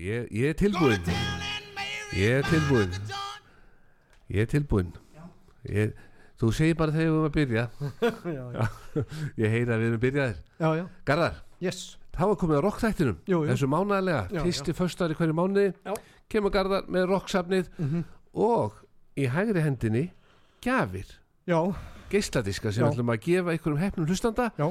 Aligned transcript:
ég, 0.00 0.28
ég 0.32 0.48
er 0.52 0.56
tilbúinn. 0.58 1.10
Ég 2.16 2.38
er 2.40 2.46
tilbúinn. 2.48 2.94
Ég 4.30 4.44
er 4.44 4.50
tilbúinn. 4.50 4.92
Ég, 5.68 5.92
Þú 6.40 6.48
segir 6.56 6.76
bara 6.80 6.92
þegar 6.94 7.04
við 7.04 7.10
erum 7.12 7.26
að 7.28 7.34
byrja. 7.34 7.62
Já, 8.36 8.44
já, 8.56 9.02
Ég 9.42 9.50
heyra 9.52 9.74
að 9.76 9.82
við 9.82 9.88
erum 9.90 10.00
byrjaðir. 10.04 10.38
Garðar, 11.10 11.34
yes. 11.60 11.80
það 12.16 12.30
var 12.30 12.38
komið 12.40 12.56
að 12.56 12.62
rockþættinum. 12.64 13.18
Þessu 13.50 13.68
mánaðlega, 13.68 14.22
Já, 14.32 14.40
fyrsti 14.46 14.74
föstar 14.78 15.12
í 15.12 15.18
hverju 15.18 15.36
mánuði. 15.36 15.74
Já. 15.84 15.92
Kemur 16.32 16.54
Garðar 16.54 16.88
með 16.88 17.06
rocksafnið 17.12 17.68
Mhm. 17.76 18.06
Og 18.40 18.78
í 19.20 19.26
hægri 19.28 19.60
hendinni 19.66 20.04
Gjafir, 20.64 21.08
Já, 21.50 21.58
geisladiska 22.12 22.70
sem 22.72 22.84
við 22.86 22.92
ætlum 22.94 23.10
að 23.12 23.20
gefa 23.26 23.52
einhverjum 23.52 23.80
hefnum 23.82 24.06
hlustanda. 24.08 24.50
Já, 24.56 24.70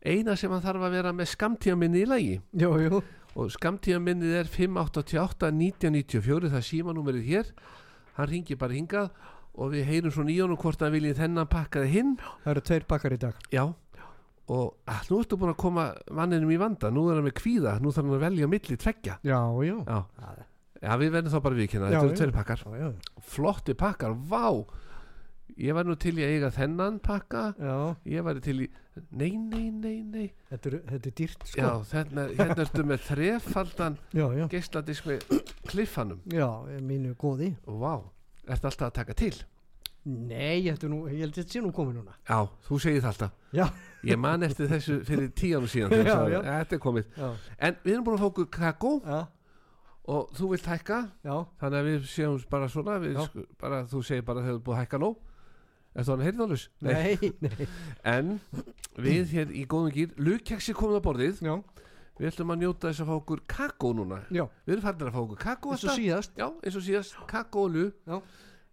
Eina 0.00 0.36
sem 0.40 0.48
hann 0.50 0.62
þarf 0.64 0.86
að 0.86 0.94
vera 0.96 1.12
með 1.12 1.28
skamtíðaminni 1.34 2.04
í 2.06 2.08
lagi. 2.08 2.36
Jú, 2.56 2.70
jú 2.80 3.02
og 3.38 3.52
skamtíðaminnið 3.54 4.32
er 4.40 4.48
588 4.50 5.50
1994 5.54 6.50
það 6.50 6.58
er 6.58 6.66
símanúmerið 6.66 7.28
hér. 7.30 7.52
Hann 8.16 8.30
ringi 8.30 8.56
bara 8.58 8.76
hingað 8.76 9.12
og 9.60 9.72
við 9.74 9.86
heyrum 9.90 10.14
svo 10.14 10.24
nýjónum 10.26 10.58
hvort 10.60 10.82
hann 10.82 10.94
viljið 10.94 11.20
þennan 11.22 11.50
pakkaði 11.50 11.92
hinn 11.94 12.16
Það 12.44 12.52
eru 12.54 12.64
tveir 12.70 12.86
pakkar 12.90 13.14
í 13.14 13.20
dag. 13.22 13.46
Já. 13.54 13.64
Og 14.50 14.74
að, 14.90 15.10
nú 15.12 15.20
ertu 15.22 15.38
búin 15.38 15.52
að 15.52 15.60
koma 15.62 15.86
manninum 16.10 16.50
í 16.50 16.58
vanda. 16.58 16.90
Nú 16.90 17.06
er 17.08 17.20
hann 17.20 17.26
með 17.28 17.36
kvíða, 17.38 17.76
nú 17.78 17.92
þarf 17.94 18.08
hann 18.08 18.16
að 18.16 18.24
velja 18.24 18.50
milli 18.50 18.78
tveggja. 18.82 19.18
Já, 19.22 19.40
já. 19.62 19.76
Já, 19.86 20.30
já 20.82 20.92
við 20.98 21.12
verðum 21.14 21.34
þá 21.34 21.40
bara 21.44 21.58
viðkynna 21.60 21.90
Já, 21.90 21.94
þetta 21.94 22.08
eru 22.08 22.18
tveir 22.18 22.32
pakkar, 22.34 22.64
Já, 22.66 22.80
já, 22.82 23.20
flotti 23.30 23.76
pakkar, 23.78 24.16
vá. 24.32 24.46
Ég 25.60 25.76
var 25.76 25.86
nú 25.86 25.94
til 26.00 26.16
í 26.18 26.24
að 26.24 26.34
eiga 26.34 26.50
þennan 26.56 26.98
pakka. 27.04 27.44
Já. 27.60 27.76
Ég 28.10 28.26
var 28.26 28.42
til 28.42 28.56
í, 28.64 28.68
nei, 29.10 29.30
nei, 29.38 29.70
nei, 29.70 29.96
nei. 30.06 30.26
Þetta 30.50 30.70
er, 30.70 30.76
þetta 30.90 31.08
er 31.10 31.14
dýrt, 31.20 31.46
sko. 31.48 31.60
Já, 31.60 31.70
þarna, 31.92 32.24
hérna 32.38 32.64
ertu 32.64 32.84
með 32.88 33.04
þrefaldan 33.08 33.96
geisladisk 34.52 35.08
með 35.10 35.24
kliffanum. 35.70 36.20
Já 36.32 36.48
mínu 36.84 37.14
góði. 37.20 37.52
Vá, 37.66 37.94
ertu 38.50 38.70
alltaf 38.70 38.90
að 38.90 38.94
taka 39.00 39.16
til? 39.20 39.32
Nei, 40.10 40.64
er 40.66 40.78
nú, 40.88 41.02
ég 41.12 41.20
held 41.20 41.34
að 41.34 41.42
þetta 41.42 41.52
sé 41.52 41.60
nú 41.60 41.70
komið 41.76 41.98
núna. 41.98 42.14
Já, 42.24 42.38
þú 42.66 42.78
segir 42.80 43.02
það 43.04 43.10
alltaf. 43.12 43.34
Já, 43.52 43.66
Ég 44.08 44.16
man 44.16 44.42
eftir 44.46 44.70
þessu 44.70 44.94
fyrir 45.04 45.28
tíanum 45.40 45.68
síðan 45.68 45.92
Já, 45.92 45.98
ég 46.00 46.08
sagði, 46.08 46.32
já. 46.32 46.40
Þetta 46.46 46.76
er 46.78 46.80
komið. 46.86 47.10
Já, 47.20 47.28
En 47.68 47.76
við 47.84 47.92
erum 47.92 48.06
búin 48.06 48.16
að 48.16 48.28
okkur 48.30 48.48
kakó 48.54 48.92
og 50.10 50.30
þú 50.38 50.48
vilt 50.54 50.70
hækka. 50.72 51.00
Já. 51.26 51.34
Þannig 51.60 51.78
að 51.82 51.90
við 51.90 52.06
séum 52.08 52.38
bara 52.50 52.70
svona 52.72 52.96
bara, 53.60 53.82
þú 53.90 54.00
segir 54.08 54.24
bara 54.24 54.40
þegar 54.46 54.56
þú 54.56 54.62
er 54.62 54.64
búin 54.70 54.78
að 54.78 54.82
hækka 54.86 55.02
nóg 55.04 55.18
Er 55.94 56.04
það 56.06 56.12
hann 56.14 56.24
heyrðalus? 56.28 56.64
Nei, 56.86 57.18
nei, 57.44 57.66
En 58.06 58.36
við 59.00 59.32
hér 59.34 59.50
í 59.50 59.64
góðum 59.70 59.94
gýr 59.96 60.12
Lugkeksi 60.22 60.74
komið 60.78 61.00
á 61.02 61.06
borðið. 61.08 61.40
Já, 61.46 61.56
Við 62.20 62.28
ætlum 62.34 62.50
að 62.52 62.60
njóta 62.60 62.90
þess 62.90 63.00
að 63.00 63.08
fá 63.08 63.14
okkur 63.16 63.40
kakó 63.48 63.90
núna. 63.96 64.18
Já. 64.28 64.44
Við 64.68 64.74
erum 64.74 64.84
farin 64.84 65.06
að 65.08 65.14
fá 65.14 65.20
okkur 65.24 65.38
kakó 65.40 65.70
Eins 65.72 65.84
og 65.88 65.94
síðast. 65.96 66.34
Já, 66.36 66.46
eins 66.60 66.76
og 66.76 66.84
síðast, 66.84 67.14
kakó 67.30 67.62
og 67.64 67.72
lug 67.78 67.94
Já. 68.06 68.18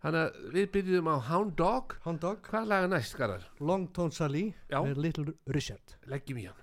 Þannig 0.04 0.20
að 0.22 0.50
við 0.54 0.66
byrjum 0.76 1.08
á 1.10 1.16
Hound 1.32 1.56
Dog. 1.58 1.96
Hound 2.04 2.20
Dog, 2.22 2.42
Hvað 2.52 2.68
laga 2.70 2.90
næst, 2.92 3.16
Garðar? 3.18 3.48
Long 3.66 3.88
Tone 3.96 4.14
Sally 4.14 4.44
Já. 4.70 4.82
með 4.86 5.00
Little 5.08 5.34
Richard. 5.56 5.96
Leggjum 6.12 6.38
í 6.44 6.46
hann. 6.46 6.60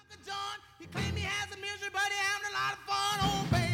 Uncle 0.00 0.22
John, 0.24 0.58
he 0.80 0.86
claimed 0.86 1.18
he 1.18 1.26
has 1.28 1.50
a 1.52 1.58
misery, 1.60 1.90
but 1.92 2.08
he 2.08 2.18
having 2.24 2.48
a 2.48 2.54
lot 2.56 2.72
of 2.78 2.82
fun. 2.88 3.18
Oh, 3.26 3.42
baby. 3.52 3.69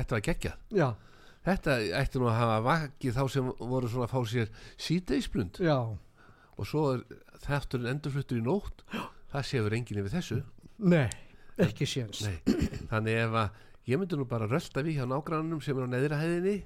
Þetta 0.00 0.16
var 0.16 0.26
geggjað. 0.30 0.58
Já, 0.80 0.88
Þetta 1.40 1.74
ætti 1.96 2.20
nú 2.20 2.26
að 2.28 2.36
hafa 2.36 2.56
vakið 2.66 3.14
þá 3.16 3.22
sem 3.32 3.46
voru 3.56 3.88
svona 3.88 4.04
að 4.04 4.12
fá 4.12 4.20
sér 4.28 4.50
síðdeisblund 4.84 5.60
og 6.60 6.66
svo 6.68 6.82
er 6.92 7.04
þátturinn 7.46 7.88
endurfluttur 7.94 8.42
í 8.42 8.44
nótt. 8.44 8.82
Það 9.32 9.46
séur 9.48 9.76
enginn 9.78 10.02
yfir 10.02 10.12
þessu. 10.18 10.40
Nei, 10.84 11.06
ekki 11.64 11.88
séns. 11.88 12.20
Þannig 12.90 13.22
ef 13.22 13.38
að 13.40 13.62
ég 13.88 14.02
myndi 14.02 14.18
nú 14.20 14.26
bara 14.28 14.48
rölda 14.50 14.84
við 14.84 14.98
hjá 15.00 15.06
nágrannum 15.08 15.62
sem 15.64 15.78
er 15.80 15.88
á 15.88 15.92
neðra 15.94 16.20
hæðinni 16.20 16.56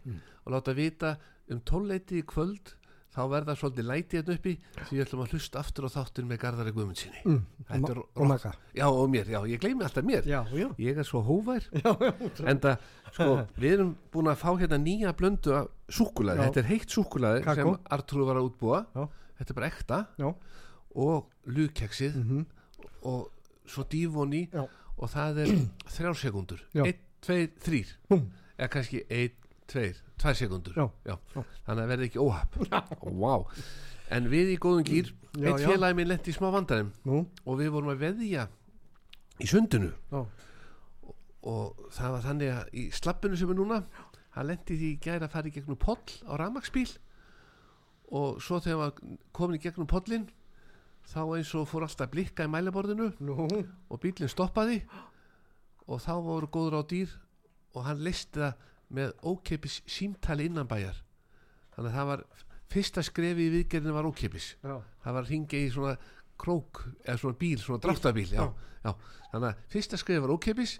og 0.42 0.56
láta 0.56 0.74
vita 0.74 1.14
um 1.54 1.60
tólleiti 1.62 2.18
í 2.18 2.26
kvöld 2.26 2.74
þá 3.14 3.20
verða 3.30 3.54
svolítið 3.58 3.86
læti 3.88 4.18
hérna 4.18 4.34
uppi 4.34 4.54
því 4.80 4.96
við 4.96 5.02
ætlum 5.04 5.22
að 5.24 5.34
hlusta 5.34 5.60
aftur 5.60 5.86
á 5.86 5.90
þáttin 5.94 6.28
með 6.30 6.40
Garðari 6.42 6.74
Guðmundsinni 6.74 7.22
mm, 7.24 7.40
og, 7.86 8.24
maka 8.26 8.54
Já, 8.74 8.86
og 8.90 9.04
mér, 9.12 9.30
já, 9.30 9.38
ég 9.48 9.62
gleymi 9.62 9.86
alltaf 9.86 10.06
mér. 10.06 10.26
Já, 10.26 10.40
já, 10.50 10.66
Ég 10.82 10.98
er 10.98 11.06
svo 11.06 11.22
hóvær 11.26 11.68
En 12.42 12.62
það, 12.62 12.88
sko, 13.12 13.28
við 13.62 13.76
erum 13.76 13.94
búin 14.14 14.32
að 14.32 14.40
fá 14.42 14.50
hérna 14.58 14.80
nýja 14.82 15.14
blöndu 15.16 15.54
af 15.54 15.70
súkulaði. 15.94 16.48
Þetta 16.48 16.62
er 16.64 16.68
heitt 16.72 16.94
súkulaði 16.96 17.44
Kakó. 17.44 17.54
sem 17.60 17.94
Artrúð 17.94 18.28
var 18.30 18.40
að 18.40 18.48
útbúa. 18.48 18.80
Já. 18.96 19.04
Þetta 19.38 19.52
er 19.52 19.58
bara 19.58 19.70
ekta. 19.70 19.98
Já, 20.18 20.28
og 20.94 21.30
lugkeksið 21.50 22.18
mhm, 22.20 22.44
og 23.10 23.30
svo 23.66 23.84
dífoni 23.90 24.44
Já. 24.52 24.64
og 24.96 25.10
það 25.10 25.40
er 25.44 25.54
þrjár 25.96 26.18
sekundur 26.20 26.62
Já. 26.74 26.84
einn, 26.86 27.00
tveir, 27.24 27.48
þrýr 27.64 27.94
Búm. 28.10 28.28
eða 28.58 28.70
kannski 28.76 29.02
einn, 29.08 29.34
tveir, 29.70 29.98
tvær 30.20 30.38
sekundur 30.38 30.76
Já. 30.78 30.86
Já. 31.08 31.16
Þannig 31.66 31.82
að 31.84 31.92
verði 31.94 32.08
ekki 32.10 32.22
óhapp. 32.24 32.58
Wow. 33.24 33.46
en 34.14 34.28
við 34.32 34.54
í 34.54 34.58
góðum 34.60 34.86
gýr 34.88 35.12
Já, 35.34 35.50
eitt 35.50 35.64
félagi 35.64 35.98
minn 35.98 36.10
lendi 36.10 36.30
í 36.30 36.36
smá 36.36 36.50
vandræðum 36.54 36.92
nú, 37.08 37.22
og 37.44 37.60
við 37.60 37.72
vorum 37.74 37.94
að 37.94 38.02
veðja 38.04 38.48
í 39.42 39.48
sundinu. 39.50 39.90
Já, 40.12 40.20
og 41.44 41.88
það 41.92 42.12
var 42.14 42.22
þannig 42.28 42.52
að 42.54 42.76
í 42.80 42.84
slappinu 42.94 43.38
sem 43.40 43.50
er 43.52 43.58
núna 43.58 43.80
hann 44.34 44.48
lendi 44.48 44.76
því 44.78 44.92
gæri 45.02 45.26
að 45.26 45.34
fara 45.34 45.50
í 45.50 45.54
gegnum 45.54 45.80
poll 45.80 46.14
á 46.26 46.32
rafmaksbíl 46.40 46.88
og 48.14 48.40
svo 48.44 48.60
þegar 48.62 48.78
hann 48.78 48.82
var 48.84 49.18
komin 49.36 49.58
í 49.58 49.62
gegnum 49.62 49.90
pollin 49.90 50.28
þá 51.08 51.20
eins 51.36 51.52
og 51.58 51.68
fór 51.68 51.84
alltaf 51.86 52.10
blikka 52.12 52.46
í 52.46 52.50
mælaborðinu 52.52 53.10
Nú, 53.24 53.34
og 53.90 54.00
bílinn 54.00 54.30
stoppaði. 54.32 54.82
Og 55.84 56.00
þá 56.00 56.14
voru 56.24 56.48
góður 56.48 56.78
á 56.80 56.82
dýr 56.88 57.10
og 57.76 57.84
hann 57.84 58.00
listi 58.04 58.40
það 58.40 58.70
með 58.94 59.14
ókeipis 59.24 59.80
símtali 59.90 60.48
innan 60.50 60.68
bæjar. 60.70 61.00
Þannig 61.74 61.90
að 61.90 61.96
það 61.98 62.10
var 62.10 62.24
fyrsta 62.74 63.04
skrefi 63.04 63.48
í 63.48 63.52
viðgerðinu 63.52 63.94
var 63.94 64.08
ókeipis 64.08 64.52
já, 64.62 64.76
það 65.04 65.16
var 65.18 65.28
ringa 65.28 65.58
í 65.58 65.66
svona 65.72 65.94
krók 66.40 66.80
eða 67.04 67.18
svona 67.20 67.38
bíl, 67.38 67.58
svona 67.62 67.82
dráttabíl 67.82 68.26
já, 68.32 68.46
já. 68.82 68.90
þannig 69.30 69.48
að 69.50 69.60
fyrsta 69.74 70.00
skrefi 70.00 70.24
var 70.24 70.34
ókeipis 70.34 70.78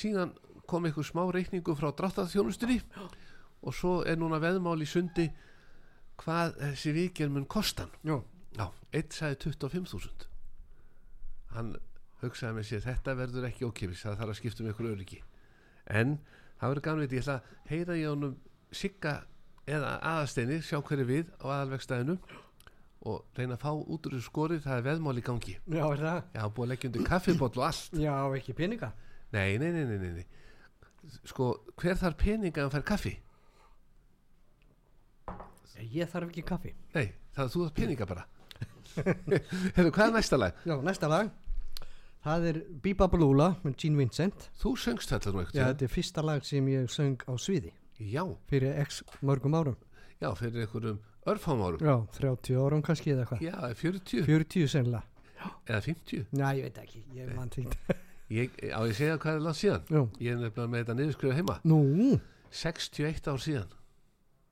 síðan 0.00 0.32
kom 0.70 0.86
einhver 0.86 1.06
smá 1.06 1.22
reikningu 1.34 1.76
frá 1.78 1.90
dráttarþjónustunni 1.98 2.80
og 3.60 3.76
svo 3.76 4.00
er 4.08 4.18
núna 4.18 4.40
veðmál 4.42 4.78
í 4.82 4.88
sundi 4.88 5.28
hvað 6.20 6.58
þessi 6.58 6.96
viðgerð 6.96 7.36
mun 7.36 7.48
kostan 7.50 7.92
já, 8.06 8.18
Já, 8.58 8.66
eitt 8.90 9.14
sagði 9.14 9.52
25.000 9.52 10.26
Hann 11.54 11.74
hugsaði 12.22 12.56
með 12.56 12.66
sér 12.66 12.82
Þetta 12.86 13.14
verður 13.18 13.46
ekki 13.46 13.66
ókipis, 13.68 14.02
það 14.02 14.18
þarf 14.18 14.32
að 14.32 14.38
skipta 14.40 14.62
um 14.62 14.70
ykkur 14.70 14.88
öryggi. 14.90 15.20
En 15.86 16.16
það 16.18 16.39
verður 16.68 16.84
gaman 16.86 17.02
við 17.04 17.16
Ég 17.16 17.24
ætla 17.24 17.36
að 17.38 17.70
heyra 17.70 17.96
í 17.96 18.04
honum 18.08 18.36
Sigga 18.70 19.14
eða 19.70 19.92
aðasteini 20.12 20.60
Sjá 20.66 20.78
hverju 20.80 21.06
við 21.08 21.30
á 21.40 21.44
aðalvegstæðinu 21.56 22.16
Og 23.10 23.22
reyna 23.38 23.56
að 23.56 23.62
fá 23.64 23.70
út 23.72 24.08
úr 24.10 24.18
skorið 24.24 24.66
Það 24.66 24.76
er 24.76 24.86
veðmál 24.90 25.16
í 25.16 25.24
gangi 25.24 25.54
já, 25.56 25.84
er 25.86 26.02
það? 26.04 26.20
Já, 26.36 26.42
búið 26.52 26.66
að 26.66 26.72
leggja 26.74 26.90
undir 26.90 27.06
kaffibóll 27.08 27.54
og 27.54 27.64
allt 27.70 27.96
Já, 27.96 28.12
ekki 28.36 28.56
peninga. 28.58 28.92
Nei, 29.32 29.56
nei, 29.62 29.70
nei, 29.72 29.84
nei, 29.86 30.10
nei. 30.18 30.26
Sko, 31.30 31.52
hver 31.80 31.96
þarf 31.96 32.18
peninga 32.20 32.66
að 32.66 32.74
fær 32.74 32.84
kaffi? 32.92 33.14
Ég 35.80 36.10
þarf 36.12 36.28
ekki 36.28 36.44
kaffi. 36.44 36.74
Nei, 36.92 37.06
það 37.32 37.46
er 37.46 37.52
þú 37.54 37.62
þarf 37.64 37.76
peninga 37.78 38.08
bara 38.10 38.26
Hefur, 39.76 39.90
hvað 39.94 40.04
er 40.08 40.14
næsta 40.18 40.36
lag? 40.36 40.56
Já, 40.66 40.74
næsta 40.84 41.08
lag. 41.08 41.30
Það 42.24 42.46
er 42.50 42.58
Biba 42.84 43.06
Blúla 43.08 43.46
með 43.64 43.76
Gene 43.80 43.96
Vincent. 44.02 44.48
Þú 44.60 44.74
söngst 44.76 45.08
þetta 45.14 45.32
nú 45.32 45.40
Já, 45.40 45.46
ekkert 45.46 45.60
þetta 45.70 45.86
er 45.86 45.92
fyrsta 45.94 46.24
lag 46.26 46.44
sem 46.44 46.66
ég 46.68 46.90
söng 46.92 47.22
á 47.24 47.32
sviði 47.40 47.70
Já, 48.00 48.24
fyrir 48.50 48.76
x 48.84 49.02
mörgum 49.24 49.54
árum. 49.56 49.76
já, 50.20 50.28
fyrir 50.36 50.66
einhverjum 50.66 50.98
örfám 51.26 51.62
árum 51.64 51.80
Já, 51.80 51.94
30 52.18 52.60
árum 52.60 52.82
kannski 52.84 53.14
eða 53.14 53.24
hvað. 53.30 53.40
Já, 53.44 53.56
40 53.74 54.24
40 54.28 54.68
sennilega. 54.68 55.02
eða 55.66 55.80
50 55.80 56.26
Já, 56.36 56.46
ég 56.56 56.62
veit 56.68 56.78
ekki, 56.84 57.02
ég 57.16 57.32
mann 57.36 57.48
því. 57.52 57.64
ég, 58.40 58.50
Á 58.68 58.80
ég 58.84 58.94
segja 59.00 59.16
hvað 59.20 59.34
er 59.40 59.44
langt 59.48 59.56
síðan 59.60 59.88
Já, 59.88 60.02
Ég 60.20 60.32
er 60.36 60.40
nefnilega 60.44 60.68
með 60.74 60.84
þetta 60.84 60.98
niðurskrifa 61.00 61.38
heima 61.40 61.58
nú, 61.64 61.80
61 62.52 63.28
ár 63.32 63.40
síðan 63.40 63.72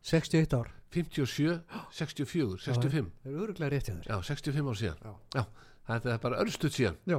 61 0.09 0.55
ár. 0.57 0.69
57, 0.89 1.59
64, 1.93 2.61
65 2.65 3.09
Það 3.21 3.33
er 3.35 3.41
öruglega 3.45 3.69
rétt 3.75 3.89
hjá 3.91 3.97
þér. 3.99 4.07
Já, 4.09 4.17
65 4.25 4.69
ár 4.73 4.79
síðan 4.81 5.03
Já. 5.05 5.13
Já, 5.37 5.43
þetta 5.89 6.15
er 6.15 6.23
bara 6.23 6.41
örstuð 6.45 6.75
síðan 6.77 6.97
Já, 7.09 7.19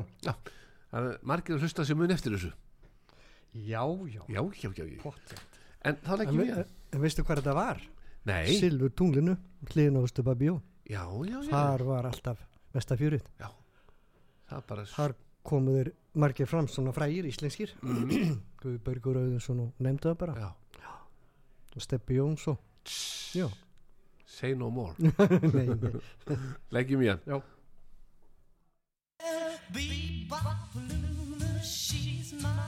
Það 0.89 1.07
er 1.11 1.19
margir 1.29 1.55
að 1.57 1.65
hlusta 1.65 1.85
sem 1.85 1.97
mun 1.99 2.11
eftir 2.15 2.33
þessu 2.35 2.51
já, 3.53 3.81
já. 4.13 4.21
Já, 4.29 4.41
já, 4.61 4.69
já, 4.77 4.85
já. 4.85 5.13
En 5.89 5.97
þá 6.05 6.11
leggjum 6.21 6.41
við 6.43 6.51
en 6.59 7.01
veistu 7.03 7.23
hvað 7.25 7.39
þetta 7.41 7.55
var? 7.57 7.79
Nei, 8.29 8.51
Silfur 8.59 8.91
tunglinu, 8.93 9.33
hliðin 9.71 9.97
á 9.97 10.01
Östuba 10.05 10.35
Bjó. 10.37 10.59
já, 10.85 11.01
já, 11.25 11.37
já 11.39 11.49
Þar 11.49 11.83
var 11.87 12.09
alltaf 12.09 12.41
mesta 12.75 12.97
fjörið. 12.99 13.23
Það 14.49 14.63
bara 14.69 14.85
Þar 14.91 15.15
komu 15.49 15.73
þeir 15.77 15.91
margir 16.19 16.49
fram 16.49 16.67
svona 16.69 16.91
frægir 16.93 17.25
íslenskir. 17.29 17.73
Guðbergur 18.61 19.17
Auðunsson 19.23 19.63
og 19.65 19.81
nefndu 19.81 20.11
það 20.11 20.19
bara. 20.25 20.35
Já, 20.43 20.93
Og 21.77 21.81
Steppi 21.85 22.17
Jóns 22.17 22.45
og, 22.49 22.57
já. 23.37 23.47
say 24.25 24.53
no 24.57 24.69
more 24.69 24.93
nei, 24.99 25.65
nei. 25.69 25.91
Leggjum 26.75 27.01
í 27.05 27.09
hann 27.11 27.41
Bebop 29.71 30.73
Luna, 30.73 31.63
she's 31.63 32.33
my 32.41 32.58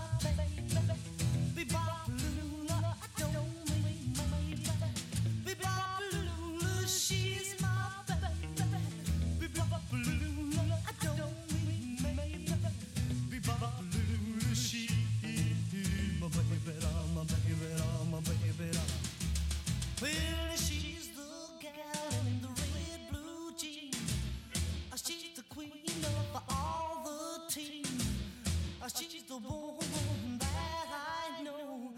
the 29.31 29.47
woman 29.47 30.38
that 30.39 30.88
I 30.91 31.43
know. 31.43 31.91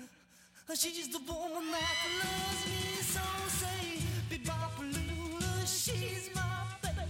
Uh, 0.69 0.75
She's 0.75 1.07
the 1.09 1.17
woman 1.19 1.71
that 1.71 1.97
loves 2.21 2.65
me 2.67 3.01
so. 3.01 3.21
Say, 3.47 4.01
Bebop-a-lula, 4.29 5.65
she's 5.65 6.29
my 6.35 6.41
baby. 6.83 7.09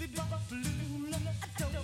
Bebop-a-lula, 0.00 1.18
I 1.42 1.60
don't 1.60 1.81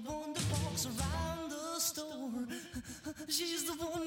the 0.00 0.10
one 0.10 0.32
that 0.32 0.44
walks 0.62 0.86
around 0.86 1.50
the 1.50 1.80
store. 1.80 2.46
She's 3.28 3.64
the 3.64 3.72
one 3.72 4.05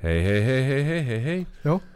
Hei, 0.00 0.20
hei, 0.24 0.40
hei, 0.44 0.62
hei, 0.64 0.82
hei, 0.84 1.00
hei, 1.04 1.20
hei 1.24 1.40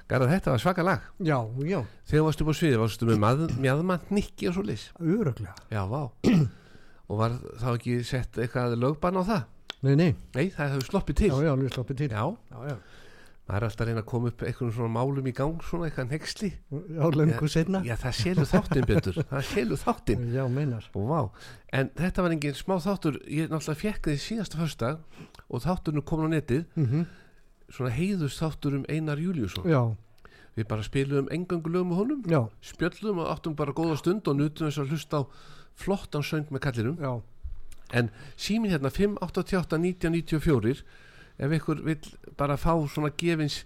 Garðar, 0.08 0.30
þetta 0.34 0.52
var 0.52 0.60
svaka 0.60 0.84
lag. 0.84 1.04
Já, 1.24 1.38
já, 1.64 1.78
Þegar 2.08 2.26
varstu 2.26 2.44
upp 2.44 2.50
á 2.52 2.54
sviði, 2.58 2.80
varstu 2.80 3.08
með 3.08 3.20
mað, 3.22 3.44
mjadmann 3.64 4.10
nikki 4.12 4.50
og 4.50 4.56
svo 4.56 4.64
lis 4.68 4.84
öruglega. 5.00 5.54
Já, 5.72 5.82
vá. 5.88 6.02
Og 7.08 7.18
var 7.20 7.36
þá 7.60 7.66
ekki 7.74 7.98
sett 8.04 8.36
eitthvað 8.40 8.76
lögbann 8.80 9.20
á 9.20 9.22
það? 9.24 9.42
Nei, 9.84 9.94
nei, 10.00 10.10
Nei, 10.36 10.46
það 10.52 10.74
hefur 10.74 10.86
sloppið 10.90 11.18
til. 11.20 11.30
Já, 11.32 11.44
já, 11.44 11.50
alveg 11.52 11.72
sloppið 11.74 11.98
til. 12.00 12.10
Já, 12.12 12.24
já, 12.52 12.58
já. 12.70 12.76
Maður 13.44 13.58
er 13.58 13.66
alltaf 13.68 13.84
að 13.84 13.90
reyna 13.90 14.02
að 14.04 14.10
koma 14.12 14.30
upp 14.30 14.44
einhvern 14.44 14.70
svona 14.72 14.92
málum 14.94 15.26
í 15.28 15.34
gang 15.36 15.66
svona 15.68 15.88
eitthvað 15.88 16.12
nexli 16.14 16.52
á 16.96 17.06
löngu 17.12 17.50
setna 17.52 17.82
já 17.84 17.94
það 18.00 18.14
selur 18.20 18.48
þáttinn 18.48 18.88
betur 18.88 19.18
það 19.32 19.44
selur 19.50 19.82
þáttinn. 19.82 20.30
Já, 20.32 20.44
meinar. 20.48 20.86
Og 20.96 21.10
vá, 21.10 21.20
en 21.76 21.92
þetta 21.98 22.24
var 22.24 22.36
engin 22.36 22.56
smá 22.56 22.78
þáttur. 22.80 23.20
Ég 23.28 23.52
náttúrulega 23.52 23.82
fekk 23.82 24.08
þið 24.08 24.24
síðasta 24.28 24.62
föstdag 24.62 25.28
og 25.48 25.64
þátturinn 25.66 26.08
kom 26.08 26.24
á 26.24 26.28
netið. 26.32 26.64
Mm 26.80 27.04
svona 27.72 27.92
heiðust 27.94 28.40
þáttur 28.42 28.78
um 28.78 28.88
Einar 28.90 29.20
Júliusson 29.20 29.66
já, 29.68 29.80
við 30.54 30.68
bara 30.70 30.86
spilum 30.86 31.30
engangulögum 31.34 31.92
með 31.92 32.00
honum 32.00 32.26
já, 32.30 32.40
spjöllum 32.64 33.22
og 33.24 33.30
áttum 33.32 33.56
bara 33.58 33.74
góða 33.76 33.98
stund 34.00 34.28
og 34.30 34.38
nutum 34.38 34.68
þess 34.68 34.82
að 34.82 34.92
hlusta 34.92 35.22
á 35.22 35.22
flottan 35.74 36.22
söng 36.22 36.50
með 36.54 36.64
kallinum. 36.68 36.98
Já. 37.02 37.14
En 37.94 38.10
símin 38.38 38.70
hérna 38.70 38.92
588 38.94 39.80
1994 39.80 40.84
ef 41.38 41.56
ykkur 41.58 41.82
vill 41.86 42.12
bara 42.38 42.56
fá 42.60 42.72
svona 42.90 43.10
gefins 43.18 43.62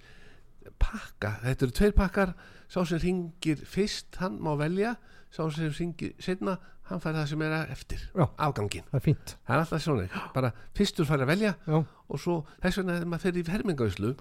pakka, 0.78 1.38
þetta 1.44 1.66
eru 1.66 1.76
tveir 1.76 1.94
pakkar. 1.96 2.34
Sá 2.68 2.82
sem 2.84 3.00
ringir 3.00 3.60
fyrst 3.64 4.18
hann 4.20 4.36
má 4.44 4.52
velja, 4.60 4.96
sá 5.32 5.46
sem 5.52 5.70
ringir 5.72 6.12
setna, 6.20 6.58
hann 6.88 7.00
fær 7.00 7.16
það 7.16 7.30
sem 7.30 7.44
er 7.44 7.54
eftir 7.72 8.02
Já. 8.12 8.26
afgangin, 8.36 8.84
það 8.90 8.98
er 8.98 9.04
fínt. 9.04 9.34
Það 9.46 9.54
er 9.54 9.62
alltaf 9.62 9.84
svona. 9.84 10.24
Bara 10.34 10.52
fyrstur 10.76 11.08
fær 11.08 11.24
að 11.24 11.32
velja 11.32 11.54
já, 11.64 11.78
og 11.80 12.20
svo 12.20 12.36
þess 12.62 12.80
vegna 12.80 12.98
þegar 12.98 13.10
maður 13.12 13.24
fer 13.24 13.40
í 13.40 13.44
hermingauslu 13.52 14.12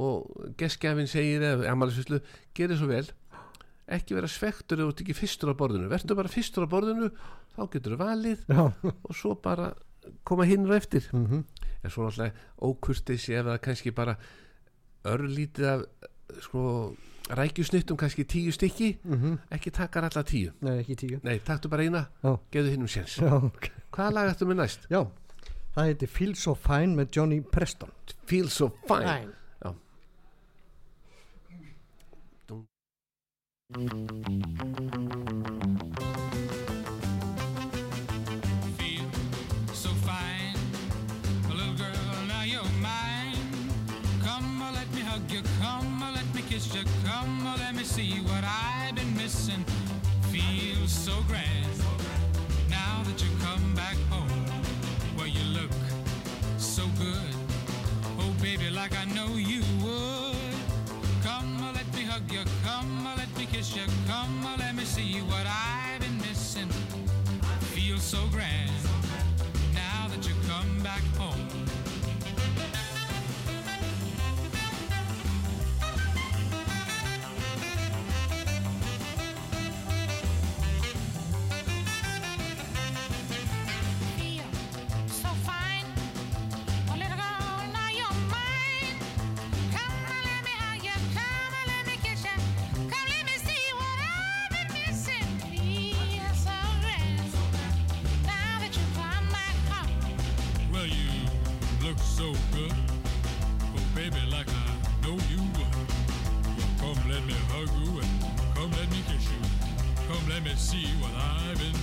og 0.00 0.52
gestgjafin 0.60 1.10
segir 1.10 1.44
eða 1.44 1.72
amalisvislu, 1.72 2.20
gerir 2.56 2.78
svo 2.78 2.90
vel. 2.92 3.06
Ekki 3.90 4.14
vera 4.14 4.28
svektur 4.30 4.84
ert 4.84 5.00
ekki 5.02 5.16
fyrstur 5.18 5.50
á 5.50 5.54
borðinu. 5.58 5.88
Verður 5.90 6.20
bara 6.20 6.30
fyrstur 6.30 6.68
á 6.68 6.72
borðinu 6.72 7.08
þá 7.56 7.62
getur 7.72 7.96
þú 7.96 8.02
valið 8.04 8.44
já. 8.46 8.60
og 8.86 9.16
svo 9.16 9.34
bara 9.42 9.72
koma 10.28 10.46
hinn 10.46 10.68
og 10.68 10.76
eftir. 10.76 11.08
Mm 11.16 11.42
en 11.84 11.90
svo 11.90 12.06
náttúrulega 12.06 12.34
ókurteysi 12.66 13.34
ef 13.38 13.46
það 13.46 13.60
kannski 13.66 13.90
bara 13.96 14.16
örlítið 15.08 15.66
af 15.70 15.80
sko 16.44 16.62
rækjusnittum 17.30 17.96
kannski 18.00 18.24
tíu 18.26 18.52
stykki 18.52 18.90
ekki 19.54 19.70
takar 19.70 20.04
alla 20.08 20.22
tíu 20.26 20.52
nei, 20.66 20.80
ekki 20.82 20.96
tíu 21.04 21.20
nei, 21.22 21.38
taktu 21.46 21.68
bara 21.70 21.82
eina, 21.86 22.04
Já. 22.24 22.36
gefðu 22.52 22.70
hinn 22.74 22.82
um 22.86 22.90
séns 22.90 23.16
já, 23.20 23.30
ok 23.32 23.70
hvaða 23.94 24.14
lag 24.16 24.32
ættu 24.34 24.46
með 24.50 24.60
næst? 24.62 24.86
já, 24.90 25.00
það 25.74 25.90
heitir 25.92 26.08
Feel 26.16 26.34
So 26.34 26.54
Fine 26.54 26.96
með 26.98 27.16
Johnny 27.16 27.40
Preston 27.40 27.90
Feel 28.26 28.48
So 28.50 28.72
Fine 28.88 29.32
Já. 29.62 29.74
Dum. 32.50 32.66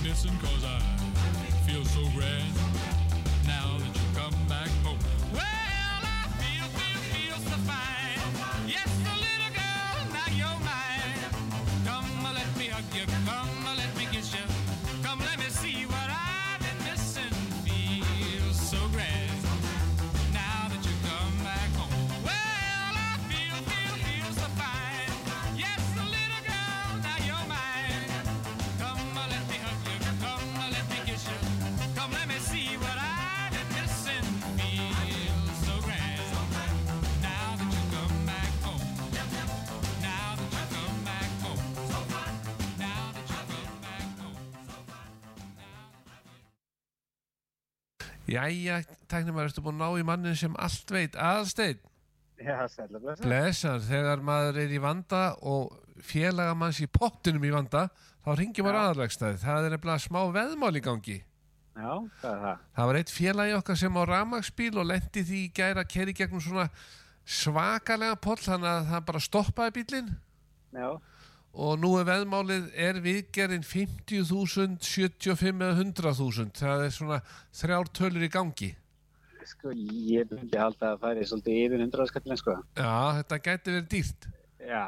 kissing 0.08 0.38
cause 0.38 0.64
I 0.64 0.80
feel 1.66 1.84
so 1.84 2.00
grand. 2.16 2.67
Jæja, 48.28 48.82
tæknum 49.08 49.34
maður 49.38 49.48
ertu 49.52 49.62
búin 49.64 49.78
að 49.78 49.84
ná 49.94 50.00
í 50.02 50.06
mannin 50.08 50.36
sem 50.36 50.56
allt 50.60 50.90
veit? 50.92 51.14
Aðsteinn, 51.16 51.78
Já, 52.38 52.58
sætla 52.70 53.00
blessa. 53.00 53.22
blessan 53.24 53.80
þegar 53.88 54.20
maður 54.22 54.58
er 54.62 54.74
í 54.76 54.80
vanda 54.84 55.22
og 55.48 55.72
félaga 56.04 56.52
manns 56.54 56.78
í 56.84 56.86
pottinum 56.86 57.42
í 57.48 57.50
vanda 57.54 57.86
þá 58.26 58.28
ringjum 58.38 58.68
maður 58.68 58.80
aðalvegstæði 58.82 59.40
það 59.42 59.64
er 59.70 59.74
nefnilega 59.74 60.04
smá 60.04 60.20
veðmál 60.36 60.76
í 60.76 60.84
gangi. 60.84 61.16
Já, 61.78 61.90
hvað 62.20 62.30
er 62.34 62.40
það? 62.44 62.62
það 62.76 62.86
var 62.90 62.96
eitt 63.00 63.10
félagi 63.14 63.52
okkar 63.58 63.76
sem 63.80 63.98
á 63.98 64.02
ramagsbíl 64.12 64.72
og 64.82 64.86
lendi 64.90 65.22
því 65.24 65.40
í 65.46 65.50
gæra 65.54 65.84
að 65.86 65.92
keri 65.96 66.14
gegnum 66.20 66.42
svona 66.42 66.68
svakalega 67.28 68.16
poll 68.22 68.38
þannig 68.40 68.70
að 68.70 68.88
það 68.92 69.04
bara 69.10 69.20
stoppaði 69.22 69.74
bílinn 69.78 70.08
Já, 70.74 70.88
og 71.58 71.78
nú 71.82 71.90
er 71.98 72.06
veðmálið 72.06 72.68
er 72.78 73.00
viðgerinn 73.02 73.64
50.000, 73.66 74.78
75 74.84 75.64
eða 75.66 75.82
100.000 75.82 76.52
það 76.60 76.84
er 76.86 76.94
svona 76.94 77.20
þrjár 77.58 77.90
tölur 77.98 78.26
í 78.26 78.30
gangi. 78.32 78.70
Sko, 79.48 79.72
ég 79.74 80.28
myndi 80.30 80.60
halda 80.60 80.92
að 80.92 80.98
það 80.98 81.04
færi 81.06 81.28
svolítið 81.30 81.60
yfir 81.64 81.82
hundraðskallin, 81.86 82.38
sko. 82.38 82.56
já, 82.76 82.92
þetta 83.18 83.38
gæti 83.46 83.72
verið 83.74 83.88
dýrt. 83.94 84.28
Já, 84.68 84.82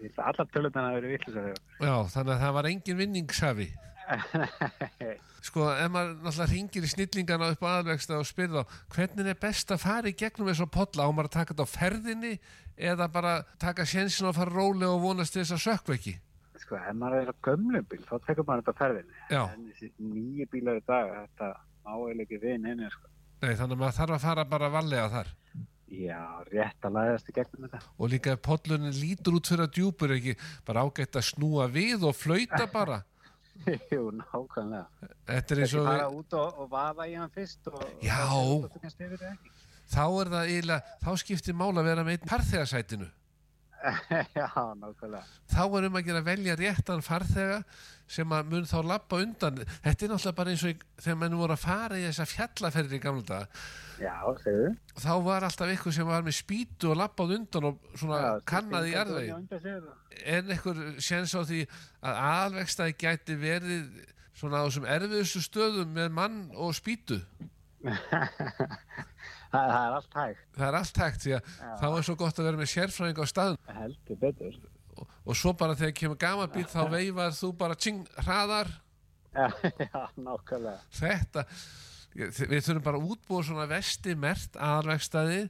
ég 0.00 0.08
ætla 0.10 0.30
allar 0.32 0.48
tölutana 0.54 0.90
að 0.90 0.96
vera 0.98 1.12
vittlisar 1.12 1.44
þegar. 1.48 1.60
já, 1.84 1.94
þannig 2.14 2.32
að 2.34 2.42
það 2.46 2.56
var 2.58 2.70
engin 2.72 3.00
vinningshafi 3.02 3.68
sko, 5.48 5.66
ef 5.68 5.90
maður 5.92 6.14
náttúrulega 6.24 6.46
ringir 6.52 6.86
í 6.86 6.90
snillingana 6.92 7.50
upp 7.52 7.64
á 7.66 7.68
aðvegsta 7.78 8.16
og 8.16 8.28
spyrir 8.28 8.54
þá 8.56 8.78
hvernig 8.94 9.28
er 9.28 9.40
best 9.42 9.74
að 9.74 9.82
fara 9.84 10.08
í 10.08 10.16
gegnum 10.16 10.48
þess 10.48 10.64
að 10.64 10.72
polla? 10.78 11.04
Á 11.04 11.10
maður 11.12 11.28
að 11.28 11.34
taka 11.36 11.54
þetta 11.54 11.66
á 11.68 11.74
ferðinni 11.74 12.32
eða 12.78 13.08
bara 13.12 13.34
taka 13.58 13.86
sjensin 13.86 14.30
og 14.30 14.36
fara 14.38 14.54
rólega 14.54 14.94
og 14.94 15.02
vonast 15.02 15.36
þess 15.36 15.56
að 15.56 15.64
sökva 15.66 15.98
ekki 15.98 16.16
sko, 16.58 16.76
ef 16.76 16.96
maður 16.98 17.22
er 17.22 17.30
á 17.30 17.36
gömlum 17.46 17.84
bíl, 17.88 18.00
þá 18.02 18.16
tekur 18.26 18.44
maður 18.44 18.64
þetta 18.66 18.78
ferðinni. 18.80 19.18
Já. 19.30 19.42
En 19.54 19.68
þessi 19.70 19.92
nýju 20.02 20.46
bílar 20.52 20.80
í 20.80 20.82
dag, 20.88 21.12
þetta 21.22 21.50
eiginlega 21.88 22.24
ekki 22.26 22.40
við 22.42 22.56
neina, 22.64 22.88
sko. 22.90 23.10
Nei, 23.38 23.52
þannig 23.54 23.76
að 23.76 23.82
maður 23.82 23.96
þarf 24.00 24.14
að 24.16 24.24
fara 24.24 24.44
bara 24.50 24.70
vallega 24.74 25.10
þar 25.12 25.28
Já, 25.88 26.20
rétt 26.50 26.84
að 26.84 26.96
læðast 26.98 27.28
í 27.30 27.34
gegnum 27.36 27.64
þetta. 27.64 27.78
og 27.96 28.10
líka 28.12 28.32
ef 28.34 28.40
pollunin 28.44 28.96
lítur 28.98 29.38
út 29.38 29.48
fyrir 29.48 29.64
að 29.64 29.76
djúpur 29.78 30.10
er 30.10 30.18
ekki 30.18 30.34
bara 30.66 30.82
ágætt 30.84 31.16
að 31.16 31.28
snúa 31.30 31.68
við 31.72 32.04
og 32.10 32.18
flauta 32.18 32.66
bara 32.72 32.98
Jú, 33.92 34.10
nákvæmlega. 34.18 34.84
þetta 35.30 35.54
er 35.54 35.62
eins 35.64 35.76
og 35.78 35.88
fara 35.88 36.10
út 36.12 36.36
og, 36.38 36.60
og 36.60 36.68
vaða 36.74 37.08
í 37.08 37.14
hann 37.16 37.32
fyrst 37.32 37.70
og... 37.72 37.80
Já. 38.04 38.20
og 38.28 38.68
þú 38.74 38.82
þá 39.88 40.02
er 40.22 40.32
það 40.34 40.50
eiginlega, 40.54 40.96
þá 41.04 41.10
skiptir 41.24 41.56
mál 41.56 41.72
að 41.78 41.88
vera 41.92 42.04
með 42.06 42.18
einn 42.18 42.28
farþegarsætinu 42.32 43.08
Já, 44.34 44.48
nákvæmlega. 44.74 45.20
þá 45.54 45.60
er 45.78 45.84
um 45.86 45.96
að 46.00 46.06
gera 46.08 46.20
velja 46.26 46.56
réttan 46.58 47.02
farþega 47.06 47.60
sem 48.10 48.32
að 48.34 48.48
mun 48.50 48.64
þá 48.66 48.78
lappa 48.88 49.20
undan 49.22 49.60
þetta 49.62 49.92
er 49.92 50.10
náttúrulega 50.10 50.32
bara 50.40 50.50
eins 50.54 50.64
og 50.66 50.82
þegar 51.04 51.18
menn 51.20 51.36
voru 51.38 51.54
að 51.54 51.62
fara 51.62 52.00
í 52.00 52.06
þessa 52.08 52.26
fjallaferðir 52.26 52.96
í 52.98 53.00
gamla 53.04 53.24
dag 53.28 53.60
Já, 54.02 54.16
segðu. 54.42 54.72
þá 54.98 55.08
var 55.28 55.46
alltaf 55.46 55.70
eitthvað 55.70 55.94
sem 56.00 56.10
var 56.10 56.26
með 56.26 56.36
spýtu 56.40 56.90
og 56.90 56.98
lappað 56.98 57.36
undan 57.38 57.68
og 57.70 57.78
svona 57.98 58.18
Já, 58.24 58.30
kannaði 58.50 58.90
í 58.90 59.30
sér. 59.62 59.88
en 60.34 60.52
einhver 60.56 60.82
séns 60.98 61.36
á 61.38 61.42
því 61.46 61.62
að 62.02 62.20
aðalvegstaði 62.32 62.98
gæti 63.04 63.38
verið 63.44 63.86
svona 64.38 64.62
á 64.62 64.66
þessum 64.66 64.90
erfiðustu 64.90 65.44
stöðum 65.46 65.94
með 65.94 66.10
mann 66.18 66.40
og 66.58 66.74
spýtu 66.78 67.22
Það 69.48 69.70
það 69.72 69.84
er 69.86 69.92
allt 69.96 70.14
hægt, 70.20 70.42
það 70.56 70.66
er 70.68 70.74
allt 70.78 70.98
hægt 71.02 71.20
því 71.24 71.32
að 71.38 71.42
þá 71.80 71.86
er 71.88 72.02
svo 72.08 72.14
gott 72.20 72.38
að 72.38 72.46
vera 72.48 72.60
með 72.60 72.72
sérfræðing 72.74 73.18
á 73.18 73.24
staðum 73.30 73.60
heldur 73.78 74.16
betur. 74.20 74.54
og, 74.98 75.04
og 75.24 75.34
svo 75.40 75.50
bara 75.56 75.78
þegar 75.78 75.94
kemur 76.02 76.18
gama 76.20 76.46
bíl 76.52 76.68
þá 76.68 76.82
veifar 76.96 77.32
þú 77.38 77.48
bara 77.56 77.74
tjing 77.78 78.02
hraðar. 78.26 78.68
Já, 79.32 79.46
já, 79.78 80.00
nákvæmlega. 80.16 80.80
þetta 80.98 81.40
við 82.18 82.62
þurfum 82.66 82.86
bara 82.88 82.98
að 82.98 83.08
útbúa 83.14 83.42
svona 83.46 83.66
vesti 83.70 84.12
mert 84.18 84.52
aðalvegstaði 84.56 85.42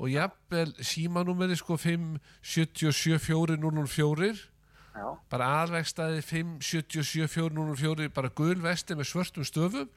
og 0.00 0.06
jafnvel 0.10 0.72
símanúmeri 0.84 1.56
sko 1.58 1.74
577404 1.80 4.34
Já, 4.90 5.06
bara 5.30 5.46
aðalvegstaði 5.60 6.18
577404 6.26 8.08
bara 8.14 8.30
gul 8.34 8.58
vesti 8.64 8.92
með 8.98 9.06
svörtum 9.12 9.44
stöfum 9.46 9.88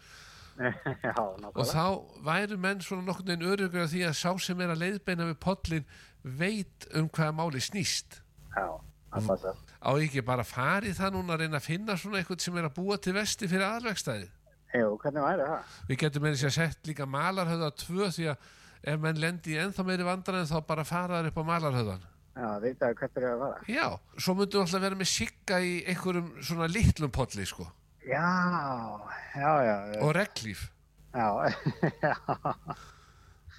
já, 1.03 1.13
og 1.17 1.65
þá 1.65 1.85
væru 2.25 2.57
menn 2.61 2.81
svona 2.85 3.05
nokkurn 3.07 3.31
veginn 3.31 3.47
örugur 3.53 3.83
af 3.85 3.91
því 3.93 4.03
að 4.09 4.15
sá 4.19 4.29
sem 4.45 4.61
er 4.61 4.73
að 4.75 4.81
leiðbeina 4.83 5.25
við 5.31 5.39
pollin 5.41 5.85
veit 6.23 6.87
um 6.93 7.09
hvaða 7.09 7.33
máli 7.39 7.61
snýst 7.63 8.19
Já, 8.53 8.67
það 9.15 9.27
passa. 9.31 9.53
á 9.81 9.91
ekki 9.97 10.21
bara 10.25 10.45
farið 10.45 10.99
það 11.01 11.15
núna 11.17 11.33
að 11.35 11.43
reyna 11.45 11.59
að 11.61 11.67
finna 11.71 11.97
svona 11.97 12.21
eitthvað 12.21 12.45
sem 12.45 12.57
er 12.61 12.69
að 12.69 12.75
búa 12.77 12.99
til 13.01 13.15
vesti 13.17 13.49
fyrir 13.49 13.65
aðalvegstaði 13.71 14.29
Jú, 14.73 14.93
hvernig 15.01 15.25
væri 15.27 15.49
það? 15.49 15.73
við 15.89 15.99
getum 16.05 16.23
meira 16.27 16.39
sér 16.43 16.53
sett 16.55 16.87
líka 16.89 17.05
malarhöða 17.09 17.73
tvö 17.83 18.07
því 18.15 18.29
að 18.31 18.47
ef 18.93 18.97
menn 19.03 19.19
lendi 19.21 19.53
í 19.53 19.59
ennþá 19.63 19.85
meiri 19.89 20.05
vandrar 20.07 20.41
en 20.43 20.49
þá 20.49 20.57
bara 20.69 20.85
fara 20.87 21.19
þar 21.21 21.29
upp 21.33 21.37
á 21.41 21.49
malarhöðan 21.49 22.09
Já, 22.33 22.47
vitaðu 22.63 22.95
hvert 22.97 23.17
er 23.19 23.25
það 23.27 23.33
að 23.33 23.41
fara. 23.43 23.65
já, 23.69 23.85
svo 24.17 24.33
myndum 24.33 24.57
við 24.57 24.63
alltaf 24.65 24.81
vera 24.87 24.97
með 24.97 25.09
sigga 25.11 25.59
í 25.61 25.73
einhverjum 25.91 26.31
svona 26.41 26.69
litlum 26.73 27.11
polli 27.13 27.45
sko 27.45 27.67
Já, 28.03 28.99
já, 29.35 29.51
já, 29.63 29.75
og 30.03 30.11
reglíf 30.17 30.65
Já, 31.13 31.27
já. 32.03 32.15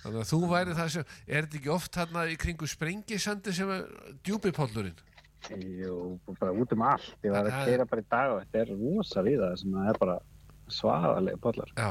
þannig 0.03 0.21
að 0.21 0.29
þú 0.29 0.39
væri 0.51 0.75
það 0.77 0.89
sem 0.97 1.05
er 1.27 1.47
þetta 1.47 1.59
ekki 1.61 1.71
oft 1.73 1.95
þarna 1.97 2.25
í 2.29 2.37
kringu 2.41 2.69
sprengisandi 2.69 3.55
sem 3.57 3.71
er 3.79 3.85
djúpipollurinn 4.27 4.99
Jú, 5.61 5.95
bara 6.41 6.55
út 6.57 6.71
um 6.73 6.83
allt. 6.89 7.11
Ég 7.21 7.35
var 7.35 7.45
að 7.45 7.67
keira 7.69 7.85
bara 7.85 8.01
í 8.01 8.07
dag 8.09 8.31
og 8.33 8.39
þetta 8.47 8.61
er 8.63 8.71
rosa 8.79 9.25
við 9.27 9.43
það 9.43 9.57
sem 9.61 9.75
er 9.83 9.99
bara 10.01 10.15
svaðalega 10.73 11.41
pollar. 11.45 11.73
já, 11.77 11.91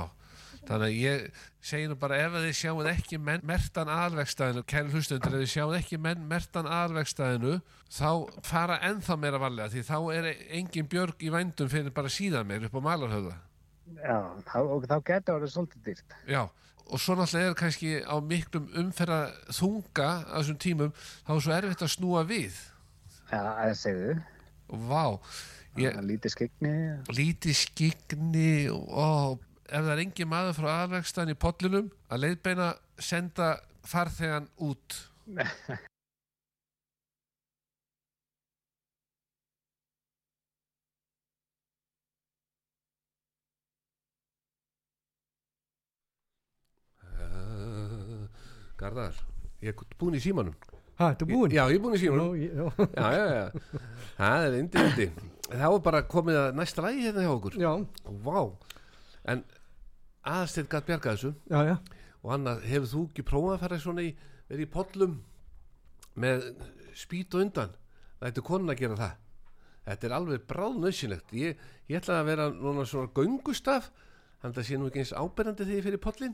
þannig 0.67 0.87
að 0.87 0.97
ég 0.97 1.41
segi 1.63 1.87
nú 1.91 1.95
bara 1.99 2.17
ef 2.23 2.35
þið 2.37 2.55
sjáuð 2.59 2.89
ekki 2.93 3.17
menn 3.19 3.43
mertan 3.47 3.89
aðalvegstæðinu, 3.91 4.63
kæri 4.67 4.93
hlustundur 4.93 5.35
ef 5.37 5.43
þið 5.43 5.51
sjáuð 5.53 5.77
ekki 5.79 5.99
menn 6.05 6.25
mertan 6.29 6.67
aðalvegstæðinu 6.71 7.55
þá 7.93 8.09
fara 8.47 8.77
ennþá 8.89 9.17
meira 9.19 9.41
varlega 9.43 9.71
því 9.73 9.83
þá 9.89 9.97
er 10.17 10.29
engin 10.59 10.87
björg 10.91 11.23
í 11.23 11.31
vændum 11.33 11.71
fyrir 11.71 11.93
bara 11.95 12.11
síðan 12.11 12.47
meir 12.49 12.67
upp 12.69 12.75
á 12.79 12.81
malarhöða 12.89 13.35
Já, 13.99 14.17
þá, 14.47 14.57
og 14.63 14.85
þá 14.87 14.95
getur 15.05 15.41
það 15.43 15.51
svolítið 15.53 15.81
dýrt. 15.89 16.13
já, 16.31 16.41
og 16.87 16.99
svo 17.03 17.15
náttúrulega 17.19 17.51
er 17.51 17.57
kannski 17.59 17.89
á 18.07 18.15
miklum 18.23 18.69
umferða 18.79 19.19
þunga 19.51 20.07
á 20.31 20.37
þessum 20.39 20.59
tímum 20.63 20.93
þá 21.27 21.31
er 21.35 21.41
svo 21.43 21.55
erfitt 21.57 21.83
að 21.83 21.91
snúa 21.97 22.23
við 22.27 22.55
Já, 23.27 23.39
það 23.43 23.73
segðu. 23.83 24.15
vá, 24.87 25.03
ég, 25.83 25.99
lítið 26.07 26.33
skegni. 26.37 26.73
lítið 27.19 27.59
skigni 27.59 28.49
og 28.71 29.43
ef 29.69 29.79
það 29.85 29.91
er 29.95 30.01
engin 30.05 30.29
maður 30.31 30.57
frá 30.59 30.69
aðalvegstæðin 30.73 31.33
í 31.35 31.39
pollinum 31.45 31.89
að 32.09 32.23
leiðbeina 32.25 32.69
senda 33.11 33.49
farþegan 33.87 34.47
út. 34.63 34.99
Uh, 47.13 48.27
Garðar, 48.79 49.17
ég 49.63 49.73
er 49.73 49.97
búinn 49.99 50.17
í 50.17 50.21
símanum. 50.23 50.55
Ha, 50.99 51.11
þetta 51.13 51.25
er 51.25 51.29
búin? 51.31 51.53
Já, 51.55 51.63
ég 51.71 51.77
er 51.77 51.83
búinn 51.83 51.97
í 51.97 52.01
símanum. 52.01 52.35
Ég- 52.37 52.53
já. 52.57 52.87
Já, 52.97 53.07
já, 53.17 53.25
já, 53.37 53.79
það 54.17 54.47
er 54.47 54.57
indi, 54.59 54.83
indi 54.87 55.07
Það 55.53 55.71
var 55.75 55.81
bara 55.85 56.01
komið 56.09 56.37
að 56.39 56.55
næsta 56.57 56.85
lægi 56.85 57.03
hérna 57.07 57.25
hjá 57.25 57.31
okkur. 57.35 57.57
Já, 57.61 57.71
Vá, 58.25 58.37
en 59.29 59.43
aðstætt 60.33 60.69
gætt 60.71 60.87
bjarga 60.87 61.15
þessu. 61.15 61.33
Já, 61.51 61.59
já. 61.67 61.75
og 62.23 62.35
annað, 62.37 62.63
hefur 62.69 62.91
þú 62.93 63.03
ekki 63.09 63.25
prófað 63.27 63.55
að 63.55 63.63
fara 63.65 63.79
svona 63.83 64.05
í, 64.05 64.13
verið 64.49 64.65
í 64.67 64.71
pollum 64.73 65.17
með 66.23 66.47
spýt 66.97 67.35
og 67.35 67.45
undan? 67.47 67.75
Það 68.19 68.29
ættu 68.29 68.45
konin 68.47 68.71
að 68.71 68.79
gera 68.83 68.99
það. 69.01 69.19
Þetta 69.83 70.07
er 70.07 70.15
alveg 70.15 70.45
bráðnöðsynlegt 70.47 71.33
ég, 71.35 71.63
ég 71.91 71.99
ætla 71.99 72.21
að 72.21 72.29
vera 72.31 72.47
núna 72.53 72.85
svona 72.87 73.11
göngustaf. 73.15 73.89
Að 74.43 74.57
það 74.57 74.67
sé 74.67 74.79
nú 74.79 74.87
ekki 74.89 75.03
eins 75.03 75.13
áberandi 75.15 75.63
þegar 75.63 75.77
ég 75.79 75.85
fyrir 75.87 76.01
pollin 76.03 76.33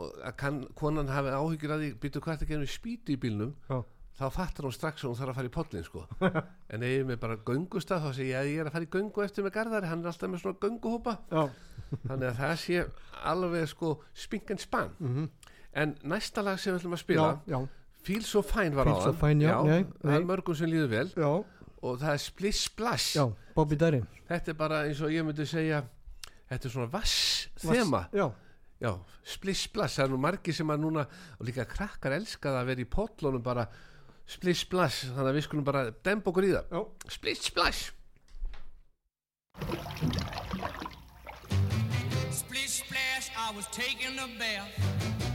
og 0.00 0.18
að 0.24 0.34
kann, 0.40 0.58
konan 0.76 1.10
hafi 1.10 1.32
áhyggjur 1.32 1.72
að 1.74 1.82
því 1.84 1.88
býtu 2.02 2.22
hvað 2.22 2.38
þetta 2.38 2.50
gerum 2.50 2.70
spýtu 2.70 3.14
í 3.14 3.20
bílnum? 3.20 3.54
Já. 3.68 3.80
Þá 4.20 4.26
fattar 4.34 4.66
hún 4.68 4.74
strax 4.76 5.04
að 5.04 5.10
hún 5.10 5.18
þarf 5.18 5.32
að 5.32 5.38
fara 5.40 5.50
í 5.50 5.52
pollin 5.54 5.86
sko. 5.86 6.04
en 6.72 6.84
ef 6.86 6.92
ég 6.92 7.06
með 7.08 7.20
bara 7.22 7.38
göngustaf 7.48 8.02
þá 8.04 8.10
segi 8.16 8.30
ég 8.30 8.38
að 8.40 8.50
ég 8.52 8.62
er 8.62 8.70
að 8.70 8.76
fara 8.76 8.86
í 8.86 8.90
göngu 8.94 9.24
eftir 9.24 9.46
með 9.46 9.54
garðari. 9.56 9.90
Hann 9.90 10.04
er 10.04 10.10
alltaf 10.12 10.30
með 10.32 10.42
svona 10.44 10.60
gönguhópa. 10.64 11.14
Þannig 12.04 12.26
að 12.30 12.40
það 12.40 12.56
sé 12.64 12.82
alveg 13.32 13.68
sko 13.72 13.92
spink 14.14 14.52
and 14.54 14.62
span. 14.62 14.92
En 15.72 15.94
næsta 16.12 16.42
lag 16.44 16.58
sem 16.60 16.74
við 16.74 16.80
ætlum 16.82 16.96
að 16.98 17.02
spila 17.04 17.28
já, 17.46 17.54
já, 17.54 17.60
Feel 18.06 18.24
So 18.26 18.42
Fine 18.42 18.74
var 18.74 18.88
á 18.90 18.94
So 19.06 19.12
nei, 19.68 19.84
það 20.02 20.16
er 20.18 20.28
mörgum 20.28 20.56
sem 20.58 20.70
líður 20.72 20.90
vel. 20.90 21.08
Já, 21.14 21.30
og 21.80 21.98
það 22.02 22.12
er 22.16 22.22
Splish 22.24 22.66
Splash. 22.68 23.16
Þetta 24.30 24.50
er 24.54 24.58
bara 24.58 24.84
eins 24.88 25.00
og 25.06 25.12
ég 25.14 25.26
myndi 25.26 25.46
segja 25.48 25.82
þetta 26.50 26.66
er 26.66 26.72
svona 26.74 26.90
vass 26.90 27.48
þema. 27.62 28.02
já, 28.16 28.26
já, 28.82 28.90
Splish 29.36 29.68
Splash, 29.68 29.98
það 30.00 30.04
er 30.08 30.12
nú 30.14 30.18
margir 30.24 30.56
sem 30.56 30.72
að 30.74 30.82
núna 30.82 31.04
og 31.38 31.46
líka 31.46 31.66
krakkar 31.70 32.16
elska 32.18 32.50
það 32.50 32.60
að 32.62 32.70
vera 32.72 32.84
í 32.84 32.88
potlunum 32.90 33.44
bara 33.46 33.66
Splish 34.30 34.62
Splash 34.66 35.08
þannig 35.10 35.30
að 35.32 35.38
við 35.38 35.46
skulum 35.48 35.66
bara 35.66 35.88
demba 36.06 36.30
okkur 36.30 36.46
í 36.46 36.52
það 36.54 36.76
já. 36.76 36.82
Splish 37.16 37.48
Splash 37.50 37.90
Splish 42.30 42.84
splash, 42.84 43.30
I 43.36 43.50
was 43.56 43.66
taking 43.74 44.18
a 44.18 44.28
bath. 44.38 45.29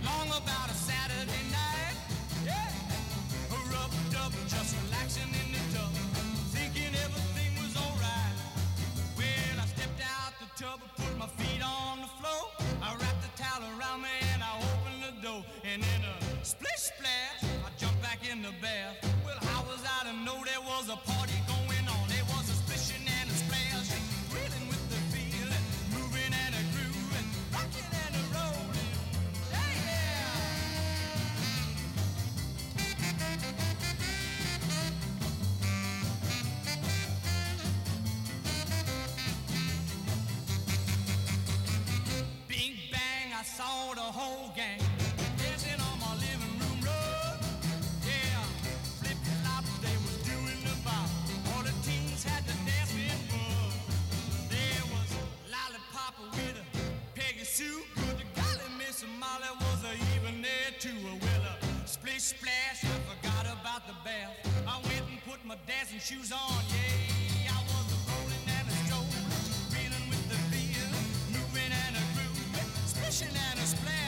Splish 62.19 62.39
splash, 62.39 62.84
I 62.84 62.97
forgot 63.12 63.45
about 63.45 63.88
the 63.88 63.93
bath. 64.04 64.32
I 64.67 64.80
went 64.88 65.10
and 65.10 65.19
put 65.25 65.43
my 65.45 65.58
dancing 65.67 65.99
shoes 65.99 66.32
on. 66.32 66.63
Yeah, 66.69 67.51
I 67.51 67.62
was 67.67 67.88
a 67.91 67.99
rolling 68.08 68.47
and 68.47 68.67
a 68.67 68.75
strolling, 68.86 69.28
reeling 69.73 70.10
with 70.10 70.23
the 70.30 70.39
feel, 70.47 70.91
moving 71.34 71.71
and 71.71 71.95
a 71.95 72.04
grooving, 72.15 72.71
splishing 72.86 73.36
and 73.36 73.60
a 73.60 73.65
splashing. 73.65 74.05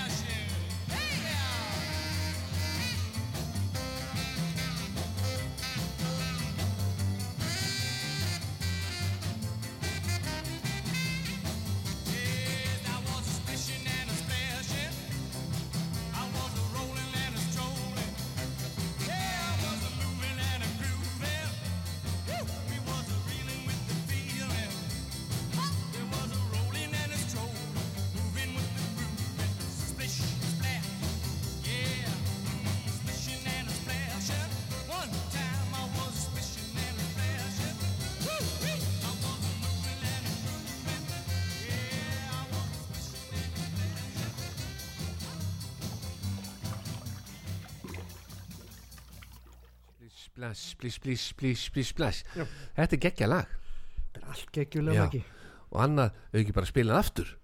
Splash, 50.54 51.00
splish, 51.00 51.00
splish, 51.02 51.26
splish, 51.34 51.66
splish, 51.72 51.90
splash. 51.96 52.24
Já. 52.38 52.46
þetta 52.78 52.96
er 52.96 53.04
geggja 53.08 53.28
lag. 53.28 53.58
Þetta 54.06 54.22
er 54.22 54.30
allt 54.32 54.54
geggjulega 54.56 55.02
Já. 55.02 55.08
ekki 55.10 55.24
og 55.68 55.84
annað, 55.84 56.16
þau 56.32 56.40
ekki 56.42 56.56
bara 56.56 56.70
spila 56.70 56.96
það 56.96 57.04
aftur? 57.04 57.36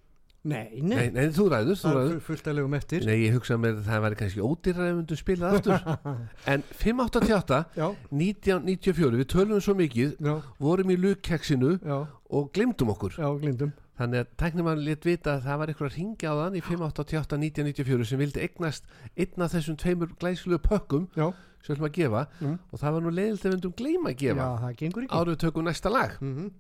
Nei, 0.44 0.82
nei, 0.84 0.96
nei, 0.98 1.10
nei, 1.16 1.28
þú 1.32 1.46
ræður, 1.54 1.78
þú 1.80 1.86
það 1.88 1.94
ræður. 1.98 2.16
er 2.16 2.24
fullt 2.26 2.48
að 2.52 2.56
legum 2.58 2.74
eftir. 2.76 3.06
Nei, 3.08 3.14
ég 3.22 3.36
hugsa 3.38 3.56
mér 3.56 3.78
að 3.78 3.86
það 3.88 4.02
væri 4.04 4.18
kannski 4.20 4.42
ódýrar 4.44 4.90
ef 4.90 4.98
myndu 4.98 5.18
spila 5.20 5.52
það 5.52 5.60
aftur. 5.60 6.18
En 6.52 6.66
588 6.82 7.60
já, 7.80 7.86
1994, 8.12 9.22
við 9.22 9.30
tölum 9.32 9.64
svo 9.64 9.76
mikið 9.80 10.18
já, 10.20 10.34
vorum 10.60 10.92
í 10.92 10.98
lukkeksinu 11.00 11.78
já, 11.78 11.96
og 12.36 12.52
glemdum 12.56 12.92
okkur. 12.92 13.16
Já, 13.16 13.30
glindum 13.40 13.72
Þannig 13.94 14.24
að 14.24 14.30
tæknimann 14.42 14.80
létt 14.84 15.06
vita 15.06 15.36
að 15.38 15.44
það 15.46 15.58
var 15.62 15.72
eitthvað 15.72 15.90
að 15.92 15.98
ringja 16.00 16.32
á 16.34 16.36
þann 16.42 16.56
í 16.58 16.62
588 16.66 17.38
1994 17.38 18.08
sem 18.10 18.22
vildi 18.24 18.42
eignast 18.42 18.88
einn 19.14 19.46
af 19.46 19.54
þessum 19.54 19.78
tveimur 19.80 20.16
glæslu 20.20 20.58
pökkum. 20.66 21.06
Já, 21.14 21.28
sem 21.64 21.72
við 21.72 21.78
ætlum 21.78 21.88
að 21.90 21.96
gefa 21.98 22.24
Mm. 22.42 22.58
og 22.72 22.80
það 22.84 22.92
var 22.98 23.02
nú 23.08 23.14
leiðilt 23.16 23.40
ef 23.40 23.48
við 23.48 23.54
myndum 23.56 23.74
gleyma 23.80 24.10
að 24.12 24.18
gefa. 24.20 24.44
Já, 24.44 24.60
það 24.64 24.76
gengur 24.84 25.04
ekki. 25.08 25.16
Áður 25.16 25.32
við 25.34 25.40
tökum 25.46 25.66
næsta 25.70 25.90
lag. 25.94 26.18
Mm 26.22 26.52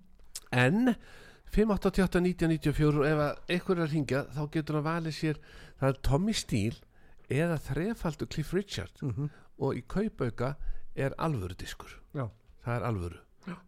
en 0.53 0.95
588 1.53 2.19
1994 2.21 2.97
og 2.99 3.05
ef 3.09 3.19
að 3.23 3.37
eitthvað 3.49 3.77
er 3.79 3.83
að 3.87 3.93
ringja 3.93 4.19
þá 4.35 4.41
getur 4.53 4.75
hann 4.77 4.85
valið 4.85 5.15
sér 5.17 5.39
það 5.79 5.87
er 5.89 5.97
Tommy 6.07 6.33
Steele 6.33 6.77
eða 7.29 7.57
þrefaldur 7.67 8.29
Cliff 8.29 8.53
Richard. 8.53 8.91
Mhm. 9.01 9.29
og 9.59 9.75
í 9.77 9.83
kaupauka 9.87 10.55
er 10.95 11.13
alvöru 11.17 11.55
diskur 11.57 11.89
Já. 12.13 12.29
það 12.65 12.75
er 12.75 12.85
alvöru. 12.87 13.19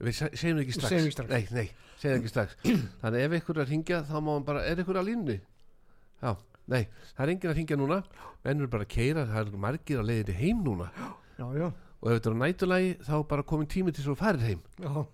Við 0.02 0.14
se- 0.14 0.30
segjum 0.34 0.60
ekki 0.64 0.74
strax, 0.74 0.90
Segjum 0.90 1.06
ekki 1.06 1.12
strax. 1.14 1.30
Nei, 1.30 1.48
nei, 1.52 1.70
segjum 2.02 2.18
ekki 2.22 2.30
strax. 2.32 2.56
Þannig 3.02 3.22
ef 3.26 3.32
eitthvað 3.38 3.58
er 3.58 3.64
að 3.66 3.70
ringja 3.70 4.00
þá 4.10 4.16
má 4.22 4.32
hann 4.34 4.46
bara 4.46 4.64
er 4.66 4.76
eitthvað 4.82 5.00
að 5.02 5.08
línni 5.10 5.38
já, 6.24 6.32
nei, 6.68 6.88
það 7.16 7.24
er 7.26 7.34
enginn 7.36 7.52
að 7.52 7.56
ringja 7.60 7.78
núna. 7.78 8.04
Menn 8.46 8.60
eru 8.62 8.68
bara 8.68 8.84
að 8.86 8.94
keira, 8.96 9.26
það 9.30 9.42
er 9.54 9.58
margir 9.58 10.02
á 10.02 10.04
leiðinni 10.10 10.38
heim 10.42 10.64
núna 10.66 10.90
já, 11.40 11.46
já, 11.60 11.68
og 12.02 12.10
ef 12.12 12.18
þetta 12.20 12.32
er 12.32 12.36
á 12.36 12.42
nætulagi 12.44 12.92
þá 13.08 13.16
bara 13.30 13.44
komin 13.44 13.68
tími 13.72 13.92
til 13.96 14.04
svo 14.06 14.16
farir 14.20 14.44
heim. 14.46 14.62
Já, 14.80 15.06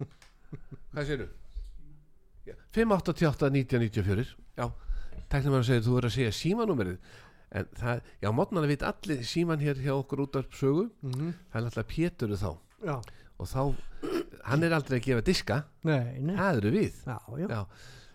Hvað 0.92 1.06
séru? 1.08 1.28
588 2.76 3.50
1994 3.52 4.36
Já, 4.58 4.66
tæknum 5.32 5.58
að 5.60 5.68
segja 5.68 5.84
þú 5.86 5.98
er 6.00 6.08
að 6.08 6.16
segja 6.16 6.34
símanúmerið. 6.36 6.98
En 7.52 7.68
það, 7.76 8.02
já, 8.24 8.30
mótnan 8.36 8.64
að 8.64 8.72
veit 8.72 8.84
allir 8.88 9.24
síman 9.28 9.60
hér 9.64 9.80
hjá 9.84 9.92
okkur 9.98 10.24
út 10.26 10.38
af 10.40 10.52
sögu. 10.56 10.86
Mhm, 11.04 11.34
það 11.52 11.60
er 11.62 11.68
alltaf 11.68 11.88
Péturu 11.92 12.38
þá. 12.40 12.52
Já, 12.88 12.96
og 13.42 13.50
þá, 13.52 13.62
hann 14.48 14.64
er 14.64 14.76
aldrei 14.78 15.00
að 15.00 15.06
gefa 15.08 15.26
diska. 15.28 15.58
Nei, 15.88 16.20
nei. 16.24 16.36
Það 16.40 16.62
eru 16.62 16.72
við. 16.78 17.02
Já, 17.08 17.18
já, 17.44 17.48
já, 17.52 17.62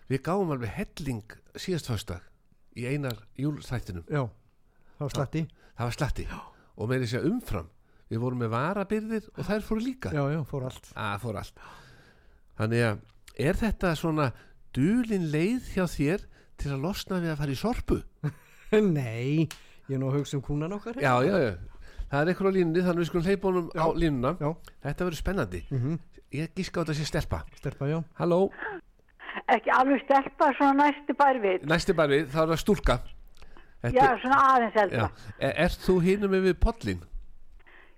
við 0.09 0.23
gáum 0.25 0.53
alveg 0.55 0.73
helling 0.77 1.37
síðast 1.57 1.89
föstdag 1.91 2.25
í 2.77 2.87
einar 2.89 3.21
júlþættinum. 3.37 4.05
Já, 4.09 4.25
þá 4.97 5.05
slatti. 5.13 5.45
Það 5.77 5.85
var 5.91 5.97
slatti. 5.99 6.27
Og 6.77 6.89
með 6.89 7.05
þess 7.05 7.19
að 7.21 7.29
umfram 7.31 7.69
við 8.11 8.21
vorum 8.23 8.39
með 8.43 8.51
varabyrðir 8.55 9.29
og 9.35 9.45
þær 9.47 9.65
fóru 9.67 9.83
líka. 9.83 10.11
Já, 10.15 10.23
já, 10.31 10.41
fór 10.47 10.67
allt. 10.69 10.91
Að 10.95 11.17
fór 11.25 11.39
allt. 11.41 11.61
Þannig 12.57 12.83
að 12.87 13.01
er 13.47 13.59
þetta 13.59 13.93
svona 13.99 14.29
dulin 14.73 15.27
leið 15.33 15.71
hjá 15.75 15.85
þér 15.91 16.23
til 16.57 16.71
að 16.73 16.83
losna 16.87 17.19
við 17.21 17.33
að 17.33 17.41
fara 17.41 17.53
í 17.53 17.59
sorpu? 17.59 17.97
Nei, 18.97 19.47
ég 19.87 19.95
er 19.95 20.01
nú 20.01 20.09
að 20.11 20.19
hugsa 20.21 20.37
um 20.39 20.43
kúnan 20.45 20.73
okkar 20.75 20.97
já, 20.99 21.13
já, 21.23 21.35
já, 21.39 21.51
það 22.11 22.19
er 22.23 22.31
eitthvað 22.33 22.49
á 22.49 22.55
línunni 22.57 22.81
þannig 22.83 22.97
að 22.97 23.03
við 23.03 23.09
skulum 23.11 23.27
hleypa 23.27 23.47
honum 23.51 23.69
á 23.77 23.85
línuna. 23.95 24.31
já, 24.41 24.49
þetta 24.87 25.07
verður 25.07 25.21
spennandi. 25.21 25.61
Mhm, 25.71 25.99
ég 26.35 26.51
gíska 26.57 26.81
á 26.81 26.83
þetta 26.83 26.97
sé 26.97 27.05
stelpa. 27.07 27.43
Stelpa, 27.59 27.87
já. 27.91 27.99
Halló, 28.19 28.39
ekki 29.53 29.71
alveg 29.77 30.01
stelpa 30.07 30.49
svona 30.57 30.73
næstu 30.87 31.15
bær 31.19 31.39
við 31.43 31.67
næsti 31.69 31.95
bara 31.95 32.11
við, 32.17 32.25
þá 32.33 32.41
er 32.43 32.51
það 32.55 32.61
stúlka. 32.65 32.97
Já, 33.77 33.91
Þetta, 33.91 34.05
svona 34.23 34.37
aðeins 34.55 34.73
já. 34.75 34.81
eldra 34.83 35.07
Er, 35.37 35.51
ert 35.67 35.83
þú 35.85 35.95
hinum 36.01 36.31
við 36.33 36.55
pollin? 36.59 37.01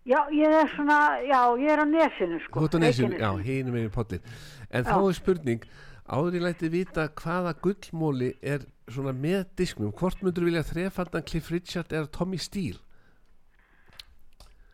Já, 0.06 0.20
ég 0.32 0.56
er 0.62 0.68
svona, 0.76 0.98
já, 1.26 1.42
ég 1.60 1.70
er 1.74 1.84
á 1.84 1.88
nesinu 1.90 2.40
sko 2.46 2.60
Þú 2.60 2.66
ert 2.70 2.76
á 2.76 2.80
nesinu, 2.80 3.14
já, 3.18 3.30
Reykjanesinu. 3.30 3.46
hinum 3.50 3.78
við 3.80 3.90
pollin 3.94 4.22
en 4.70 4.84
þá 4.88 4.96
Já. 4.96 5.08
er 5.10 5.18
spurning 5.20 5.64
áður 6.10 6.38
ég 6.40 6.46
læti 6.48 6.70
vita 6.74 7.08
hvaða 7.22 7.54
gullmóli 7.62 8.32
er 8.42 8.66
svona 8.90 9.14
með 9.14 9.46
disknum 9.60 9.92
hvort 9.94 10.22
myndur 10.26 10.48
vilja 10.50 10.64
þrefaldan 10.66 11.26
Cliff 11.26 11.52
Richard 11.52 11.94
eða 11.94 12.10
Tommy 12.12 12.38
Steele 12.38 12.80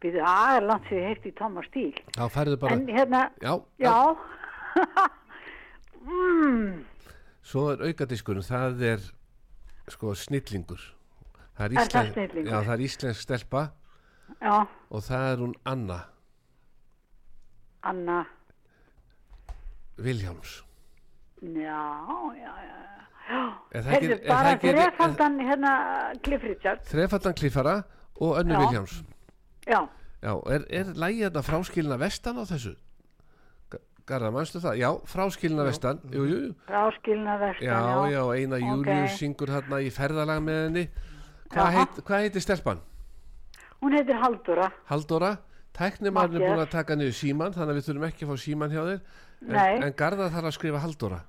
Býðu 0.03 0.21
aðeins 0.21 0.67
langt 0.69 0.89
sem 0.89 1.01
ég 1.01 1.25
í 1.25 1.31
Thomas 1.35 1.65
Stíl 1.71 1.93
þá 2.15 2.25
færðu 2.29 2.57
bara, 2.61 2.75
en 2.75 2.87
hérna, 2.87 3.29
já, 3.41 3.55
já 3.81 3.95
mm, 6.05 6.83
Svo 7.45 7.67
er 7.73 7.83
aukadiskurinn, 7.85 8.45
það 8.45 8.81
er 8.81 9.03
sko 9.93 10.15
snillingur. 10.17 10.81
Það 11.55 11.65
er, 11.65 11.75
Er 11.77 11.91
það 11.93 12.07
snillingur? 12.15 12.49
Já, 12.49 12.57
það 12.65 12.71
er 12.75 12.83
íslensk 12.87 13.21
stelpa 13.21 13.61
já, 14.41 14.67
og 14.89 15.01
það 15.01 15.31
er 15.33 15.37
hún 15.43 15.53
Anna 15.65 15.99
Anna 17.83 18.25
Viljáms. 19.97 20.63
já, 21.41 21.81
já, 22.35 22.53
já 22.65 22.85
Er 23.73 23.81
það 23.81 23.91
heyrðu, 23.91 24.13
ekki- 24.13 24.13
er 24.13 24.29
það 24.29 24.29
bara 24.29 24.49
ekki- 24.55 24.73
þrefaldan 24.75 25.37
hérna 25.41 25.71
Cliff 26.23 26.43
Richard 26.43 26.81
Þrefaldan 26.85 27.33
kliffara 27.33 27.83
og 28.21 28.37
önnu 28.39 28.53
Já. 28.53 28.59
Viljáms. 28.59 29.03
já, 29.67 29.87
Já, 30.21 30.33
er, 30.49 30.65
er 30.69 30.83
lægið 30.93 31.29
þetta 31.29 31.41
fráskilina 31.43 31.97
vestan 31.99 32.37
á 32.37 32.43
þessu? 32.45 32.75
Ga- 33.69 33.79
Garðar, 34.07 34.31
mannstu 34.33 34.59
það? 34.59 34.77
Já, 34.79 34.89
fráskilina 35.05 35.63
vestan. 35.65 35.99
Jú, 36.11 36.23
jú, 36.25 36.37
jú. 36.47 36.55
ráskilna 36.67 37.37
vestan 37.39 37.67
Já, 37.67 38.09
já, 38.09 38.23
eina 38.33 38.55
Ok. 38.55 38.61
Július 38.61 39.17
syngur 39.19 39.47
hérna 39.49 39.81
í 39.81 39.89
ferðalag 39.91 40.41
með 40.41 40.63
henni. 40.65 40.89
Hvað 41.49 41.65
Já. 41.65 41.71
heit, 41.77 42.01
hva 42.05 42.15
heitir 42.21 42.41
stelpan? 42.41 42.79
Hún 43.83 43.95
heitir 43.97 44.19
Halldóra. 44.21 44.71
Haldóra, 44.89 45.35
tæknimarinn 45.75 46.41
er 46.41 46.49
búin 46.49 46.63
að 46.63 46.73
taka 46.73 46.95
niður 46.97 47.17
síman 47.19 47.55
þannig 47.55 47.75
að 47.75 47.79
við 47.79 47.87
þurfum 47.89 48.09
ekki 48.09 48.25
að 48.25 48.31
fá 48.31 48.45
síman 48.45 48.75
hjá 48.75 48.83
þér. 48.83 48.99
En, 49.45 49.83
en 49.83 49.95
Garðar 49.99 50.31
þarf 50.33 50.49
að 50.49 50.55
skrifa 50.55 50.81
Haldóra 50.81 51.23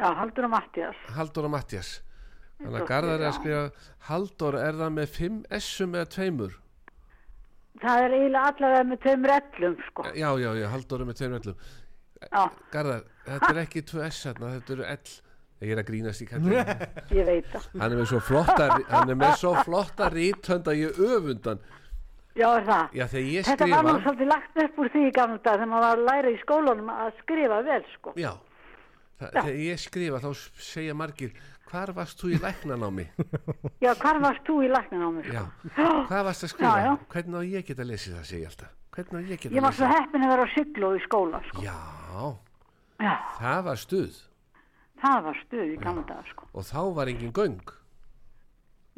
já, 0.00 0.08
Halldóra 0.16 0.48
Mattias 0.50 1.02
Haldóra 1.16 1.50
Mattias 1.52 1.92
þannig 2.60 2.82
að 2.82 2.88
Garðar 2.90 3.22
er 3.22 3.28
að 3.28 3.36
skrifa 3.38 3.62
Haldóra 4.08 4.64
er 4.66 4.80
það 4.80 4.92
með 4.96 5.14
5 5.16 5.38
S-um 5.60 5.96
eða 5.96 6.10
tveimur? 6.14 6.56
Það 7.80 8.04
er 8.04 8.14
eiginlega 8.16 8.52
allavega 8.52 8.86
með 8.90 9.02
tveimur 9.04 9.32
ellum 9.36 9.76
sko. 9.86 10.06
Já, 10.12 10.28
já, 10.42 10.50
já, 10.58 10.66
Haldóra 10.74 11.08
með 11.08 11.20
tveimur 11.20 11.40
ellum 11.40 11.60
já, 12.20 12.42
Garðar, 12.74 13.04
þetta 13.28 13.52
er 13.54 13.62
ekki 13.64 13.84
2 13.92 14.06
S 14.10 14.22
þarna, 14.26 14.54
þetta 14.58 14.76
eru 14.76 14.88
ell 14.90 15.14
ég 15.60 15.72
er 15.74 15.82
að 15.82 15.88
grínast 15.90 16.24
í 16.24 16.28
kallinu 16.30 16.56
ég 17.18 17.26
veit 17.28 17.50
það 17.52 17.68
hann 17.82 17.92
er 17.92 17.98
með 18.00 18.08
svo 18.12 18.20
flotta 18.30 18.68
hann 18.88 19.12
er 19.12 19.18
með 19.20 19.36
svo 19.42 19.52
flotta 19.66 20.08
ríthönd 20.14 20.70
að 20.72 20.80
ég 20.80 21.00
öfundan 21.04 21.60
já, 22.38 22.48
það 22.64 22.96
já, 22.96 23.04
ég 23.20 23.48
Þetta 23.50 23.68
var 23.70 23.84
nú 23.84 23.94
skrifa 23.94 24.04
svolítið 24.06 24.30
lagt 24.32 24.60
upp 24.64 24.78
úr 24.84 24.92
því 24.94 25.06
í 25.08 25.14
gamla 25.18 25.40
dag 25.44 25.58
þegar 25.60 25.70
maður 25.72 25.86
var 25.86 25.98
að 25.98 26.04
læra 26.10 26.32
í 26.32 26.38
skólanum 26.44 26.92
að 26.94 27.10
skrifa 27.20 27.62
vel 27.68 27.80
sko. 27.96 28.14
já, 28.16 28.32
Þa, 29.20 29.30
þegar 29.36 29.58
ég 29.66 29.82
skrifa 29.84 30.20
þá 30.24 30.30
segja 30.70 30.94
margir 30.96 31.34
hvar 31.70 31.92
varst 31.94 32.18
þú 32.22 32.32
í 32.34 32.38
læknanámi 32.42 33.04
Já, 33.84 33.92
hvar 34.00 34.18
varst 34.24 34.46
þú 34.48 34.56
í 34.64 34.70
læknanámi? 34.72 35.26
Já, 35.28 35.44
Sko? 35.74 35.90
hvað 36.08 36.24
varst 36.30 36.46
að 36.46 36.52
skrifa? 36.54 36.72
Já, 36.80 36.88
já. 36.88 36.94
Hvernig 37.12 37.36
á 37.36 37.42
ég 37.50 37.68
geta 37.68 37.86
lesið 37.86 38.16
það, 38.16 38.24
segi 38.30 38.40
ég 38.40 38.48
alltaf. 38.50 38.72
Hvernig 38.96 39.14
á 39.14 39.20
ég 39.30 39.42
geta 39.44 39.54
Ég 39.54 39.66
var 39.66 39.76
svo 39.76 39.84
lesið 39.86 40.00
heppin 40.00 40.24
að 40.26 40.32
vera 40.34 40.46
á 40.48 40.54
siglu 40.54 40.90
í 40.96 41.02
skóla 41.04 41.42
sko. 41.50 41.62
Já, 41.68 41.76
Já, 43.00 43.14
það 43.38 43.60
var 43.68 43.78
stuð 43.84 44.18
það 45.02 45.22
var 45.26 45.38
stuð 45.44 45.74
í 45.74 45.76
gamla 45.82 46.04
dag 46.08 46.26
sko. 46.32 46.48
og 46.52 46.66
þá 46.66 46.80
var 46.96 47.12
engin 47.12 47.32
göng. 47.32 47.72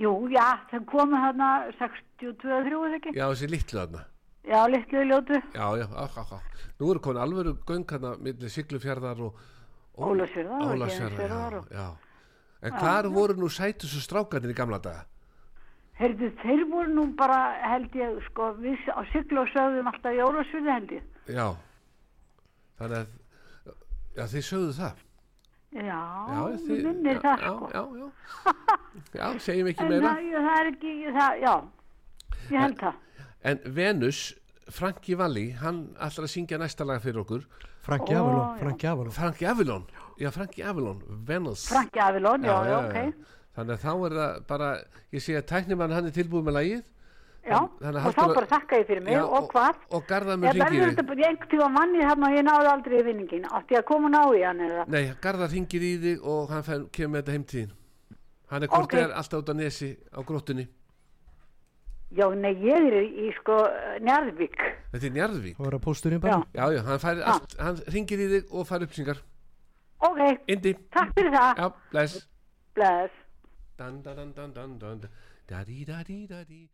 Jú, 0.02 0.12
já, 0.32 0.46
þeim 0.70 0.86
komu 0.88 1.16
62-3 1.16 2.72
eða 2.72 2.96
ekki? 2.98 3.14
Já, 3.14 3.26
þessi 3.28 3.50
litlu 3.50 3.78
þarna. 3.80 4.04
Já, 4.42 4.58
litlu 4.66 5.04
ljótu, 5.06 5.42
Já, 5.54 5.66
já, 5.78 5.86
á, 5.86 6.04
á, 6.18 6.22
á. 6.34 6.38
Nú 6.80 6.90
eru 6.90 7.00
komin 7.00 7.22
alvöru 7.22 7.56
göng 7.66 7.86
hérna 7.86 8.16
millir 8.18 8.50
Siglufjarðar 8.50 9.20
og 9.22 9.38
Ólafsfjarðar, 9.92 10.72
Héðinsfjarðar 10.72 11.58
já, 11.70 11.78
já. 11.78 11.88
En 12.62 12.72
hvar 12.78 13.06
voru 13.12 13.36
nú 13.36 13.48
sætustu 13.50 14.00
strákarnir 14.00 14.54
í 14.54 14.56
gamla 14.56 14.78
daga? 14.82 15.04
heyrðu, 16.02 16.30
þeir 16.42 16.64
voru 16.70 16.94
nú 16.96 17.04
bara, 17.18 17.38
held 17.72 17.94
ég, 17.98 18.18
sko, 18.30 18.52
við 18.62 18.80
á 18.90 19.00
siglu 19.12 19.42
og 19.44 19.50
sögðum 19.52 19.90
alltaf 19.90 20.16
jólasviði 20.16 20.74
held 20.74 20.94
ég. 20.96 21.08
Já, 21.30 21.46
þannig 22.80 22.98
að, 22.98 23.74
já, 24.16 24.24
þið 24.34 24.46
sögðu 24.48 24.76
það. 24.80 25.02
Já, 25.72 26.00
Já, 26.28 26.40
við 26.68 26.84
minnir 26.84 27.18
það 27.22 27.42
já, 27.46 27.50
sko. 27.56 27.68
Já, 27.72 27.82
já, 27.96 28.54
já, 29.20 29.26
segjum 29.40 29.70
ekki 29.70 29.84
En 29.86 29.88
meira. 29.94 30.10
það, 30.12 30.30
það 30.46 30.60
er 30.60 30.70
ekki, 30.72 30.94
það, 31.16 31.40
já, 31.40 31.54
ég 32.52 32.58
held 32.60 32.78
það. 32.82 32.94
En 33.52 33.60
Venus, 33.78 34.20
Franki 34.72 35.16
Valli, 35.18 35.46
hann 35.62 35.78
ætlar 35.96 36.28
að 36.28 36.32
syngja 36.34 36.58
næsta 36.60 36.86
lag 36.88 37.00
fyrir 37.04 37.22
okkur. 37.24 37.46
Franki 37.82 38.14
já. 38.14 38.20
Franki 38.60 38.86
Avalon 38.86 39.10
Franki 39.16 39.46
Avalon, 39.50 39.86
já, 40.20 40.30
Franki 40.30 40.62
Avalon, 40.62 41.00
Venus. 41.26 41.64
Franki 41.72 41.98
Avilón, 41.98 42.44
já, 42.46 42.56
já, 42.68 42.76
ok. 42.78 43.30
Þannig 43.56 43.74
að 43.74 43.82
þá 43.82 43.92
er 44.06 44.14
það 44.18 44.36
bara, 44.48 44.68
ég 45.12 45.24
sé 45.24 45.34
að 45.40 45.48
tæknimann 45.50 45.92
hann 45.92 46.06
er 46.08 46.14
tilbúið 46.16 46.46
með 46.46 46.56
lagið. 46.58 46.84
Já, 47.42 47.58
að 47.58 47.96
og 48.06 48.14
þá 48.14 48.22
bara 48.36 48.46
þakka 48.52 48.78
ég 48.78 48.86
fyrir 48.86 49.02
mig 49.02 49.16
Já, 49.16 49.22
og 49.26 49.48
hvað? 49.50 49.78
Og 49.90 50.04
Garðar 50.06 50.36
Ég 50.36 50.42
mun 50.42 50.46
verður 50.46 50.70
ringir 50.70 50.90
þetta 50.92 51.02
í 51.02 51.08
bara 51.08 51.28
einhvern 51.28 51.50
tíma 51.50 51.68
manni 51.74 52.04
þarna 52.06 52.28
og 52.28 52.36
ég 52.36 52.44
náði 52.46 52.68
aldrei 52.72 52.98
í 53.00 53.06
vinningin. 53.08 53.46
Átti 53.50 53.74
ég 53.74 53.80
að 53.80 53.86
koma 53.88 54.06
og 54.06 54.12
ná 54.14 54.20
í 54.38 54.42
hann 54.46 54.60
eða? 54.66 54.84
Nei, 54.94 55.02
Garðar 55.24 55.50
ringir 55.50 55.82
í 55.82 55.90
þig 56.04 56.28
og 56.34 56.52
hann 56.54 56.62
fer, 56.68 56.84
kemur 56.94 57.16
með 57.16 57.24
þetta 57.24 57.34
heimtíðin. 57.36 57.72
Hann 58.52 58.62
er 58.62 58.70
hvort 58.70 58.86
Ok. 58.86 58.94
er 59.00 59.14
alltaf 59.18 59.42
út 59.42 59.50
á 59.50 59.54
nesi 59.58 59.88
á 60.14 60.20
gróttunni. 60.22 60.68
Já, 62.12 62.26
nei, 62.36 62.52
ég 62.60 62.86
er 62.92 62.96
í, 63.00 63.06
í 63.26 63.32
sko 63.40 63.56
Njarðvík. 64.04 64.58
Þetta 64.92 65.06
er 65.08 65.14
Njarðvík. 65.16 66.20
Bara. 66.20 66.42
Já, 66.52 66.64
já, 66.76 66.82
hann, 66.86 67.00
fær 67.02 67.22
allt, 67.24 67.56
hann 67.58 67.80
ringir 67.88 68.20
í 68.20 68.28
þig 68.36 68.52
og 68.52 68.68
fær 68.68 68.84
upplýsingar. 68.86 69.22
Ok, 70.02 70.20
Indi. 70.46 70.74
takk 70.92 71.10
fyrir 71.16 71.32
það. 71.32 71.56
Já, 71.58 71.72
bless. 71.90 72.28
Bless. 72.76 73.18
Dan, 73.78 74.02
dan, 74.02 74.16
dan, 74.16 74.32
dan, 74.36 74.52
dan, 74.52 74.78
dan. 74.78 75.02
Da, 75.48 75.64
di, 75.64 75.84
da, 75.84 76.02
di, 76.06 76.26
da, 76.26 76.44
di. 76.44 76.68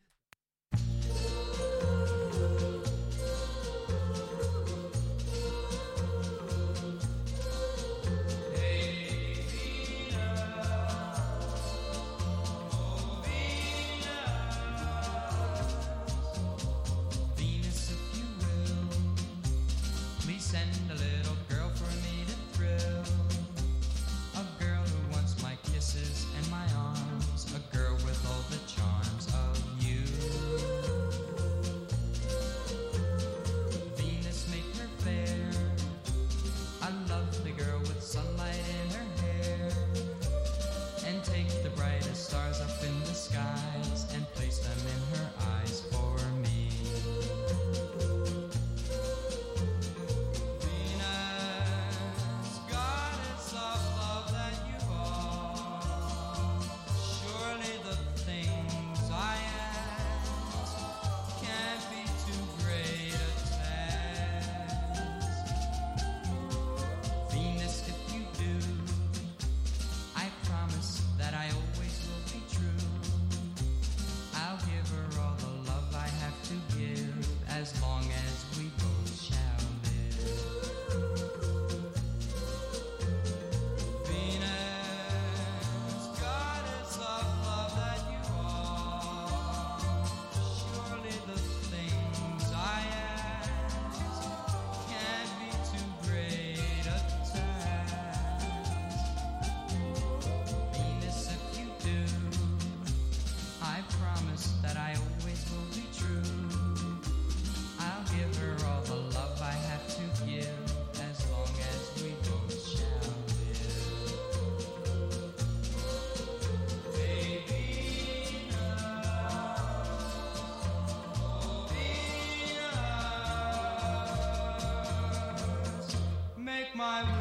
My 126.79 127.18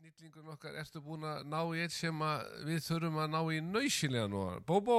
Snillingun 0.00 0.48
okkar, 0.54 0.76
ertu 0.80 1.00
búin 1.04 1.24
að 1.28 1.42
ná 1.52 1.58
í 1.76 1.80
eitt 1.84 1.92
sem 1.92 2.22
við 2.64 2.78
þurfum 2.86 3.18
að 3.20 3.32
ná 3.34 3.40
í 3.52 3.58
nöysilega 3.60 4.30
nú? 4.32 4.44
Bóbó, 4.64 4.96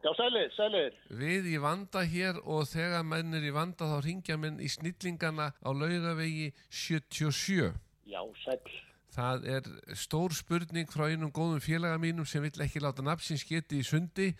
Já, 0.00 0.08
sælir, 0.16 0.48
sælir. 0.56 0.94
við 1.12 1.48
í 1.52 1.56
vanda 1.60 2.04
hér 2.08 2.38
og 2.40 2.64
þegar 2.70 3.04
menn 3.04 3.36
er 3.36 3.44
í 3.44 3.52
vanda 3.52 3.84
þá 3.90 3.98
ringja 4.06 4.38
menn 4.40 4.62
í 4.64 4.70
snillingana 4.72 5.50
á 5.60 5.70
laugavegi 5.76 6.54
77. 6.70 7.74
Já, 8.08 8.22
sæl. 8.46 8.72
Það 9.12 9.46
er 9.58 9.68
stór 9.92 10.32
spurning 10.32 10.88
frá 10.88 11.10
einum 11.10 11.28
góðum 11.34 11.60
félaga 11.60 12.00
mínum 12.00 12.24
sem 12.24 12.40
vill 12.46 12.64
ekki 12.64 12.80
láta 12.80 13.04
nafnsins 13.04 13.44
geti 13.44 13.82
í 13.82 13.84
sundi. 13.84 14.30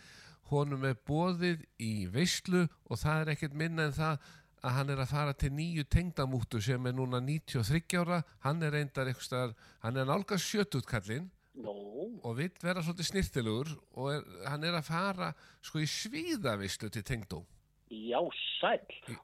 Honum 0.49 0.87
er 0.89 0.97
bóðið 1.05 1.67
í 1.77 2.07
veislu 2.09 2.65
og 2.89 2.97
það 3.03 3.21
er 3.27 3.35
ekkert 3.35 3.53
minna 3.59 3.91
en 3.91 3.97
það 3.99 4.31
að 4.63 4.77
hann 4.77 4.93
er 4.95 5.03
að 5.03 5.13
fara 5.13 5.35
til 5.39 5.51
nýju 5.55 5.85
tengdamúttu 5.91 6.61
sem 6.63 6.87
er 6.87 6.97
núna 6.97 7.21
93 7.25 7.99
ára. 8.01 8.23
Hann 8.45 8.63
er 8.63 8.75
reyndar 8.75 9.11
eitthvað, 9.11 9.55
hann 9.85 9.97
er 9.97 10.09
nálgast 10.09 10.49
sjötutkallinn 10.49 11.29
Nú, 11.59 11.75
og 12.23 12.37
vill 12.39 12.55
vera 12.63 12.83
svolítið 12.85 13.09
snirtilegur 13.09 13.71
og 13.99 14.11
er, 14.13 14.27
hann 14.47 14.67
er 14.67 14.77
að 14.79 14.91
fara 14.93 15.33
sko 15.65 15.83
í 15.83 15.89
svíðavislu 15.91 16.91
til 16.95 17.07
tengdó. 17.07 17.45
já, 17.91 18.21
sæl. 18.61 18.81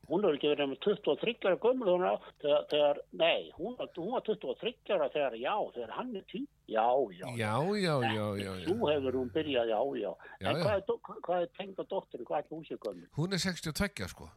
Hún 0.09 0.25
er 0.25 0.37
ekki 0.37 0.49
verið 0.49 0.71
með 0.71 0.79
23 0.87 1.49
ára 1.49 1.59
gömul 1.61 1.91
hún 1.91 2.07
á, 2.09 2.15
þegar, 2.41 2.63
þegar, 2.71 3.01
nei, 3.21 3.51
hún, 3.59 3.75
hún 3.77 4.15
var 4.15 4.25
23 4.25 4.95
ára 4.95 5.09
þegar, 5.13 5.37
já, 5.37 5.55
þegar 5.75 5.93
hann 5.99 6.15
er 6.17 6.25
tí. 6.33 6.41
Já, 6.73 6.87
já. 7.13 7.27
Já, 7.37 7.53
já, 7.77 7.95
já, 8.09 8.25
já, 8.41 8.55
já. 8.63 8.69
Þú 8.71 8.79
hefur 8.89 9.19
hún 9.21 9.35
byrjað, 9.35 9.75
já, 9.75 9.81
já. 10.01 10.15
Já, 10.41 10.49
en 10.49 10.57
já. 10.57 10.63
hvað 10.63 10.79
er, 10.79 11.19
hvað 11.29 11.45
er 11.45 11.53
tengda 11.59 11.87
dóttirinn, 11.93 12.29
hvað 12.31 12.41
er 12.41 12.57
hún 12.57 12.65
sér 12.69 12.81
gömul? 12.81 13.11
Hún 13.19 13.37
er 13.37 13.45
62 13.45 14.09
sko. 14.15 14.31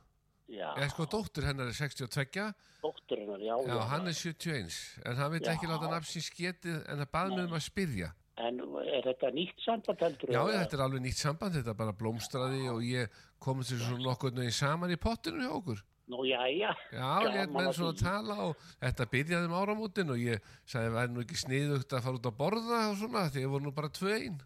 Já, 0.47 0.69
Eða 0.77 0.89
sko 0.93 1.05
dóttur 1.11 1.43
hennar 1.43 1.67
er 1.67 1.75
62 1.75 2.45
dóttirinn 2.83 3.33
er, 3.35 3.41
já, 3.43 3.55
Já, 3.67 3.73
já. 3.73 3.81
hann 3.91 4.07
er 4.07 4.15
71 4.15 4.77
en 5.03 5.17
hann 5.19 5.33
Já. 5.41 5.51
ekki 5.51 5.67
láta 5.67 5.89
nafnsins 5.91 6.29
getið 6.31 6.77
en 6.87 7.01
það 7.03 7.11
bað 7.17 7.33
mig 7.35 7.43
um 7.49 7.57
að 7.59 7.65
spyrja 7.67 8.13
En 8.37 8.59
er 8.85 9.01
þetta 9.01 9.31
nýtt 9.33 9.63
samband 9.65 10.01
heldur? 10.05 10.29
Já, 10.29 10.41
þetta 10.53 10.77
er 10.77 10.81
alveg 10.85 11.01
nýtt 11.01 11.17
samband, 11.19 11.55
þetta 11.57 11.73
bara 11.73 11.93
blómstraði 11.97 12.67
og 12.69 12.83
ég 12.85 13.09
komið 13.43 13.71
til 13.71 13.79
svona 13.81 14.03
nokkuð 14.05 14.35
neginn 14.37 14.53
saman 14.53 14.93
í 14.93 14.99
pottinu 15.01 15.41
hjá 15.43 15.51
okkur 15.57 15.81
Nú, 16.07 16.21
já, 16.23 16.39
já. 16.47 16.71
Já, 16.95 17.09
ég 17.33 17.49
menn 17.51 17.67
að 17.67 17.73
svona 17.75 17.91
að 17.91 18.03
tala 18.05 18.35
og 18.45 18.61
þetta 18.79 19.07
byrjaði 19.11 19.49
um 19.49 19.55
áramótin 19.59 20.13
og 20.13 20.21
ég 20.21 20.45
sagði 20.63 20.93
væri 20.95 21.11
nú 21.11 21.23
ekki 21.25 21.39
sniðugt 21.41 21.91
að 21.97 22.05
fara 22.05 22.21
út 22.21 22.29
að 22.29 22.37
borða 22.37 22.79
og 22.93 22.95
svona 23.01 23.25
því 23.33 23.43
ég 23.43 23.51
voru 23.51 23.67
nú 23.67 23.73
bara 23.75 23.89
tvö 23.91 24.13
einn 24.15 24.37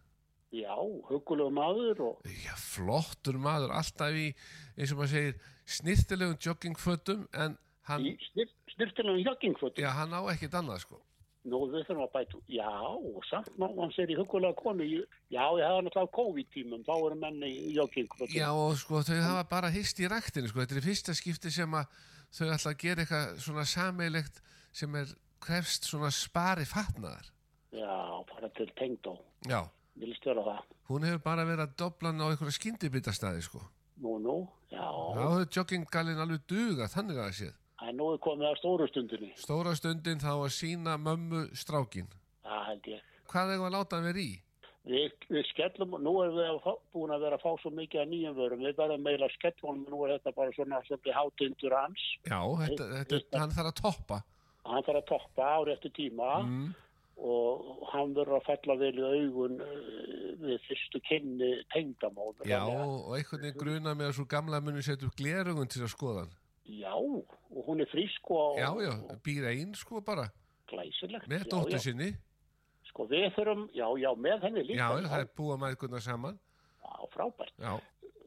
Já, 0.52 0.76
hugulegu 1.08 1.52
maður 1.56 2.02
og, 2.10 2.26
Já, 2.28 2.52
flottur 2.60 3.38
maður, 3.40 3.72
alltaf 3.80 4.18
í 4.20 4.26
eins 4.76 4.92
og 4.92 5.00
maður 5.00 5.14
segir, 5.14 5.38
snirtilegum 5.78 6.42
joggingfötum 6.44 7.22
en 7.32 7.56
hann, 7.88 8.10
í 8.10 8.18
snir, 8.32 8.52
snirtilegum 8.74 9.24
joggingfötum. 9.24 9.84
já, 9.84 9.90
hann 9.96 10.12
á 10.12 10.22
ekkit 10.34 10.60
annað 10.60 10.84
sko 10.84 11.00
Nú, 11.42 11.58
við 11.72 11.88
þurfum 11.88 12.04
að 12.06 12.12
bæta, 12.14 12.40
já, 12.54 12.74
samt 13.26 13.56
ná 13.58 13.66
hann 13.66 13.94
sér 13.96 14.12
í 14.14 14.18
hugulega 14.20 14.54
konu. 14.60 14.86
Já, 14.86 15.42
ég 15.58 15.64
hefði 15.66 15.86
náttúrulega 15.88 16.12
COVID-tímum, 16.14 16.84
þá 16.86 16.92
eru 17.00 17.18
menni 17.18 17.50
í 17.50 17.72
joggingfötum. 17.80 18.36
Já 18.36 18.52
og 18.54 18.76
sko 18.78 19.02
þau 19.08 19.18
hafa 19.24 19.48
bara 19.50 19.72
hist 19.74 19.98
í 19.98 20.10
ræktinu 20.12 20.52
sko, 20.52 20.62
þetta 20.62 20.78
er 20.78 20.86
fyrsta 20.86 21.16
skipti 21.18 21.50
sem 21.56 21.74
að 21.74 21.98
þau 22.30 22.46
ætla 22.46 22.76
að 22.76 22.78
gera 22.84 23.02
eitthvað 23.02 23.42
svona 23.48 23.66
sameilegt 23.72 24.38
sem 24.70 25.00
er 25.02 25.16
krefst 25.42 25.90
svona 25.90 26.12
spari 26.14 26.68
fatnaðar. 26.70 27.32
Já, 27.74 27.96
bara 28.30 28.52
til 28.60 28.70
tengdó. 28.78 29.16
Já, 29.50 29.64
Vilst 30.00 30.26
vera 30.26 30.44
það? 30.46 30.62
hún 30.92 31.04
hefur 31.08 31.20
bara 31.24 31.44
verið 31.46 31.66
að 31.66 31.76
dobla 31.78 32.10
hann 32.12 32.22
á 32.24 32.28
einhverja 32.32 32.56
skyndibitastæði 32.58 33.42
sko. 33.46 33.62
Nú, 34.02 34.18
nú, 34.24 34.36
já. 34.72 34.82
Já, 34.82 35.26
þau 35.28 35.46
jogginggalinn 35.58 36.22
alveg 36.24 36.46
duga, 36.50 36.88
þannig 36.90 37.18
að 37.20 37.26
það 37.28 37.36
séð. 37.42 37.58
Nú 37.98 38.08
er 38.14 38.20
komið 38.22 38.48
að 38.52 38.58
stóru 38.62 38.88
stundinni. 38.88 39.32
Stóra 39.42 39.76
stundin 39.76 40.20
þá 40.22 40.32
að 40.38 40.52
sína 40.56 40.96
mömmu 41.02 41.44
strákin. 41.58 42.08
Það 42.46 42.64
held 42.70 42.90
ég. 42.94 43.02
Hvað 43.32 43.52
hefur 43.56 43.68
að 43.70 43.76
láta 43.76 43.96
hann 44.00 44.08
vera 44.10 44.22
í? 44.22 44.32
Við, 44.92 45.12
við 45.30 45.46
skellum, 45.52 45.92
nú 46.02 46.12
erum 46.24 46.38
við 46.40 46.48
að 46.50 46.60
fá, 46.64 46.72
búin 46.96 47.12
að 47.14 47.22
vera 47.28 47.38
að 47.38 47.44
fá 47.44 47.52
svo 47.62 47.70
mikið 47.78 48.02
af 48.02 48.08
nýjum 48.10 48.38
vörum, 48.40 48.64
við 48.66 48.78
verðum 48.80 49.04
meila 49.06 49.28
að 49.28 49.36
skellum, 49.36 49.84
nú 49.92 50.00
er 50.08 50.14
þetta 50.16 50.32
bara 50.40 50.54
svona 50.56 50.80
svolítið 50.88 51.14
hátindur 51.20 51.76
hans, 51.78 52.06
Já, 52.26 52.40
þetta, 52.64 52.88
þetta, 53.12 53.42
hann 53.44 53.54
þarf 53.58 53.70
að 53.70 53.78
toppa. 53.82 54.18
hann 54.66 54.88
þarf 54.88 55.02
að 55.04 55.06
toppa 55.12 55.52
ári 55.60 55.76
eftir 55.76 55.94
tíma 56.00 56.32
Mm. 56.42 56.72
Og 57.22 57.82
hann 57.92 58.16
verður 58.18 58.40
að 58.40 58.48
falla 58.48 58.76
vel 58.82 58.94
í 58.98 59.04
augun 59.06 59.60
uh, 59.62 59.72
við 60.42 60.64
fyrstu 60.68 61.02
kynni 61.06 61.52
tengdamóður. 61.74 62.48
Já, 62.50 62.62
og 62.66 63.14
einhvern 63.18 63.46
veginn 63.46 63.60
gruna 63.62 63.94
með 63.98 64.10
að 64.10 64.16
svo 64.18 64.26
gamla 64.32 64.62
muni 64.64 64.84
setja 64.86 65.10
upp 65.10 65.18
glerugun 65.20 65.70
til 65.72 65.84
að 65.86 65.94
skoða 65.94 66.24
hann. 66.26 66.36
Já, 66.72 66.94
og 66.96 67.66
hún 67.68 67.84
er 67.84 67.90
frísk 67.92 68.32
og 68.32 68.58
Já, 68.60 68.70
já, 68.86 68.94
býr 69.26 69.50
einn 69.52 69.74
sko 69.78 70.02
bara, 70.06 70.30
glæsilegt. 70.72 71.28
með 71.30 71.48
já. 71.76 71.82
sinni. 71.84 72.12
Sko 72.92 73.06
við 73.08 73.30
þurfum, 73.36 73.68
já, 73.76 73.86
já, 74.02 74.10
með 74.18 74.48
henni 74.48 74.64
líka. 74.68 74.80
Já, 74.82 75.10
það 75.12 75.20
er 75.24 75.30
búa 75.38 75.58
mæðguna 75.62 76.02
saman. 76.04 76.40
Já, 76.82 76.96
frábært. 77.14 77.54
Já, 77.62 77.78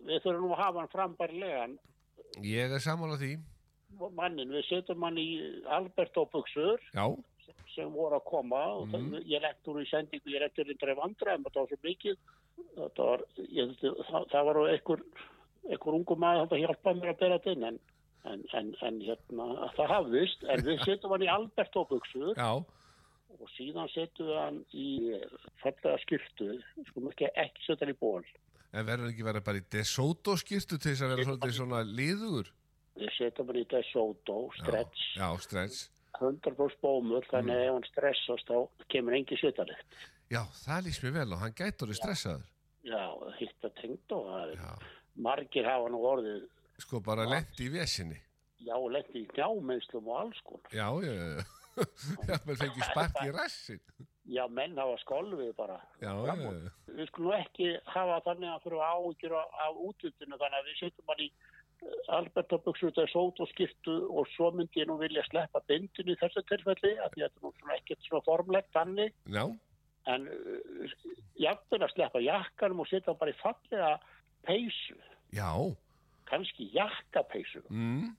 Við 0.04 0.20
þurfum 0.20 0.44
nú 0.44 0.52
að 0.52 0.60
hafa 0.60 0.82
hann 0.82 0.92
frambærlegan 0.92 1.76
ég 2.44 2.72
er 2.74 2.82
sammála 2.82 3.16
því. 3.20 3.36
mannin. 4.12 4.50
Við 4.50 4.66
setjum 4.68 5.04
hann 5.06 5.18
í 5.20 5.28
Alberto 5.70 6.26
buksur 6.32 6.80
Já, 6.92 7.06
sem 7.74 7.90
voru 7.92 8.16
að 8.18 8.24
koma 8.28 8.60
og 8.78 8.88
Mhm. 8.88 8.92
það, 9.14 9.24
ég 9.34 9.42
lekt 9.42 9.68
úr 9.68 9.80
í 9.82 9.86
sendingu, 9.90 10.30
ég 10.34 10.40
lekt 10.44 10.58
úr 10.58 10.70
í 10.70 10.78
dref 10.78 10.98
andra 11.04 11.34
en 11.34 11.44
það 11.44 11.54
var 11.54 11.68
svo 11.68 11.78
mikið. 11.84 12.16
Var, 12.76 13.24
ég, 13.50 13.74
það, 13.80 14.28
það 14.30 14.44
var 14.48 14.60
einhver, 14.70 15.02
einhver 15.70 15.94
ungu 15.98 16.16
maður 16.16 16.46
þetta 16.46 16.60
hjálpaði 16.62 17.00
mér 17.00 17.12
að 17.14 17.18
bera 17.18 17.38
þetta 17.38 17.52
inn 17.56 17.64
en, 17.70 17.78
en, 18.24 18.44
en, 18.60 18.74
en 18.82 19.00
hérna, 19.00 19.46
það 19.76 19.92
hafðist. 19.94 20.44
En 20.48 20.62
við 20.66 20.78
setjum 20.86 21.10
hann 21.16 21.22
í 21.26 21.30
Alberto 21.34 21.84
buksur 21.90 22.34
já, 22.36 22.50
og 23.34 23.48
síðan 23.58 23.90
setjum 23.90 24.28
við 24.30 24.38
hann 24.38 24.60
í 24.72 24.88
fallega 25.62 25.98
skyrtu, 26.04 26.50
sko 26.90 27.08
ekki, 27.10 27.30
ekki 27.34 27.66
setja 27.66 27.86
hann 27.86 27.94
í 27.94 27.98
ból. 28.00 28.22
en 28.74 28.86
verður 28.86 29.10
ekki 29.12 29.22
verið 29.26 29.44
bara 29.46 29.58
í 29.58 29.66
DeSoto 29.70 30.32
skýrtu 30.38 30.78
til 30.82 30.90
þess 30.94 31.02
að 31.06 31.10
vera 31.14 31.24
svolítið 31.28 31.52
svona 31.58 31.82
liður. 31.86 32.48
Við 32.98 33.10
setjum 33.18 33.46
hann 33.50 33.58
í 33.60 33.66
DeSoto, 33.70 34.38
stretch, 34.58 35.02
Já, 35.18 35.28
stretch. 35.42 35.88
100% 36.20 36.80
bómur, 36.82 37.26
þannig 37.30 37.54
að 37.56 37.64
ef 37.68 37.72
hann 37.74 37.86
stressast 37.90 38.50
þá 38.50 38.84
kemur 38.92 39.16
engi 39.18 39.38
setjalikt. 39.40 39.96
Já, 40.32 40.42
það 40.64 40.84
lýst 40.86 41.04
mér 41.04 41.16
vel 41.18 41.32
og 41.36 41.42
hann 41.44 41.56
gætur 41.58 41.88
orðið 41.88 42.00
stressaður. 42.00 42.46
Já, 42.84 43.02
hitta 43.38 43.70
tengt 43.80 44.12
og 44.12 44.26
það 44.28 44.54
er, 44.54 44.62
Já, 44.62 44.94
margir 45.26 45.68
hafa 45.68 45.90
nú 45.92 46.00
orðið, 46.04 46.46
sko 46.84 47.00
bara 47.04 47.24
lendi 47.30 47.68
í 47.68 47.72
vesinni. 47.72 48.18
já, 48.64 48.74
lendi 48.76 49.22
í 49.22 49.28
knjámennslum 49.34 50.08
og 50.08 50.18
alls 50.22 50.40
konar. 50.44 50.72
Já, 50.72 50.88
já, 51.04 51.12
já, 51.14 51.44
maður 52.46 52.58
fengi 52.64 52.84
spark 52.90 53.22
í 53.24 53.30
rassin. 53.34 53.80
Já, 54.24 54.44
menn 54.48 54.76
hafa 54.80 54.96
skolfið 55.02 55.50
bara. 55.56 55.76
Já, 56.00 56.12
já, 56.16 56.34
já. 56.40 56.70
Við 56.96 57.08
skulum 57.10 57.34
ekki 57.36 57.66
hafa 57.92 58.20
þannig 58.24 58.48
að 58.54 58.62
fyrir 58.64 58.84
áhyggjur 58.88 59.34
af, 59.40 59.58
af 59.66 59.80
útlutinu, 59.88 60.38
þannig 60.40 60.60
að 60.60 60.68
við 60.70 60.78
setjum 60.80 61.10
hann 61.12 61.24
í 61.24 61.28
Alberta 62.14 62.58
buksur 62.64 62.90
þetta 62.90 63.02
er 63.06 63.12
sót 63.12 63.40
og 63.44 63.48
skiptu 63.50 63.94
og 64.12 64.26
svo 64.34 64.50
myndi 64.54 64.80
ég 64.82 64.88
nú 64.88 64.96
vilja 65.00 65.24
sleppa 65.28 65.60
bindinu 65.68 66.14
í 66.14 66.18
þessu 66.20 66.42
tilfelli, 66.48 66.94
af 67.04 67.12
því 67.14 67.24
að 67.24 67.32
þetta 67.32 67.40
er 67.40 67.68
nú 67.68 67.74
ekkert 67.76 68.06
svona 68.08 68.26
formlegt 68.28 68.70
þannig. 68.76 69.14
Já, 69.34 69.44
en 70.14 70.26
uh, 70.28 70.96
jafnvel 71.40 71.82
að 71.86 71.94
sleppa 71.94 72.20
jakkanum 72.24 72.82
og 72.84 72.90
setja 72.90 73.14
bara 73.20 73.32
í 73.32 73.38
fallega 73.40 73.92
peysu, 74.44 74.98
já, 75.32 75.48
kannski 76.28 76.68
jakkapeysu. 76.76 77.64
Mm, 77.72 78.12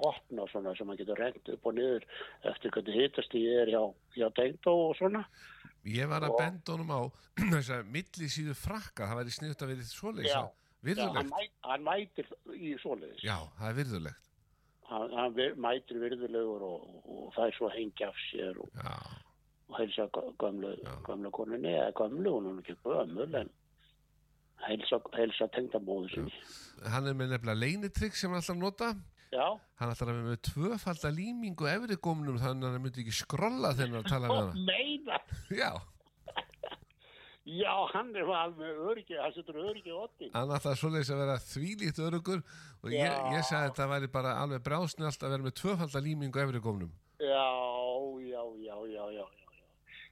opna 0.00 0.46
svona 0.52 0.72
sem 0.76 0.88
maður 0.88 1.02
getur 1.02 1.18
rent 1.20 1.48
upp 1.52 1.66
og 1.68 1.74
niður 1.76 2.04
eftir 2.48 2.72
hvernig 2.72 3.00
hitast 3.02 3.34
ég 3.36 3.58
er 3.66 3.72
hjá, 3.74 3.82
hjá 4.16 4.28
Deindó 4.38 4.76
og 4.90 4.94
svona. 5.00 5.24
Ég 5.88 6.08
var 6.08 6.24
að 6.24 6.34
Og- 6.34 6.40
benda 6.40 6.72
honum 6.76 6.92
á 6.92 7.00
þess 7.56 7.72
að 7.72 7.90
millisíðu 7.96 8.54
frakka, 8.56 9.08
það 9.08 9.20
væri 9.22 9.34
sniðut 9.36 9.64
að 9.64 9.72
verið 9.74 9.90
svoleiðis. 9.92 10.34
Já, 10.80 10.96
hann, 10.96 11.28
Virðulegt. 11.28 11.30
mæ, 11.30 11.68
hann 11.68 11.82
mætir 11.84 12.28
í 12.56 12.74
svoleiðis 12.80 13.24
Já, 13.26 13.36
það 13.58 13.68
er 13.70 13.74
virðulegt. 13.80 14.28
hann, 14.90 15.12
hann 15.18 15.34
mætir 15.60 16.00
virðulegur 16.02 16.62
og, 16.66 16.86
og 17.04 17.32
það 17.36 17.46
er 17.50 17.56
svo 17.58 17.68
hengja 17.74 18.08
af 18.08 18.20
sér 18.30 18.58
og, 18.64 18.70
og 19.68 19.76
heilsa 19.78 20.06
Já. 20.08 20.94
gömlu 21.06 21.30
konunni 21.36 21.74
eða 21.76 21.92
gömlu, 22.00 22.32
hún 22.38 22.48
er 22.54 22.62
ekki 22.64 22.76
gömul 22.84 23.34
en 23.42 23.50
heilsa, 24.66 24.98
heilsa 25.16 25.46
tengdamóðu 25.54 26.10
sinni 26.14 26.90
hann 26.90 27.06
er 27.06 27.14
með 27.16 27.34
nefnilega 27.36 27.60
leinitrygg 27.60 28.16
sem 28.16 28.30
hann 28.32 28.40
alltaf 28.40 28.56
nota. 28.60 28.90
Já, 29.30 29.46
Hann 29.78 29.92
alltaf 29.92 30.08
er 30.10 30.16
með 30.26 30.40
tvöfalda 30.48 31.10
límingu 31.14 31.68
efri 31.70 31.94
gómnum 32.02 32.40
þannig 32.42 32.66
að 32.66 32.72
hann 32.74 32.82
myndi 32.82 33.04
ekki 33.04 33.14
skrolla 33.14 33.70
þegar 33.78 34.00
hann 34.00 34.08
tala 34.10 34.30
og 34.32 34.40
hana. 34.40 34.64
meina 34.66 35.20
Já, 35.54 35.70
Já, 37.48 37.72
hann 37.94 38.10
er 38.14 38.28
alveg 38.36 38.80
öryggi, 38.90 39.16
hann 39.16 39.32
setur 39.32 39.56
öryggi 39.62 39.90
á 39.90 39.98
ottin. 40.04 40.30
hann 40.34 40.50
alltaf 40.52 40.76
svoleiðis 40.76 41.10
að 41.14 41.22
vera 41.22 41.36
þvílíkt 41.40 42.00
örugur 42.04 42.42
og 42.84 42.92
ég, 42.92 43.14
ég 43.32 43.46
sagði 43.48 43.62
að 43.62 43.70
þetta 43.70 43.86
væri 43.94 44.10
bara 44.12 44.34
alveg 44.42 44.60
brásnjált 44.66 45.24
að 45.24 45.32
vera 45.34 45.46
með 45.46 45.56
tvöfalda 45.62 46.02
límingu 46.04 46.42
efri 46.42 46.60
gómnum. 46.60 46.92
Já, 47.16 47.48
já, 48.20 48.42
já, 48.60 48.76
já, 48.92 49.04
já, 49.16 49.24
já. 49.24 49.24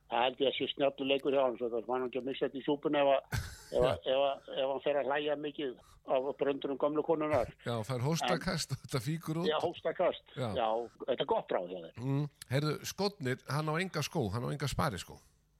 Það 0.09 0.25
held 0.25 0.41
ég 0.41 0.49
að 0.49 0.57
sé 0.57 0.71
snjállu 0.73 1.05
leikur 1.11 1.37
hjá 1.37 1.43
hann, 1.45 1.59
svo 1.61 1.69
það 1.69 1.87
var 1.91 2.01
hann 2.01 2.09
ekki 2.09 2.23
að 2.23 2.29
missa 2.31 2.49
þetta 2.49 2.59
í 2.59 2.65
súpun 2.65 2.97
ef, 2.97 3.13
ef, 3.77 3.87
ef, 4.09 4.51
ef 4.57 4.73
hann 4.73 4.85
fer 4.89 5.01
að 5.03 5.13
hlæja 5.13 5.37
mikið 5.45 5.77
af 6.09 6.29
bröndunum 6.41 6.79
gamlu 6.81 7.03
konunar. 7.05 7.51
Já, 7.69 7.75
fær 7.85 8.01
hóstakast 8.01 8.73
og 8.73 8.81
þetta 8.87 9.01
fíkur 9.05 9.43
út. 9.43 9.51
Já, 9.51 9.59
hóstakast. 9.61 10.25
Já. 10.33 10.49
Já. 10.57 10.69
þetta 11.05 11.21
er 11.21 11.29
gott 11.29 11.53
ráð 11.53 11.67
hjá 11.75 11.81
þeir. 11.83 11.99
Mm, 12.01 12.23
heyrðu, 12.55 12.77
skotnir, 12.89 13.43
hann 13.53 13.69
á 13.69 13.75
enga 13.77 14.05
skó, 14.07 14.25
hann 14.33 14.49
á 14.49 14.53
enga 14.55 14.71
spari 14.73 15.01
skó. 15.05 15.19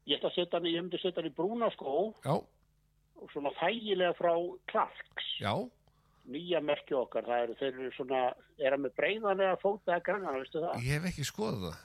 Ég 0.09 0.17
ætla 0.19 0.31
að 0.31 0.37
setja 0.39 0.59
hann, 0.59 0.69
ég 0.73 0.81
myndi 0.85 1.01
setja 1.03 1.21
hann 1.21 1.29
í 1.31 1.35
brúna 1.37 1.69
skó 1.75 1.97
Já, 2.25 2.35
og 3.19 3.33
svona 3.35 3.53
þægilega 3.59 4.15
frá 4.19 4.33
Clarks. 4.73 5.29
já, 5.43 5.53
Nýja 6.29 6.61
merki 6.61 6.93
okkar, 6.97 7.25
það 7.25 7.43
eru, 7.47 7.55
þeir 7.61 7.69
eru 7.73 7.91
svona, 7.97 8.23
er 8.61 8.75
hann 8.75 8.83
með 8.85 8.97
breiðanlega 9.01 9.61
fóta 9.63 9.95
eða 9.95 10.05
grannan, 10.11 10.41
veistu 10.43 10.61
það? 10.61 10.83
ég 10.85 10.99
hef 10.99 11.07
ekki 11.13 11.25
skoðað 11.25 11.63
það. 11.71 11.79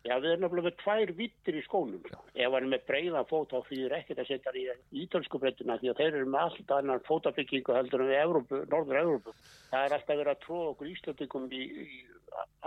Já, 0.00 0.14
við 0.16 0.30
erum 0.32 0.44
nefnilega 0.46 0.68
með 0.70 0.76
tvær 0.80 1.10
vittir 1.18 1.56
í 1.58 1.62
skónum. 1.66 2.00
sko. 2.08 2.20
Ef 2.34 2.52
hann 2.54 2.64
er 2.64 2.70
með 2.72 2.84
breiðan 2.88 3.26
fót, 3.28 3.50
þá 3.52 3.66
þýðir 3.68 3.94
ekkert 3.98 4.22
að 4.22 4.30
setja 4.30 4.52
hann 4.52 4.60
í 4.60 5.02
ítölsku 5.04 5.40
breytuna 5.42 5.76
því 5.80 5.90
að 5.92 5.98
þeir 6.00 6.14
eru 6.20 6.30
með 6.32 6.40
allt 6.46 6.70
annan 6.78 7.02
fótabyggingu 7.04 7.74
heldur 7.76 8.00
en 8.00 8.08
við 8.08 8.20
Evrópu, 8.22 8.62
Norður 8.72 9.00
Evrópu. 9.02 9.34
Það 9.70 9.84
er 9.84 9.96
alltaf 9.98 10.16
verið 10.16 10.32
að 10.32 10.40
tróða 10.46 10.70
okkur 10.72 10.90
Íslandingum 10.94 11.46
í, 11.52 11.62
í 11.84 12.00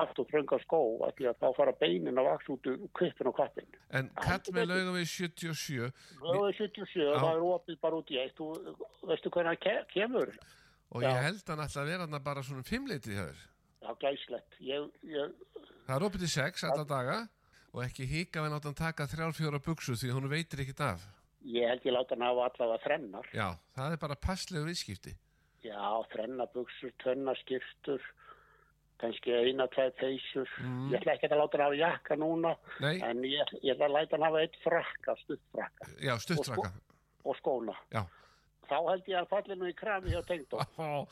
allt 0.04 0.20
og 0.20 0.28
frönga 0.30 0.60
skó 0.62 0.80
af 1.08 1.16
því 1.18 1.28
að 1.32 1.38
þá 1.42 1.48
fara 1.58 1.74
beinin 1.80 2.20
að 2.22 2.28
vaks 2.30 2.50
út 2.54 2.68
úr 2.70 2.82
kvipin 3.00 3.30
og 3.32 3.36
kvattin. 3.40 3.70
En 3.98 4.10
kall 4.20 4.54
með 4.54 4.68
lauga 4.70 4.94
við 5.00 5.08
77, 5.10 5.90
Það 6.20 6.44
er 6.50 6.58
77, 6.60 7.00
Já. 7.02 7.14
það 7.18 7.32
er 7.34 7.48
opið 7.50 7.80
bara 7.82 8.02
út 8.02 8.12
í 8.14 8.20
eitt. 8.22 8.36
Þú 8.38 8.50
veistu 9.10 9.32
hvernig 9.34 9.56
hann 9.56 9.64
ke 9.64 9.76
kemur? 9.96 10.34
og 10.94 11.02
Já. 11.02 11.10
ég 11.10 11.24
held 11.26 11.48
hann 11.50 11.64
alltaf 11.64 11.82
að 11.82 11.90
vera 11.90 12.06
hann 12.06 12.24
bara 12.24 12.44
svona 12.46 12.62
fimmleitið 12.68 13.18
Það 15.88 15.96
er 15.98 16.06
opið 16.08 16.24
til 16.26 16.32
sex 16.32 16.64
alla 16.68 16.86
daga 16.88 17.18
og 17.74 17.82
ekki 17.84 18.06
hika 18.08 18.44
við 18.46 18.54
nátt 18.54 18.68
hann 18.70 18.78
taka 18.80 19.08
þrjár 19.12 19.34
fjóra 19.36 19.60
buksu 19.66 19.96
því 20.00 20.12
hún 20.16 20.30
veitir 20.32 20.62
ekkert 20.64 20.82
af. 20.86 21.06
ég 21.44 21.68
held 21.68 21.84
ég 21.84 21.92
láta 21.96 22.16
hann 22.16 22.24
hafa 22.28 22.46
allavega 22.50 22.84
þrennar. 22.86 23.26
Já, 23.36 23.48
það 23.76 23.92
er 23.98 24.02
bara 24.04 24.16
passlegu 24.16 24.66
viðskipti. 24.70 25.16
Já, 25.64 25.80
þrenna 26.14 26.46
buksur, 26.54 26.92
tvenna 27.04 27.34
skiptur, 27.40 28.02
kannski 29.00 29.32
eina, 29.36 29.68
tvei 29.72 29.90
peysur. 30.00 30.50
Ég 30.92 30.98
ætla 31.02 31.14
ekki 31.18 31.28
að 31.32 31.40
láta 31.42 31.58
hann 31.60 31.66
hafa 31.68 31.80
jakka 31.82 32.18
núna, 32.20 32.56
Nei. 32.84 32.98
en 33.04 33.24
ég, 33.28 33.54
ég 33.64 33.76
ætla 33.76 33.88
að 33.90 33.96
læta 33.98 34.16
hann 34.18 34.26
hafa 34.28 34.42
eitt 34.44 34.58
frakka, 34.64 35.16
stuttfrakka 35.24 35.88
Já, 36.04 36.16
stuttfraka. 36.24 36.72
og 37.24 37.36
skóna. 37.40 37.76
Já. 37.96 38.04
Þá 38.70 38.76
held 38.90 39.08
ég 39.12 39.20
að 39.20 39.32
falli 39.32 39.56
nú 39.60 39.68
í 39.68 39.76
krami 39.76 40.12
hjá 40.16 40.22
tengdó. 40.28 40.64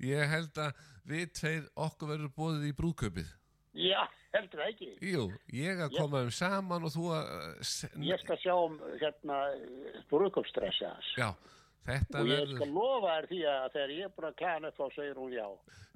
Ég 0.00 0.28
held 0.28 0.56
að 0.60 0.76
við 1.08 1.30
tveir 1.36 1.66
okkur 1.76 2.08
verður 2.14 2.32
bóðið 2.36 2.64
í 2.68 2.72
brúðkaupið. 2.76 3.28
Já, 3.76 4.00
heldur 4.32 4.62
það 4.62 4.70
ekki. 4.72 4.86
Jú, 5.12 5.24
ég 5.52 5.80
að 5.84 5.96
koma 5.98 6.22
um 6.24 6.30
saman 6.32 6.86
og 6.88 6.92
þú 6.94 7.06
að... 7.12 7.26
s- 7.60 7.90
Ég 8.00 8.20
skal 8.24 8.38
sjá 8.40 8.54
um 8.56 8.78
hérna 9.02 9.40
brúðköpstressi 10.10 10.86
hans. 10.88 11.10
Já, 11.20 11.30
þetta 11.86 12.22
Og 12.22 12.30
ég 12.30 12.38
verður... 12.40 12.54
skal 12.60 12.70
lofa 12.76 13.16
þér 13.18 13.28
því 13.32 13.40
að 13.52 13.66
þegar 13.74 13.92
ég 13.96 14.06
er 14.08 14.14
búin 14.16 14.28
að 14.30 14.38
klæða 14.40 14.70
upp 14.70 14.78
þá 14.80 14.86
segir 14.96 15.20
hún 15.20 15.34
já. 15.36 15.46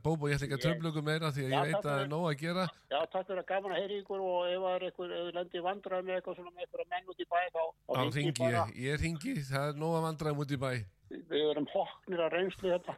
Bóbo, 0.01 0.28
ég 0.31 0.37
ætla 0.39 0.47
ekki 0.49 0.57
að 0.57 0.62
tröflöku 0.64 1.01
meira 1.05 1.28
því 1.37 1.43
að 1.45 1.51
Já, 1.51 1.57
ég 1.61 1.66
veit 1.70 1.76
að 1.81 1.87
það 1.91 1.99
er 2.03 2.07
nóg 2.09 2.22
að 2.31 2.37
gera. 2.41 2.62
Já, 2.89 2.99
takk 3.12 3.26
fyrir 3.28 3.41
að 3.43 3.49
gaman 3.51 3.74
að 3.74 3.81
heyri 3.83 3.99
ykkur 4.01 4.22
og 4.24 4.39
ef 4.49 4.62
það 4.64 4.76
er 4.78 4.87
ykkur, 4.89 5.11
ef 5.16 5.24
þið 5.26 5.35
lendir 5.41 5.64
vandrað 5.66 6.07
með 6.07 6.14
eitthvað 6.16 6.39
svona 6.39 6.53
með 6.57 6.64
ykkur 6.68 6.85
að 6.85 6.89
menn 6.95 7.11
út 7.12 7.20
í 7.20 7.26
bæ 7.28 7.41
þá, 7.57 7.62
þá 7.91 8.01
ringi 8.16 8.49
ég, 8.55 8.72
ég 8.87 9.03
ringi, 9.05 9.35
það 9.51 9.66
er 9.74 9.81
nóg 9.83 9.97
að 9.99 10.07
hoknir 11.74 12.24
að 12.24 12.33
þetta. 12.78 12.97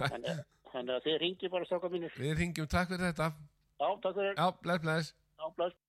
þannig, 0.00 0.42
að 0.96 1.06
þið 1.06 1.18
ringi 1.22 1.52
bara 1.54 1.68
stráka 1.70 1.92
mínir. 1.92 2.18
Við 2.18 2.34
ringjum, 2.40 2.66
takk 2.72 2.90
fyrir 2.90 3.06
þetta. 3.12 3.30
Já, 3.80 3.88
takk 4.02 4.14
fyrir. 4.14 4.34
Já, 4.38 4.50
bless, 4.62 4.80
bless. 4.82 5.14
Já, 5.38 5.50
bless. 5.56 5.85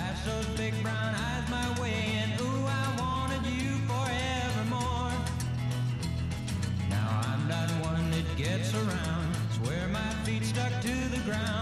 Flash 0.00 0.24
those 0.24 0.46
big 0.56 0.72
brown 0.82 1.14
eyes 1.14 1.50
my 1.50 1.78
way, 1.78 2.22
and 2.22 2.40
ooh, 2.40 2.64
I 2.66 2.96
wanted 2.98 3.44
you 3.44 3.76
forevermore. 3.86 5.12
Now 6.88 7.20
I'm 7.26 7.46
not 7.46 7.68
one 7.84 8.10
that 8.10 8.24
gets 8.38 8.72
around. 8.72 9.36
Swear 9.56 9.88
my 9.88 10.10
feet 10.24 10.44
stuck 10.44 10.72
to 10.80 10.94
the 11.14 11.20
ground, 11.26 11.59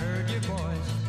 heard 0.00 0.30
your 0.30 0.40
voice. 0.40 0.99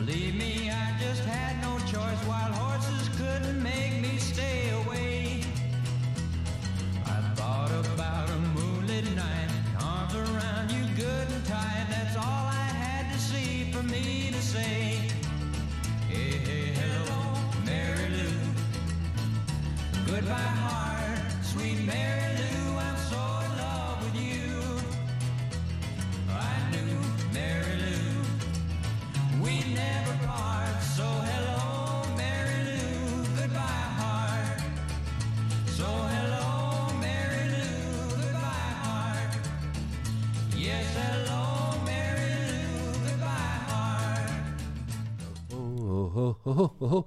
Ó, 46.61 46.65
ó, 46.65 46.85
ó, 46.85 46.87
ó, 46.87 46.99
ó. 47.01 47.05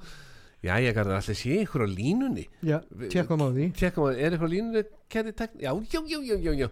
Jæja, 0.64 0.94
Garðar, 0.96 1.20
allir 1.20 1.36
sé 1.36 1.58
ykkur 1.60 1.84
á 1.84 1.88
línunni? 1.88 2.46
Já, 2.64 2.78
tjekkum 3.12 3.42
á 3.44 3.48
því. 3.52 3.66
Tjekkum 3.76 4.06
að, 4.08 4.20
er 4.24 4.32
eitthvað 4.32 4.48
á 4.48 4.54
línunni, 4.54 4.82
kæri 5.12 5.34
takk. 5.36 5.58
Já, 5.60 5.74
já, 5.92 6.00
já, 6.08 6.18
já, 6.24 6.36
já, 6.40 6.52
já. 6.62 6.68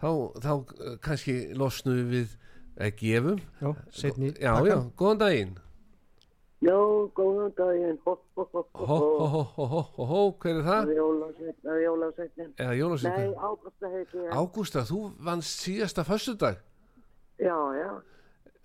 Þá, 0.00 0.08
þá 0.40 0.52
uh, 0.54 0.94
kannski 1.04 1.34
losnum 1.56 2.08
við 2.08 2.32
að 2.80 2.96
gefum 2.98 3.36
Já, 3.60 3.68
setni 3.94 4.32
Já, 4.40 4.50
já, 4.66 4.74
góðan 4.98 5.20
daginn. 5.20 5.52
Já, 6.64 6.78
góðan 7.18 7.52
daginn, 7.58 8.00
hopp, 8.06 8.24
hopp, 8.40 8.56
Hó, 8.72 8.86
hó, 8.88 8.96
hó, 8.96 9.28
hó, 9.28 9.66
hó, 9.74 9.82
hó, 9.92 10.08
hó, 10.08 10.22
hver 10.40 10.62
er 10.62 10.64
það? 10.70 10.94
Jólasveitn, 10.96 11.70
jólasveitnin. 11.84 12.50
Eða 12.56 12.72
Nei, 12.72 12.78
Jólasveitin 12.80 13.36
Ágústa 13.36 13.92
heiti 13.92 14.24
ég. 14.24 14.32
Ágústa, 14.32 14.86
þú 14.88 15.02
vannst 15.28 15.66
síðasta 15.68 16.08
föstudag. 16.08 16.64
Já, 17.36 17.56
já. 17.76 17.90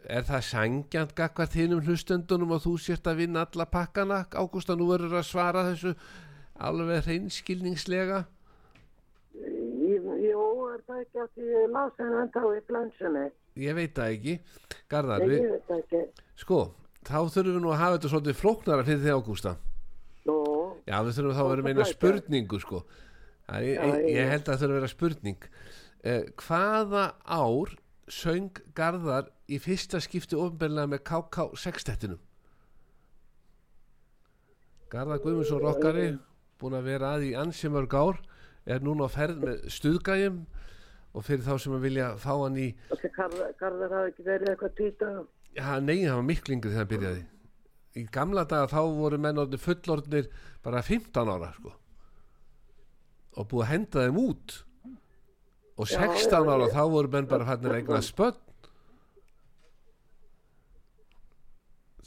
Er 0.08 0.24
það 0.24 0.43
sangjant 0.47 1.12
gagvart 1.18 1.54
hinum 1.60 1.82
hlustendunum 1.84 2.52
og 2.56 2.62
þú 2.64 2.78
sért 2.80 3.04
að 3.12 3.18
vinna 3.26 3.43
alla 3.45 3.66
pakkana? 3.66 4.22
Ágústa, 4.32 4.76
nú 4.80 4.88
verður 4.89 5.18
að 5.20 5.26
svara 5.28 5.66
þessu 5.74 5.91
alveg 6.60 7.04
hreinskilningslega 7.06 8.22
Í- 9.39 10.00
Jú, 10.30 10.43
er 10.74 10.82
það 10.88 11.02
ekki 11.04 11.22
að 11.24 11.30
því 11.36 11.45
ég 11.54 11.70
las 11.74 11.93
hennan 12.00 12.32
þá 12.34 12.41
í 12.58 12.62
blönsunni? 12.70 13.26
Ég 13.60 13.76
veit 13.78 13.93
það 13.97 14.14
ekki 14.16 14.34
Garðar, 14.89 15.20
Nei, 15.24 15.28
við, 15.30 15.39
ég 15.43 15.52
veit 15.70 15.76
ekki. 15.84 16.02
sko, 16.41 16.60
þá 17.08 17.18
þurfum 17.36 17.56
við 17.56 17.62
nú 17.64 17.72
að 17.74 17.80
hafa 17.84 17.97
þetta 17.97 18.12
svolítið 18.14 18.39
flóknara 18.39 18.86
fyrir 18.88 19.04
því 19.04 19.14
Ágústa 19.20 19.54
Nú, 20.30 20.38
Já, 20.89 20.97
við 21.06 21.14
þurfum 21.20 21.36
þá 21.38 21.43
að 21.43 21.52
vera 21.54 21.66
með 21.68 21.74
eina 21.74 21.86
Flækja. 21.86 21.97
spurningu 22.00 22.60
sko 22.64 22.82
Það, 23.50 23.64
ég, 23.66 23.76
Já, 23.76 23.84
ég, 23.84 23.93
ég- 24.00 24.16
ég 24.20 24.30
held 24.34 24.43
að 24.43 24.50
það 24.50 24.60
þurfa 24.64 24.74
að 24.74 24.80
vera 24.80 24.91
spurning 24.95 25.47
eh, 26.04 26.24
Hvaða 26.43 27.06
ár 27.26 27.76
söng 28.14 28.60
Garðar 28.78 29.30
í 29.49 29.60
fyrsta 29.62 30.01
skipti 30.03 30.38
ofnbeglega 30.38 30.89
með 30.91 31.03
KK 31.10 31.49
sextettinum? 31.60 32.20
Garðar 34.89 35.22
Guðmundsson 35.24 35.62
rockari 35.64 36.07
búin 36.60 36.78
að 36.78 36.88
vera 36.89 37.14
að 37.16 37.28
í 37.30 37.34
ansi 37.38 37.70
mörg 37.72 37.93
ár 37.93 38.22
er 38.70 38.82
núna 38.84 39.07
á 39.07 39.10
ferð 39.14 39.43
með 39.45 39.68
stuðgæjum 39.74 40.39
og 41.14 41.26
fyrir 41.26 41.45
þá 41.45 41.53
sem 41.62 41.76
að 41.76 41.86
vilja 41.88 42.07
fá 42.22 42.32
hann 42.36 42.57
í 42.60 42.70
þessi 42.91 43.12
karðar, 43.16 43.51
karðar 43.60 43.93
hafi 43.97 44.12
ekki 44.12 44.26
verið 44.28 44.51
eitthvað 44.51 44.74
týta. 44.78 45.12
Já, 45.57 45.70
nei, 45.82 46.05
það 46.05 46.18
var 46.20 46.26
miklu 46.30 46.55
yngri 46.55 46.74
þegar 46.74 46.84
hann 46.84 46.91
byrjaði 46.93 47.28
Í 47.97 48.03
gamla 48.14 48.43
daga 48.45 48.70
þá 48.70 48.82
voru 48.99 49.18
menn 49.22 49.41
orðnir 49.41 49.62
fullorðnir 49.64 50.28
bara 50.66 50.84
15 50.86 51.32
ára 51.34 51.49
sko. 51.55 51.74
og 53.39 53.47
búið 53.49 53.64
að 53.66 53.72
henda 53.72 54.03
þeim 54.05 54.20
út 54.22 54.57
og 55.80 55.88
Já, 55.88 56.03
16 56.03 56.36
já, 56.36 56.39
ára 56.43 56.69
þá 56.73 56.84
voru 56.91 57.11
menn 57.13 57.30
bara 57.30 57.47
fannir 57.47 57.77
eignar 57.80 58.03
spönn 58.03 58.38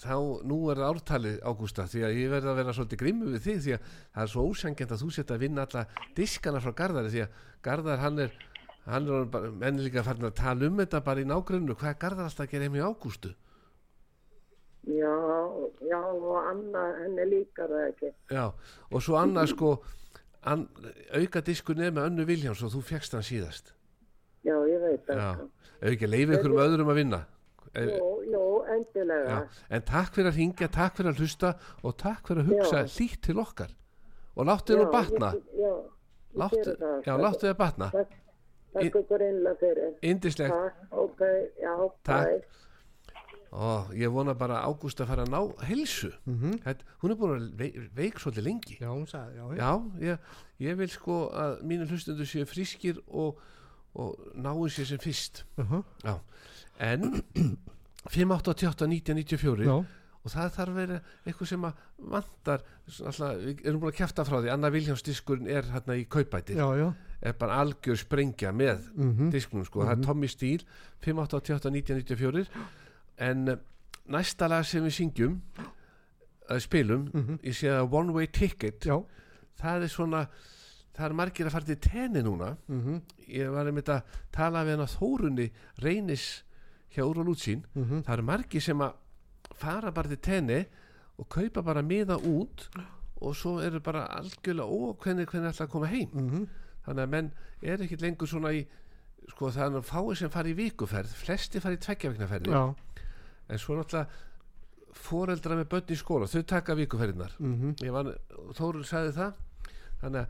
þá, 0.03 0.17
nú 0.49 0.59
er 0.73 0.81
það 0.81 0.89
ártalið 0.91 1.37
Ágústa 1.47 1.87
því 1.91 2.05
að 2.07 2.17
ég 2.19 2.33
verði 2.33 2.53
að 2.53 2.59
vera 2.61 2.75
svolítið 2.77 3.03
grimmu 3.03 3.33
við 3.33 3.45
þig 3.47 3.61
því 3.67 3.75
að 3.77 3.91
það 3.93 4.25
er 4.25 4.33
svo 4.33 4.47
ósangjönd 4.51 4.95
að 4.97 5.05
þú 5.05 5.11
setja 5.17 5.37
að 5.37 5.45
vinna 5.47 5.67
alla 5.67 5.85
diskana 6.19 6.63
frá 6.65 6.75
Garðari 6.83 7.13
því 7.15 7.23
að 7.25 7.39
Garðar 7.63 8.03
hann 8.03 8.25
er 8.27 8.35
hann 8.89 9.07
er 9.07 9.31
bara, 9.31 9.53
menn 9.55 9.79
er 9.79 9.87
líka 9.87 10.03
farin 10.03 10.27
að 10.27 10.37
tala 10.41 10.67
um 10.67 10.83
þetta 10.83 11.01
bara 11.07 11.23
í 11.23 11.29
nágrunnu, 11.31 11.77
hvað 11.79 11.93
er 11.93 11.99
Garðar 12.03 12.29
alltaf 12.29 12.47
að 12.47 12.55
gera 12.55 12.67
heim 12.67 12.79
í 12.81 12.83
Ágústu? 12.83 13.33
Já, 14.91 15.15
já, 15.87 16.01
og 16.03 16.39
Anna, 16.43 16.89
henni 16.99 17.27
líkar 17.31 17.71
það 17.71 17.85
ekki. 17.93 18.09
Já, 18.35 18.47
og 18.91 19.05
svo 19.07 19.21
annað 19.21 19.53
sko 19.53 19.69
an, 20.45 20.67
auka 21.15 21.41
diskur 21.47 21.77
neð 21.79 21.93
með 21.97 22.09
Önnu 22.11 22.25
Viljáns 22.29 22.63
og 22.67 22.73
þú 22.75 22.83
fegst 22.89 23.13
hann 23.17 23.23
síðast 23.27 23.73
Já, 24.43 24.57
ég 24.67 24.81
veit 24.83 25.05
það. 25.07 25.45
Ekki 25.87 26.09
leiði 26.11 26.35
ykkur 26.39 26.51
um 26.57 26.63
öðrum 26.65 26.89
að 26.91 26.99
vinna 27.03 27.21
Jú, 27.73 28.09
jú, 28.29 28.41
endilega. 28.69 29.37
Já, 29.47 29.61
en 29.73 29.85
takk 29.89 30.11
fyrir 30.13 30.29
að 30.29 30.37
ringja, 30.43 30.67
takk 30.69 30.97
fyrir 30.99 31.13
að 31.15 31.21
hlusta 31.23 31.53
og 31.87 31.95
takk 32.03 32.27
fyrir 32.29 32.43
að 32.43 32.51
hugsa 32.51 32.83
hlýtt 32.91 33.23
til 33.25 33.39
okkar 33.41 33.71
og 34.37 34.49
láttu 34.49 34.75
þér 34.75 34.83
nú 34.83 34.89
batna 34.93 35.31
Já, 35.33 35.71
ég 35.71 36.43
láttu, 36.43 36.59
geri 36.67 36.77
það. 36.83 36.99
já, 37.07 37.15
láttu 37.23 37.47
þér 37.49 37.57
batna 37.63 37.89
Takk, 37.95 38.13
takk 38.75 38.99
ykkur 39.01 39.25
einlega 39.29 39.57
fyrir. 39.63 39.95
indislegt 40.03 40.53
Takk, 40.59 40.83
ok, 41.07 41.23
já, 41.63 41.73
Takk. 42.03 42.29
bye. 42.29 42.43
Og 43.53 43.91
ég 43.95 44.09
vona 44.09 44.33
bara 44.35 44.63
Ágúst 44.65 45.01
að 45.05 45.11
fara 45.13 45.25
að 45.27 45.33
ná 45.35 45.41
helsu 45.69 46.09
Þetta, 46.65 46.85
hún 47.03 47.11
er 47.13 47.17
búin 47.21 47.33
að 47.37 47.49
veik, 47.61 47.75
veik 47.95 48.19
svolítið 48.23 48.47
lengi. 48.47 48.77
Já, 48.81 48.93
sagði, 49.11 49.37
já, 49.37 49.45
já. 49.53 49.59
Já, 49.61 49.73
ég, 50.09 50.19
ég 50.65 50.79
vil 50.81 50.89
sko 50.89 51.17
að 51.37 51.59
mínu 51.69 51.89
hlustundu 51.91 52.25
séu 52.25 52.47
frískir 52.49 53.03
og, 53.09 53.37
og 53.95 54.17
náu 54.41 54.65
sér 54.73 54.89
sem 54.95 54.99
fyrst. 55.03 55.45
Uh 55.61 55.83
Já, 56.05 56.17
en 56.81 57.23
588-1994 58.17 59.67
Já, 59.67 59.75
og 60.23 60.31
það 60.31 60.53
þarf 60.57 60.73
að 60.73 60.77
vera 60.81 60.97
eitthvað 61.27 61.49
sem 61.51 61.65
að 61.67 61.81
vantar 62.13 62.63
alltaf, 62.89 63.37
við 63.43 63.63
erum 63.67 63.81
búin 63.83 63.93
að 63.93 63.99
kæfta 64.01 64.25
frá 64.27 64.37
því 64.43 64.51
Anna 64.55 64.71
Viljáns 64.75 65.03
diskurinn 65.07 65.49
er 65.51 65.67
hérna 65.75 65.97
í 65.99 66.05
kaupæti 66.11 66.57
já, 66.59 66.67
já. 66.79 66.89
er 67.23 67.35
bara 67.39 67.61
algjör 67.63 67.99
sprengja 68.01 68.53
með 68.55 68.85
Mhm. 68.97 69.31
disknum 69.35 69.65
sko, 69.67 69.83
það 69.85 69.93
er 69.99 70.05
Tommy 70.07 70.29
Steele 70.31 70.65
588-1994 71.03 72.47
en 73.19 73.49
uh, 73.49 73.59
næsta 74.13 74.49
lag 74.49 74.65
sem 74.67 74.85
við 74.85 74.97
syngjum 74.99 75.37
uh, 75.59 76.59
spilum, 76.59 77.09
ég 77.43 77.57
sé 77.57 77.71
að 77.73 77.93
One 77.93 78.13
Way 78.13 78.31
Ticket 78.33 78.87
Já, 78.87 78.99
það 79.61 79.87
er 79.87 79.93
svona 79.93 80.27
það 80.93 81.07
er 81.09 81.17
margir 81.17 81.49
að 81.49 81.55
fara 81.55 81.69
til 81.71 81.79
tenni 81.81 82.23
núna. 82.25 82.57
Mhm, 82.69 83.03
ég 83.33 83.53
var 83.53 83.69
einmitt 83.69 83.89
að 83.89 84.03
tala 84.33 84.65
við 84.65 84.77
hann 84.77 84.85
að 84.85 84.97
Þórunni 84.99 85.47
reynis 85.81 86.27
hjá 86.93 87.05
Úr 87.07 87.23
og 87.23 87.31
Lútsín 87.31 87.65
mhm. 87.75 88.03
það 88.05 88.17
eru 88.17 88.27
margir 88.29 88.61
sem 88.65 88.81
að 88.85 88.99
fara 89.57 89.93
bara 89.93 90.09
til 90.13 90.21
tenni 90.21 90.61
og 91.19 91.29
kaupa 91.29 91.63
bara 91.63 91.83
miða 91.83 92.19
út 92.19 92.69
og 93.23 93.37
svo 93.37 93.61
eru 93.63 93.81
bara 93.81 94.07
algjörlega 94.19 94.67
ókvenni 94.69 95.25
hvernig 95.25 95.53
ætla 95.53 95.67
að 95.67 95.73
koma 95.73 95.87
heim. 95.87 96.09
Mhm. 96.13 96.47
þannig 96.85 97.03
að 97.03 97.11
menn 97.11 97.33
er 97.63 97.83
ekkit 97.83 98.03
lengur 98.03 98.27
svona 98.27 98.53
í 98.53 98.67
sko 99.31 99.51
það 99.55 99.67
er 99.67 99.71
nú 99.71 99.83
fáið 99.87 100.17
sem 100.19 100.31
fara 100.31 100.49
í 100.51 100.57
vikuferð 100.59 101.13
flesti 101.15 101.61
fara 101.63 101.75
í 101.75 101.79
tveggjaviknaferði 101.79 102.51
Já, 102.51 102.75
en 103.49 103.59
svo 103.59 103.77
náttúrulega 103.77 104.09
foreldra 104.93 105.57
með 105.57 105.69
börn 105.73 105.93
í 105.95 105.97
skóla 105.99 106.27
þau 106.31 106.43
taka 106.47 106.75
vikuferðinar 106.79 107.33
Mhm. 107.41 107.77
Ég 107.81 107.93
var, 107.93 108.13
Þórun 108.55 108.85
sagði 108.85 109.13
það 109.17 109.33
þannig 110.03 110.21
að 110.21 110.29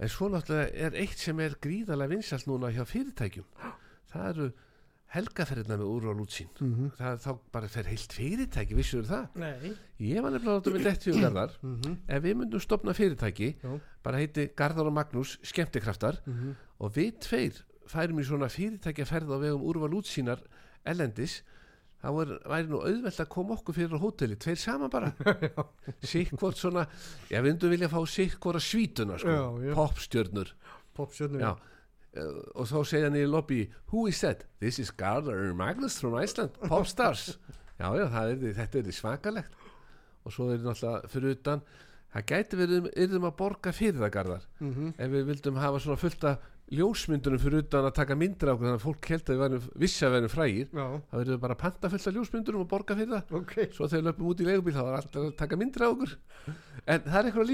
en 0.00 0.08
svo 0.08 0.28
náttúrulega 0.28 0.74
er 0.74 0.92
eitt 0.96 1.18
sem 1.18 1.40
er 1.40 1.56
gríðarlega 1.60 2.08
vinsalt 2.14 2.46
núna 2.46 2.70
hjá 2.72 2.84
fyrirtækjum 2.86 3.44
það 4.12 4.28
eru 4.30 4.52
helgaferðina 5.08 5.76
með 5.80 5.88
úrval 5.88 6.20
útsýn 6.24 6.48
Mhm. 6.60 6.90
það 6.98 7.12
er 7.12 7.16
þá 7.24 7.38
bara 7.52 7.68
fer 7.68 7.84
heilt 7.84 8.12
fyrirtæki 8.12 8.74
vissur 8.76 9.02
það 9.04 9.28
Nei. 9.36 9.72
ég 10.00 10.22
var 10.22 10.30
nefnilega 10.30 10.60
náttúrulega 10.60 10.78
með 10.78 10.84
dett 10.84 11.02
fyrir 11.02 11.22
garðar 11.22 11.50
Mhm. 11.62 11.96
ef 12.08 12.22
við 12.22 12.34
myndum 12.36 12.60
stopna 12.60 12.92
fyrirtæki 12.94 13.56
Já. 13.62 13.80
bara 14.02 14.16
heiti 14.18 14.48
Garðar 14.54 14.86
og 14.86 14.92
Magnús 14.92 15.38
skemmtikraftar 15.42 16.20
Mhm. 16.26 16.56
og 16.80 16.92
við 16.94 17.18
tveir 17.20 17.62
færum 17.86 18.18
í 18.20 18.24
svona 18.24 18.48
fyrirtækjaferð 18.48 19.28
á 19.32 19.36
vegum 19.40 19.62
úrval 19.64 19.92
útsýnar 19.96 20.40
ellendis 20.84 21.42
þá 21.98 22.08
er, 22.22 22.32
væri 22.52 22.68
nú 22.70 22.78
auðvelt 22.84 23.20
að 23.24 23.28
koma 23.32 23.56
okkur 23.56 23.74
fyrir 23.74 23.98
hóteli, 24.02 24.36
tveir 24.38 24.60
saman 24.60 24.90
bara 24.92 25.12
sikkvort 26.12 26.56
svona 26.60 26.84
ég 27.32 27.42
vindum 27.44 27.72
vilja 27.72 27.88
fá 27.90 27.98
sikkvora 28.08 28.60
svítuna 28.62 29.18
sko, 29.18 29.34
Já, 29.34 29.46
já. 29.70 29.74
popstjörnur 29.78 30.54
Popstjörnur. 30.98 31.40
já 31.42 31.56
Eh, 32.16 32.24
og 32.56 32.64
þá 32.64 32.78
segja 32.88 33.04
hann 33.10 33.18
í 33.20 33.26
lobby 33.28 33.66
who 33.92 34.06
is 34.08 34.22
that? 34.24 34.46
This 34.64 34.78
is 34.80 34.88
Garðar 34.96 35.52
Magnús 35.54 35.98
from 36.00 36.14
Iceland, 36.16 36.54
popstars 36.64 37.34
já 37.78 37.84
já, 37.94 38.06
það 38.14 38.30
er, 38.32 38.54
þetta 38.56 38.78
er 38.80 38.88
svakalegt 38.96 39.58
og 40.24 40.32
svo 40.32 40.46
er 40.54 40.62
náttúrulega 40.64 41.10
fyrir 41.12 41.34
utan 41.36 41.60
það 42.14 42.24
gæti 42.32 42.58
verið 42.62 42.88
yrðum 43.04 43.26
að 43.28 43.36
borga 43.42 43.74
fyrir 43.76 44.00
það 44.00 44.14
Garðar 44.16 44.46
Mhm. 44.64 44.88
ef 44.96 45.12
við 45.12 45.28
vildum 45.28 45.60
hafa 45.60 45.82
svona 45.84 46.00
fullt 46.00 46.24
af 46.32 46.48
ljósmyndunum 46.74 47.40
fyrir 47.40 47.62
utan 47.64 47.86
að 47.88 47.94
taka 47.96 48.16
myndir 48.18 48.50
á 48.50 48.52
okkur 48.52 48.66
þannig 48.66 48.78
að 48.78 48.84
fólk 48.84 49.08
held 49.12 49.22
að 49.24 49.32
við 49.34 49.42
varum 49.42 49.68
vissi 49.82 50.04
að 50.04 50.10
við 50.10 50.18
varum 50.18 50.32
frægir 50.34 50.66
Já. 50.68 50.86
þá 50.98 51.14
verðum 51.16 51.34
við 51.34 51.42
bara 51.44 51.56
að 51.56 51.62
panta 51.62 51.90
fullt 51.92 52.08
af 52.10 52.16
ljósmyndunum 52.18 52.64
og 52.64 52.68
borga 52.68 52.96
fyrir 52.98 53.14
það 53.14 53.38
okay. 53.40 53.70
svo 53.72 53.88
þegar 53.88 54.02
við 54.02 54.08
löpum 54.10 54.28
út 54.28 54.42
í 54.42 54.48
leigubíl 54.48 54.76
þá 54.76 54.82
var 54.82 54.98
alltaf 54.98 55.24
að 55.24 55.32
taka 55.40 55.58
myndir 55.62 55.84
á 55.84 55.88
okkur 55.88 56.14
en 56.84 57.08
það 57.08 57.18
er 57.18 57.30
eitthvað 57.30 57.48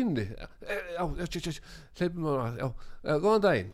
á 0.94 1.04
já, 1.14 1.26
já, 1.38 1.54
hleypum 2.00 2.26
á 2.26 2.34
já, 2.58 2.68
já, 3.04 3.14
góðan 3.22 3.46
daginn 3.46 3.72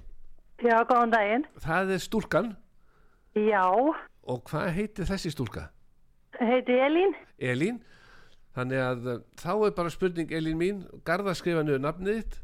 Já, 0.60 0.76
góðan 0.84 1.14
daginn. 1.16 1.44
það 1.64 1.94
er 1.96 2.04
stúlkan 2.04 2.54
Já, 3.38 3.64
og 3.70 4.42
hvað 4.50 4.72
heitir 4.76 5.08
þessi 5.08 5.32
stúlka? 5.32 5.70
heiti 6.40 6.76
Elín. 6.80 7.14
Elín 7.38 7.80
þannig 8.56 8.82
að 8.82 9.08
uh, 9.08 9.18
þá 9.38 9.52
er 9.54 9.74
bara 9.76 9.92
spurning 9.92 10.32
Elín 10.34 10.58
mín, 10.60 10.84
Garðar 11.06 11.38
skrifa 11.38 11.64
niður 11.64 11.84
nafnið 11.84 12.20
þitt 12.20 12.38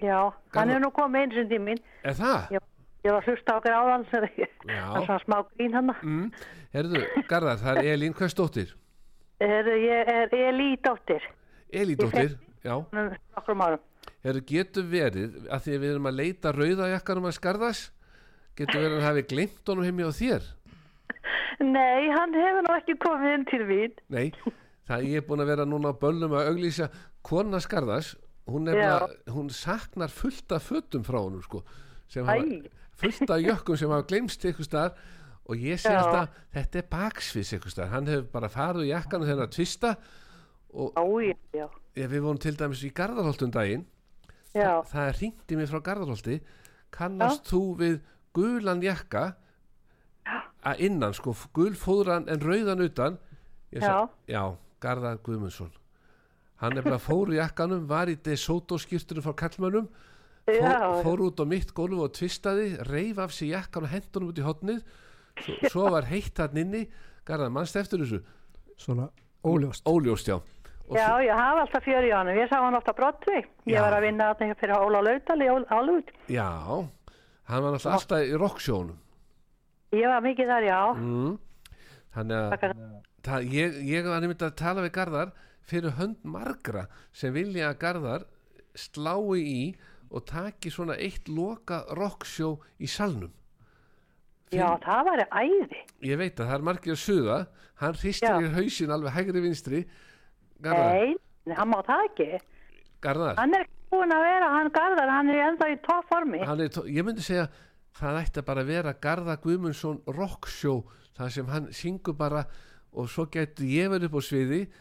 Já, 0.00 0.18
hann 0.56 0.70
er 0.72 0.80
nú 0.80 0.90
komið 0.96 1.22
eins 1.26 1.38
og 1.42 1.48
til 1.50 1.60
mín. 1.60 1.80
er 2.04 2.14
það? 2.16 2.54
Ég, 2.56 2.66
ég 3.04 3.12
var 3.12 3.20
að 3.22 3.28
hlusta 3.30 3.56
á 3.56 3.58
gráðan, 3.64 4.06
það 4.10 4.26
er 4.28 4.48
Já. 4.68 4.84
svona 5.04 5.18
smá 5.24 5.36
grín 5.54 5.76
hann. 5.76 5.92
Mm. 6.02 6.30
Herðu, 6.74 7.02
Garðar, 7.28 7.58
það 7.60 7.80
er 7.82 7.90
Elín, 7.94 8.14
hvað 8.16 8.32
stóttir? 8.34 8.74
Ég 9.40 10.08
er 10.14 10.34
Elí 10.36 10.76
dóttir. 10.84 11.24
Elín 11.72 11.96
dóttir, 12.00 12.36
já 12.64 12.74
Hún 12.76 13.12
Nokkrum 13.36 13.62
árum. 13.64 13.82
Herðu, 14.24 14.42
getur 14.46 14.84
verið, 14.90 15.36
að 15.48 15.62
því 15.64 15.74
að 15.76 15.82
við 15.84 15.90
erum 15.94 16.08
að 16.10 16.18
leita 16.20 16.52
rauðajakkanum 16.52 17.28
að 17.30 17.36
Skarðas 17.38 17.82
getur 18.58 18.82
verið 18.82 18.98
að 18.98 19.06
hafi 19.08 19.22
glimt 19.30 19.70
honum 19.70 19.86
heimi 19.88 20.04
á 20.04 20.12
þér 20.12 20.48
Nei, 21.60 22.08
hann 22.08 22.32
hefur 22.32 22.64
nú 22.64 22.72
ekki 22.72 22.94
komið 23.02 23.34
inn 23.36 23.46
til 23.50 23.60
mín. 23.68 23.96
Nei, 24.08 24.30
það 24.88 25.02
ég 25.10 25.20
er 25.20 25.26
búin 25.28 25.42
að 25.44 25.50
vera 25.52 25.66
núna 25.68 25.92
á 25.92 26.00
böllum 26.00 26.32
að 26.38 26.48
auglýsa 26.54 26.86
kona 27.26 27.60
Skarðas 27.60 28.14
hún, 28.50 28.66
Já. 28.66 28.98
bara, 29.00 29.08
hún 29.34 29.48
saknar 29.50 30.10
fullt 30.10 30.52
af 30.52 30.62
fötum 30.70 31.04
frá 31.06 31.18
honum 31.22 31.42
sko, 31.42 31.62
sem 32.08 32.24
Æ. 32.24 32.26
hafa, 32.26 32.70
fullt 33.00 33.30
af 33.30 33.40
jökkum 33.44 33.76
sem 33.78 33.90
hafa 33.90 34.06
glemst 34.10 34.44
ykkur 34.44 34.66
staðar 34.66 34.94
og 35.50 35.56
ég 35.56 35.78
sé 35.80 35.90
Já. 35.90 36.02
alltaf, 36.02 36.34
þetta 36.54 36.78
er 36.82 36.88
baksvis 36.90 37.52
ykkur 37.56 37.70
staðar, 37.74 37.90
hann 37.94 38.06
hefur 38.10 38.28
bara 38.32 38.48
farið 38.52 38.84
í 38.88 38.92
jakkanum 38.92 39.26
þegar 39.30 39.46
að 39.48 39.54
tvista 39.56 39.94
og 40.72 40.92
já, 41.24 41.34
já. 41.54 41.66
við 42.06 42.20
vorum 42.22 42.38
til 42.38 42.54
dæmis 42.56 42.84
í 42.86 42.92
Garðarholtum 42.94 43.50
daginn 43.50 43.86
Já. 44.54 44.82
það 44.86 45.08
í 45.50 45.56
mig 45.58 45.68
frá 45.70 45.80
Garðarholti 45.82 46.40
kannast 46.90 47.44
þú 47.50 47.62
við 47.78 48.00
gulan 48.34 48.82
jakka 48.82 49.34
að 50.66 50.80
innan 50.86 51.14
sko, 51.16 51.32
gulfóðran 51.54 52.28
en 52.28 52.40
rauðan 52.40 52.82
utan 52.84 53.18
Ég 53.72 53.82
Já. 53.82 53.86
sa- 53.86 54.08
já, 54.26 54.56
Garðar 54.80 55.18
Guðmundsson 55.22 55.70
hann 56.60 56.76
er 56.76 56.82
bara 56.86 56.98
fór 57.00 57.32
í 57.32 57.38
jakkanum 57.40 57.86
var 57.88 58.10
í 58.12 58.16
DeSoto 58.20 58.78
skýrtunum 58.80 59.24
frá 59.24 59.34
kallmönnum 59.44 59.88
fór, 60.50 61.02
fór 61.04 61.22
út 61.28 61.40
á 61.40 61.44
mitt 61.48 61.72
gólf 61.76 61.98
og 62.06 62.12
tvistaði 62.16 62.74
reif 62.90 63.18
af 63.22 63.32
sig 63.32 63.52
jakkan 63.54 63.86
og 63.86 63.92
hendunum 63.94 64.30
út 64.32 64.40
í 64.40 64.44
hotnið 64.46 64.80
svo, 65.40 65.54
svo 65.72 65.90
var 65.96 66.08
heitt 66.10 66.38
hann 66.42 66.56
inni 66.64 66.86
Garðar, 67.28 67.50
mannst 67.52 67.76
eftir 67.76 68.00
þessu 68.02 68.22
Svona 68.80 69.10
óljóst 69.44 69.84
óljóst, 69.86 70.28
já 70.32 70.38
Og 70.90 70.96
Já, 70.96 71.04
svo- 71.06 71.20
ég 71.22 71.36
hafa 71.38 71.60
alltaf 71.62 71.84
fjör 71.86 72.02
í 72.02 72.10
honum. 72.10 72.34
Ég 72.34 72.48
sá 72.50 72.56
hann 72.64 72.74
ofta 72.74 72.90
brottvið. 72.98 73.44
Ég 73.68 73.76
Já. 73.76 73.82
var 73.84 73.92
að 73.94 74.02
vinna 74.08 74.24
þarna 74.34 74.56
fyrir 74.58 74.74
Óla 74.74 75.02
Laudal 75.06 75.36
í 75.38 75.46
Álút. 75.70 76.08
já, 76.26 76.48
hann 77.46 77.62
var 77.62 77.70
náttúrulega 77.76 77.94
alltaf 77.94 78.24
í 78.26 78.32
rocksjónum 78.40 78.96
Ég 79.92 80.06
var 80.10 80.20
mikið 80.24 80.50
þar, 80.50 80.66
já. 80.66 80.80
mm. 80.96 81.38
þannig 82.16 82.36
að 82.40 82.74
það, 83.22 83.46
ég, 83.54 83.78
ég 83.86 84.04
var 84.10 84.20
nefnt 84.24 84.42
að 84.42 84.56
tala 84.58 84.82
við 84.82 84.92
Garðar 84.98 85.32
fyrir 85.68 85.90
hönd 85.98 86.22
margra 86.24 86.86
sem 87.12 87.32
vilja 87.34 87.70
að 87.70 87.78
Garðar 87.84 88.24
slái 88.74 89.40
í 89.42 89.74
og 90.10 90.24
taki 90.26 90.70
svona 90.70 90.96
eitt 90.98 91.28
loka 91.28 91.84
rocksjó 91.94 92.56
í 92.82 92.86
salnum. 92.90 93.30
Já, 94.50 94.66
það 94.82 95.04
var 95.06 95.20
æði. 95.30 95.80
ég 96.02 96.18
veit 96.18 96.40
að 96.40 96.48
það 96.48 96.54
er 96.56 96.64
margir 96.66 96.92
að 96.96 97.02
suða. 97.04 97.36
Hann 97.80 97.94
hristir 97.94 98.42
í 98.42 98.48
hausin 98.56 98.90
alveg 98.90 99.12
hægri 99.14 99.40
vinstri. 99.44 99.84
Garðar, 100.60 100.92
Nei, 101.46 101.54
hann 101.56 101.68
má 101.70 101.78
það 101.86 102.02
ekki. 102.08 102.40
Garðar. 103.00 103.36
Hann 103.38 103.54
er 103.54 103.62
ekki 103.64 103.94
búinn 103.94 104.12
að 104.12 104.24
vera, 104.26 104.48
hann 104.56 104.70
garðar, 104.74 105.08
hann 105.14 105.30
er 105.30 105.38
ennþá 105.46 105.68
í 105.70 105.78
topp 105.86 106.08
formi. 106.10 106.38
tó- 106.68 106.86
ég 106.90 107.04
myndi 107.06 107.22
segja 107.22 107.48
það 107.94 108.18
ætti 108.24 108.44
bara 108.44 108.60
að 108.62 108.66
vera 108.66 108.92
Garðar 108.94 109.40
Guðmundsson 109.40 110.02
rocksjó 110.06 110.84
þar 111.16 111.30
sem 111.30 111.46
hann 111.46 111.66
syngur 111.72 112.16
bara 112.18 112.44
og 112.92 113.08
svo 113.08 113.26
getur 113.30 113.64
ég 113.64 113.88
verið 113.88 114.04
upp 114.10 114.18
á 114.18 114.22
sviði. 114.22 114.66
og 114.66 114.76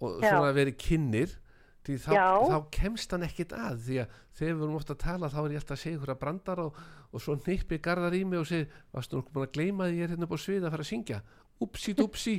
Já. 0.00 0.30
svona 0.30 0.52
verið 0.56 0.76
kynnir 0.80 1.36
því 1.84 1.96
þá, 2.00 2.12
þá 2.50 2.58
kemst 2.76 3.12
hann 3.14 3.24
ekkit 3.26 3.52
að 3.56 3.84
því 3.86 3.98
að 4.02 4.16
þegar 4.38 4.56
við 4.56 4.64
erum 4.64 4.78
ofta 4.78 4.94
að 4.94 5.02
tala 5.04 5.30
þá 5.32 5.38
er 5.42 5.54
ég 5.54 5.62
alltaf 5.62 5.76
að 5.76 5.82
segja 5.82 5.98
ykkur 5.98 6.12
að 6.14 6.18
brandar 6.24 6.62
og, 6.64 6.80
og 7.10 7.24
svo 7.24 7.36
nippi 7.40 7.78
Garðar 7.84 8.16
í 8.16 8.22
mig 8.28 8.40
og 8.40 8.48
segir 8.50 8.74
varstu 8.94 9.18
nokkuð 9.18 9.36
búin 9.36 9.48
að 9.48 9.54
gleyma 9.56 9.88
því 9.88 10.00
ég 10.00 10.04
er 10.06 10.14
hérna 10.14 10.28
á 10.28 10.36
sviði 10.40 10.68
að 10.68 10.74
fara 10.76 10.86
að 10.86 10.90
syngja? 10.90 11.20
Upsi 11.60 11.94
dupsi 11.96 12.36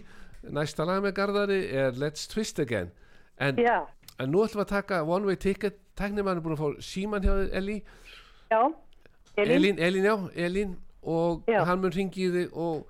næsta 0.49 0.85
lag 0.89 1.01
með 1.05 1.15
Garðari 1.17 1.59
er 1.83 1.97
Let's 2.01 2.29
Twist 2.29 2.61
Again. 2.61 2.93
En, 3.41 3.57
en 3.61 4.31
nú 4.31 4.45
ætlum 4.45 4.61
við 4.61 4.67
að 4.67 4.71
taka 4.75 5.01
One 5.05 5.29
Way 5.29 5.41
Ticket. 5.41 5.81
Tæknimann 5.97 6.39
er 6.39 6.45
búin 6.45 6.55
að 6.55 6.61
fá 6.61 6.85
síman 6.85 7.25
hjá 7.25 7.33
Elí 7.57 7.81
Elín, 9.37 9.77
Elín, 9.79 10.05
já, 10.05 10.15
Elín. 10.35 10.77
Og 11.01 11.43
Já. 11.47 11.63
hann 11.65 11.81
mun 11.81 11.93
ringi 11.93 12.27
í 12.27 12.29
þig 12.29 12.51
og, 12.53 12.85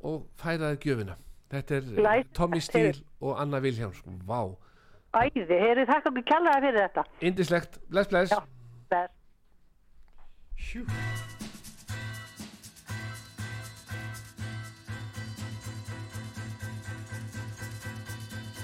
og 0.00 0.22
færa 0.40 0.72
þér 0.72 0.78
gjöfina 0.80 1.16
þetta 1.52 1.76
er 1.78 1.88
Glæsilegt. 2.00 2.34
Tommy 2.34 2.60
Steele 2.64 2.94
og 3.20 3.40
Anna 3.42 3.60
Viljáms 3.64 4.02
Vá, 4.28 4.40
æði, 5.22 5.46
heyri 5.60 5.84
þakka 5.90 6.10
okkur 6.12 6.24
kjallaði 6.32 6.66
fyrir 6.66 6.80
þetta. 6.86 7.04
indislegt, 7.20 7.78
bless 7.92 8.08
bless 8.08 8.32
Já, 8.32 8.40
bless. 8.88 9.12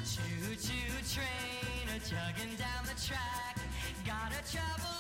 Choo-choo 0.05 0.99
train 1.15 1.89
a 1.97 1.99
chugging 2.01 2.57
down 2.57 2.85
the 2.87 2.95
track. 3.07 3.57
Gotta 4.07 4.41
travel 4.51 4.98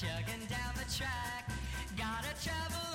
chugging 0.00 0.44
down 0.50 0.74
the 0.74 0.84
track. 0.94 1.48
Gotta 1.96 2.28
travel 2.44 2.85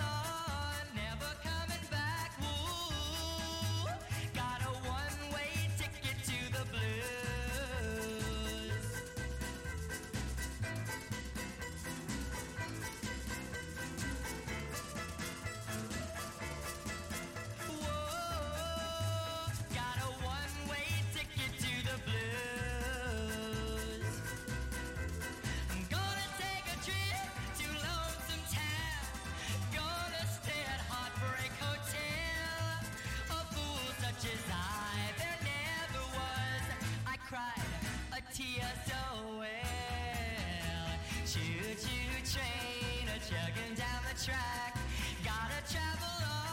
Choo 41.31 41.41
choo 41.75 42.19
train 42.23 43.07
a 43.07 43.19
chugging 43.19 43.75
down 43.75 44.01
the 44.07 44.15
track. 44.23 44.77
Gotta 45.23 45.61
travel 45.71 46.15
on, 46.27 46.50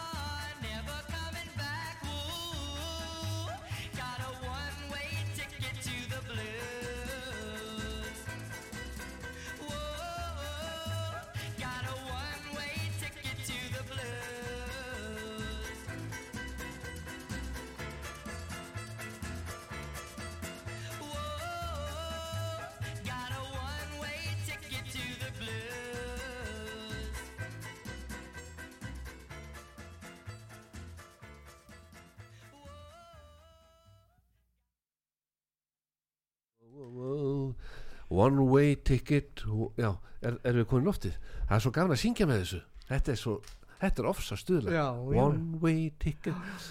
One 38.19 38.49
way 38.51 38.75
ticket 38.89 39.45
Já, 39.79 39.93
er, 40.23 40.39
erum 40.43 40.63
við 40.63 40.69
komin 40.73 40.87
í 40.87 40.91
loftið? 40.91 41.17
Það 41.45 41.55
er 41.59 41.65
svo 41.65 41.73
gaman 41.77 41.95
að 41.97 42.03
syngja 42.03 42.29
með 42.29 42.43
þessu. 42.43 42.61
Þetta 42.89 43.15
er 43.15 43.21
svo, 43.23 43.37
þetta 43.83 44.03
er 44.05 44.11
ofsa 44.11 44.39
stuðla 44.41 44.75
Já. 44.75 44.85
One 45.25 45.63
way 45.63 45.89
ticket. 46.03 46.69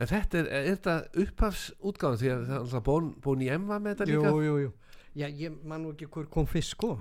En 0.00 0.08
þetta 0.08 0.40
er, 0.40 0.50
er 0.56 0.68
þetta 0.70 0.94
upphafsútgáðan 1.24 2.20
því 2.20 2.30
að 2.32 2.44
það 2.46 2.54
er 2.56 2.62
alltaf 2.64 2.84
bón, 2.86 3.10
bón 3.24 3.42
í 3.44 3.50
emma 3.52 3.80
með 3.82 3.98
þetta 3.98 4.10
líka? 4.10 4.34
jú, 4.46 4.54
jú. 4.64 4.70
Já, 5.18 5.26
ég 5.26 5.56
man 5.66 5.82
nú 5.82 5.92
ekki 5.92 6.06
hver 6.14 6.28
kom 6.30 6.46
fyrst 6.48 6.76
sko. 6.76 6.94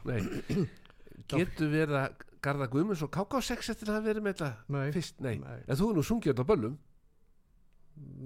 Getur 1.30 1.70
verið 1.72 1.97
að 2.00 2.26
Garða 2.43 2.70
Guðmunds 2.72 3.04
og 3.06 3.12
KK6 3.14 3.74
eftir 3.74 3.91
að 3.91 4.00
hafa 4.00 4.08
verið 4.08 4.26
með 4.26 4.39
þetta 4.39 4.86
fyrst, 4.95 5.20
nei. 5.24 5.36
Nei. 5.43 5.60
En 5.68 5.80
þú 5.80 5.89
er 5.91 6.00
nú 6.00 6.06
sungið 6.08 6.32
þetta 6.32 6.45
á 6.47 6.52
böllum. 6.52 6.78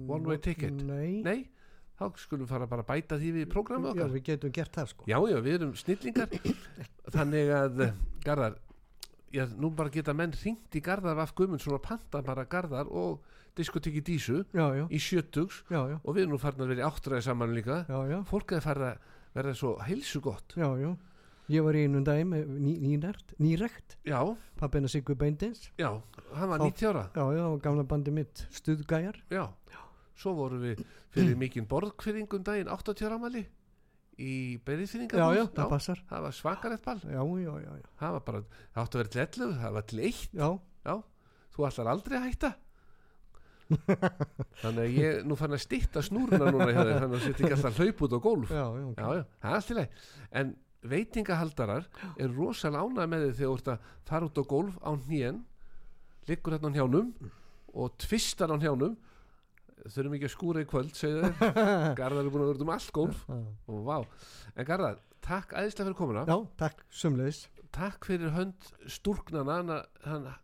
One 0.06 0.28
way 0.30 0.38
ticket. 0.38 0.74
Nei, 0.86 1.20
Nei, 1.26 1.38
þá 1.98 2.04
skulum 2.18 2.48
fara 2.50 2.66
bara 2.66 2.82
að 2.82 2.90
bæta 2.90 3.18
því 3.20 3.30
við 3.38 3.48
prógramu 3.52 3.90
já, 3.90 3.94
okkar. 3.94 4.12
við 4.16 4.24
getum 4.28 4.52
gert 4.56 4.72
það 4.74 4.88
sko. 4.92 5.04
Já, 5.10 5.18
já, 5.30 5.38
við 5.46 5.54
erum 5.60 5.74
snillingar. 5.78 6.28
Þannig 7.14 7.52
að 7.54 7.84
Garðar 8.24 8.60
Já, 9.34 9.48
nú 9.58 9.70
bara 9.74 9.90
geta 9.90 10.12
menn 10.14 10.30
ringt 10.38 10.76
í 10.78 10.80
Garðar 10.84 11.16
Vaf 11.18 11.32
Guðmundsson 11.34 11.74
og 11.74 11.82
panta 11.82 12.20
bara 12.22 12.44
Garðar 12.46 12.86
og 12.86 13.24
diskotekki 13.58 14.02
Dísu 14.06 14.44
já, 14.54 14.66
já, 14.78 14.84
í 14.90 14.98
sjötugs. 15.02 15.64
Já, 15.70 15.80
já, 15.90 15.96
og 16.04 16.14
við 16.14 16.22
erum 16.22 16.36
nú 16.36 16.38
farin 16.42 16.62
að 16.62 16.70
vera 16.70 16.84
í 16.84 16.86
áttræði 16.86 17.24
saman 17.26 17.54
líka. 17.54 17.80
Já, 17.90 17.98
já, 18.12 18.20
fólk 18.30 18.54
er 18.54 18.62
farið 18.62 18.86
að 18.92 19.10
verða 19.34 19.54
svo 19.58 19.72
heilsu 19.82 20.20
gott 20.22 20.54
já, 20.58 20.68
já. 20.78 20.92
Ég 21.50 21.60
var 21.66 21.76
í 21.76 21.82
einum 21.84 22.04
daginn 22.06 22.30
með 22.30 22.52
ný, 22.56 22.70
nýrækt, 22.80 23.34
nýrækt 23.42 23.96
Já, 24.08 24.20
pappina 24.56 24.88
Sigur 24.88 25.18
Beindins 25.20 25.66
já, 25.76 25.90
hann 26.38 26.48
var 26.54 26.62
Þá- 26.62 26.70
90 26.70 26.88
ára. 26.92 27.02
Já, 27.18 27.24
já, 27.36 27.44
gamla 27.66 27.84
bandi 27.90 28.14
mitt 28.14 28.46
Stuðgæjar. 28.54 29.18
Já, 29.34 29.44
svo 30.18 30.34
vorum 30.38 30.62
við 30.62 30.82
fyrir 31.14 31.38
mikinn 31.38 31.68
borðkvirðingum 31.70 32.44
daginn 32.46 32.70
80 32.72 33.06
ára 33.08 33.18
amali 33.18 33.44
í 34.14 34.34
já, 35.34 35.46
það 35.56 35.72
það 36.10 36.26
var 36.26 36.36
svakarett 36.36 36.84
ball. 36.84 37.00
Já, 37.02 37.22
já, 37.42 37.54
já, 37.64 37.88
það 37.98 38.12
var 38.16 38.24
bara, 38.28 38.42
það 38.74 38.84
átti 38.84 38.98
að 38.98 39.02
vera 39.02 39.24
11 39.24 39.56
það 39.62 39.74
var 39.78 39.86
til 39.90 40.02
1 40.04 40.20
já, 40.38 40.48
Já, 40.84 40.98
þú 41.54 41.66
ætlar 41.68 41.90
aldrei 41.94 42.18
að 42.18 42.26
hætta. 42.28 42.50
Þannig 44.60 44.82
að 44.82 44.98
ég 44.98 45.22
nú 45.24 45.38
fann 45.40 45.56
að 45.56 45.62
stytta 45.64 46.02
snúruna 46.04 46.50
núna 46.52 46.68
hjá 46.68 46.82
þér 46.82 46.98
þannig 47.00 47.16
að 47.16 47.22
setja 47.24 47.46
ekki 47.46 47.56
alltaf 47.56 47.78
hlaup 47.80 48.02
út 48.04 48.12
á 48.14 48.20
gólf. 48.26 48.52
Já, 48.52 48.64
já, 48.68 48.84
ok. 48.90 49.00
já, 49.00 49.08
já, 49.16 49.24
það 49.40 49.48
er 49.50 49.58
allt 49.58 49.72
í 49.72 49.76
leið 49.78 50.04
En 50.40 50.52
veitingahaldarar 50.84 51.86
er 52.20 52.36
rosalega 52.36 52.84
ánægð 52.84 53.10
með 53.14 53.24
þið 53.24 53.38
þegar 53.38 53.48
þú 53.48 53.56
ert 53.56 53.72
að 53.72 53.88
fara 54.10 54.28
út 54.28 54.40
á 54.40 54.44
gólf 54.52 54.76
á 54.84 54.90
hnén 54.92 55.40
liggur 56.28 56.56
hérna 56.56 56.72
á 56.72 56.76
hjánum 56.76 57.10
og 57.72 57.96
tvistar 58.04 58.52
á 58.52 58.56
hjánum 58.60 58.98
þurfum 59.88 60.14
ekki 60.16 60.28
að 60.28 60.32
skúra 60.34 60.62
í 60.64 60.68
kvöld 60.70 60.94
segja 60.96 61.28
þeir, 61.28 61.56
Garðar 62.00 62.24
er 62.24 62.30
búin 62.32 62.44
að 62.46 62.52
vera 62.52 62.64
um 62.66 62.72
allt 62.74 62.92
gólf 62.96 63.24
og 63.28 63.82
vá, 63.88 63.98
en 64.56 64.68
Garðar 64.68 65.00
takk 65.24 65.52
æðislega 65.56 65.88
fyrir 65.90 65.98
komuna. 65.98 66.24
Já, 66.28 66.36
takk, 66.60 66.84
sumleis 66.92 67.42
takk 67.74 68.04
fyrir 68.06 68.30
hönd 68.36 68.68
stúrknana 68.86 69.56
hana, 69.60 69.78
hana, 70.06 70.34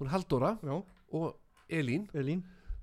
hún 0.00 0.10
Halldóra 0.12 0.56
já, 0.60 0.76
og 1.16 1.36
Elín. 1.72 2.04
Elín. 2.14 2.42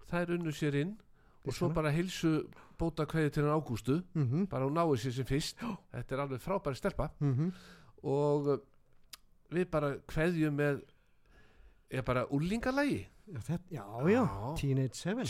Þær 0.10 0.32
unnu 0.38 0.52
sér 0.56 0.76
inn 0.82 0.96
og 1.44 1.52
svo 1.54 1.68
Vissulega. 1.70 1.76
bara 1.78 1.92
heilsu 1.94 2.32
bóta 2.80 3.06
kveði 3.08 3.32
til 3.36 3.44
hann 3.46 3.54
Ágústu. 3.60 4.00
Mhm, 4.18 4.48
bara 4.50 4.66
hún 4.66 4.74
náði 4.76 4.98
sér 5.04 5.14
sem 5.20 5.28
fyrst. 5.30 5.62
Þetta 5.94 6.16
er 6.16 6.24
alveg 6.26 6.42
frábæri 6.42 6.80
stelpa. 6.80 7.10
Mhm. 7.22 7.52
Og 8.04 8.48
uh, 8.56 8.58
við 9.54 9.70
bara 9.72 9.94
kveðjum 10.10 10.58
með 10.58 10.82
er 11.94 12.02
bara 12.08 12.26
úlingalægi 12.34 13.04
já, 13.30 13.40
þetta, 13.40 13.70
já, 13.70 13.84
já, 13.86 14.24
Já. 14.24 14.56
Teenage 14.58 14.98
Seven 14.98 15.30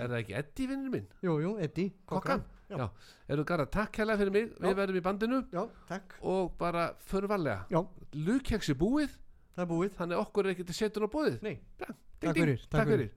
er 0.00 0.12
það 0.12 0.18
ekki 0.20 0.36
Eddie 0.40 0.70
vinnur 0.70 0.94
minn? 0.94 1.06
Jú, 1.24 1.36
jú, 1.42 1.52
Eddie, 1.66 1.92
Kokkan? 2.06 2.44
Já, 2.66 2.76
já. 2.80 2.86
eru 3.34 3.44
garra 3.46 3.66
takk 3.70 4.00
hérlega 4.00 4.22
fyrir 4.22 4.34
mig. 4.34 4.48
Við 4.62 4.74
verðum 4.80 4.98
í 4.98 5.04
bandinu. 5.04 5.42
Já, 5.54 5.62
takk. 5.90 6.16
Og 6.26 6.56
bara 6.58 6.88
förum 7.10 7.30
varlega 7.30 7.66
já, 7.70 7.80
lukkeksi 8.26 8.74
búið. 8.78 9.14
Það 9.54 9.64
er 9.64 9.70
búið. 9.70 9.94
Þannig 10.00 10.24
okkur 10.24 10.48
er 10.48 10.56
ekki 10.56 10.66
til 10.68 10.76
setun 10.80 11.06
á 11.06 11.10
bóðið 11.12 11.38
nei, 11.46 11.54
Takk 11.80 12.90
fyrir 12.90 13.12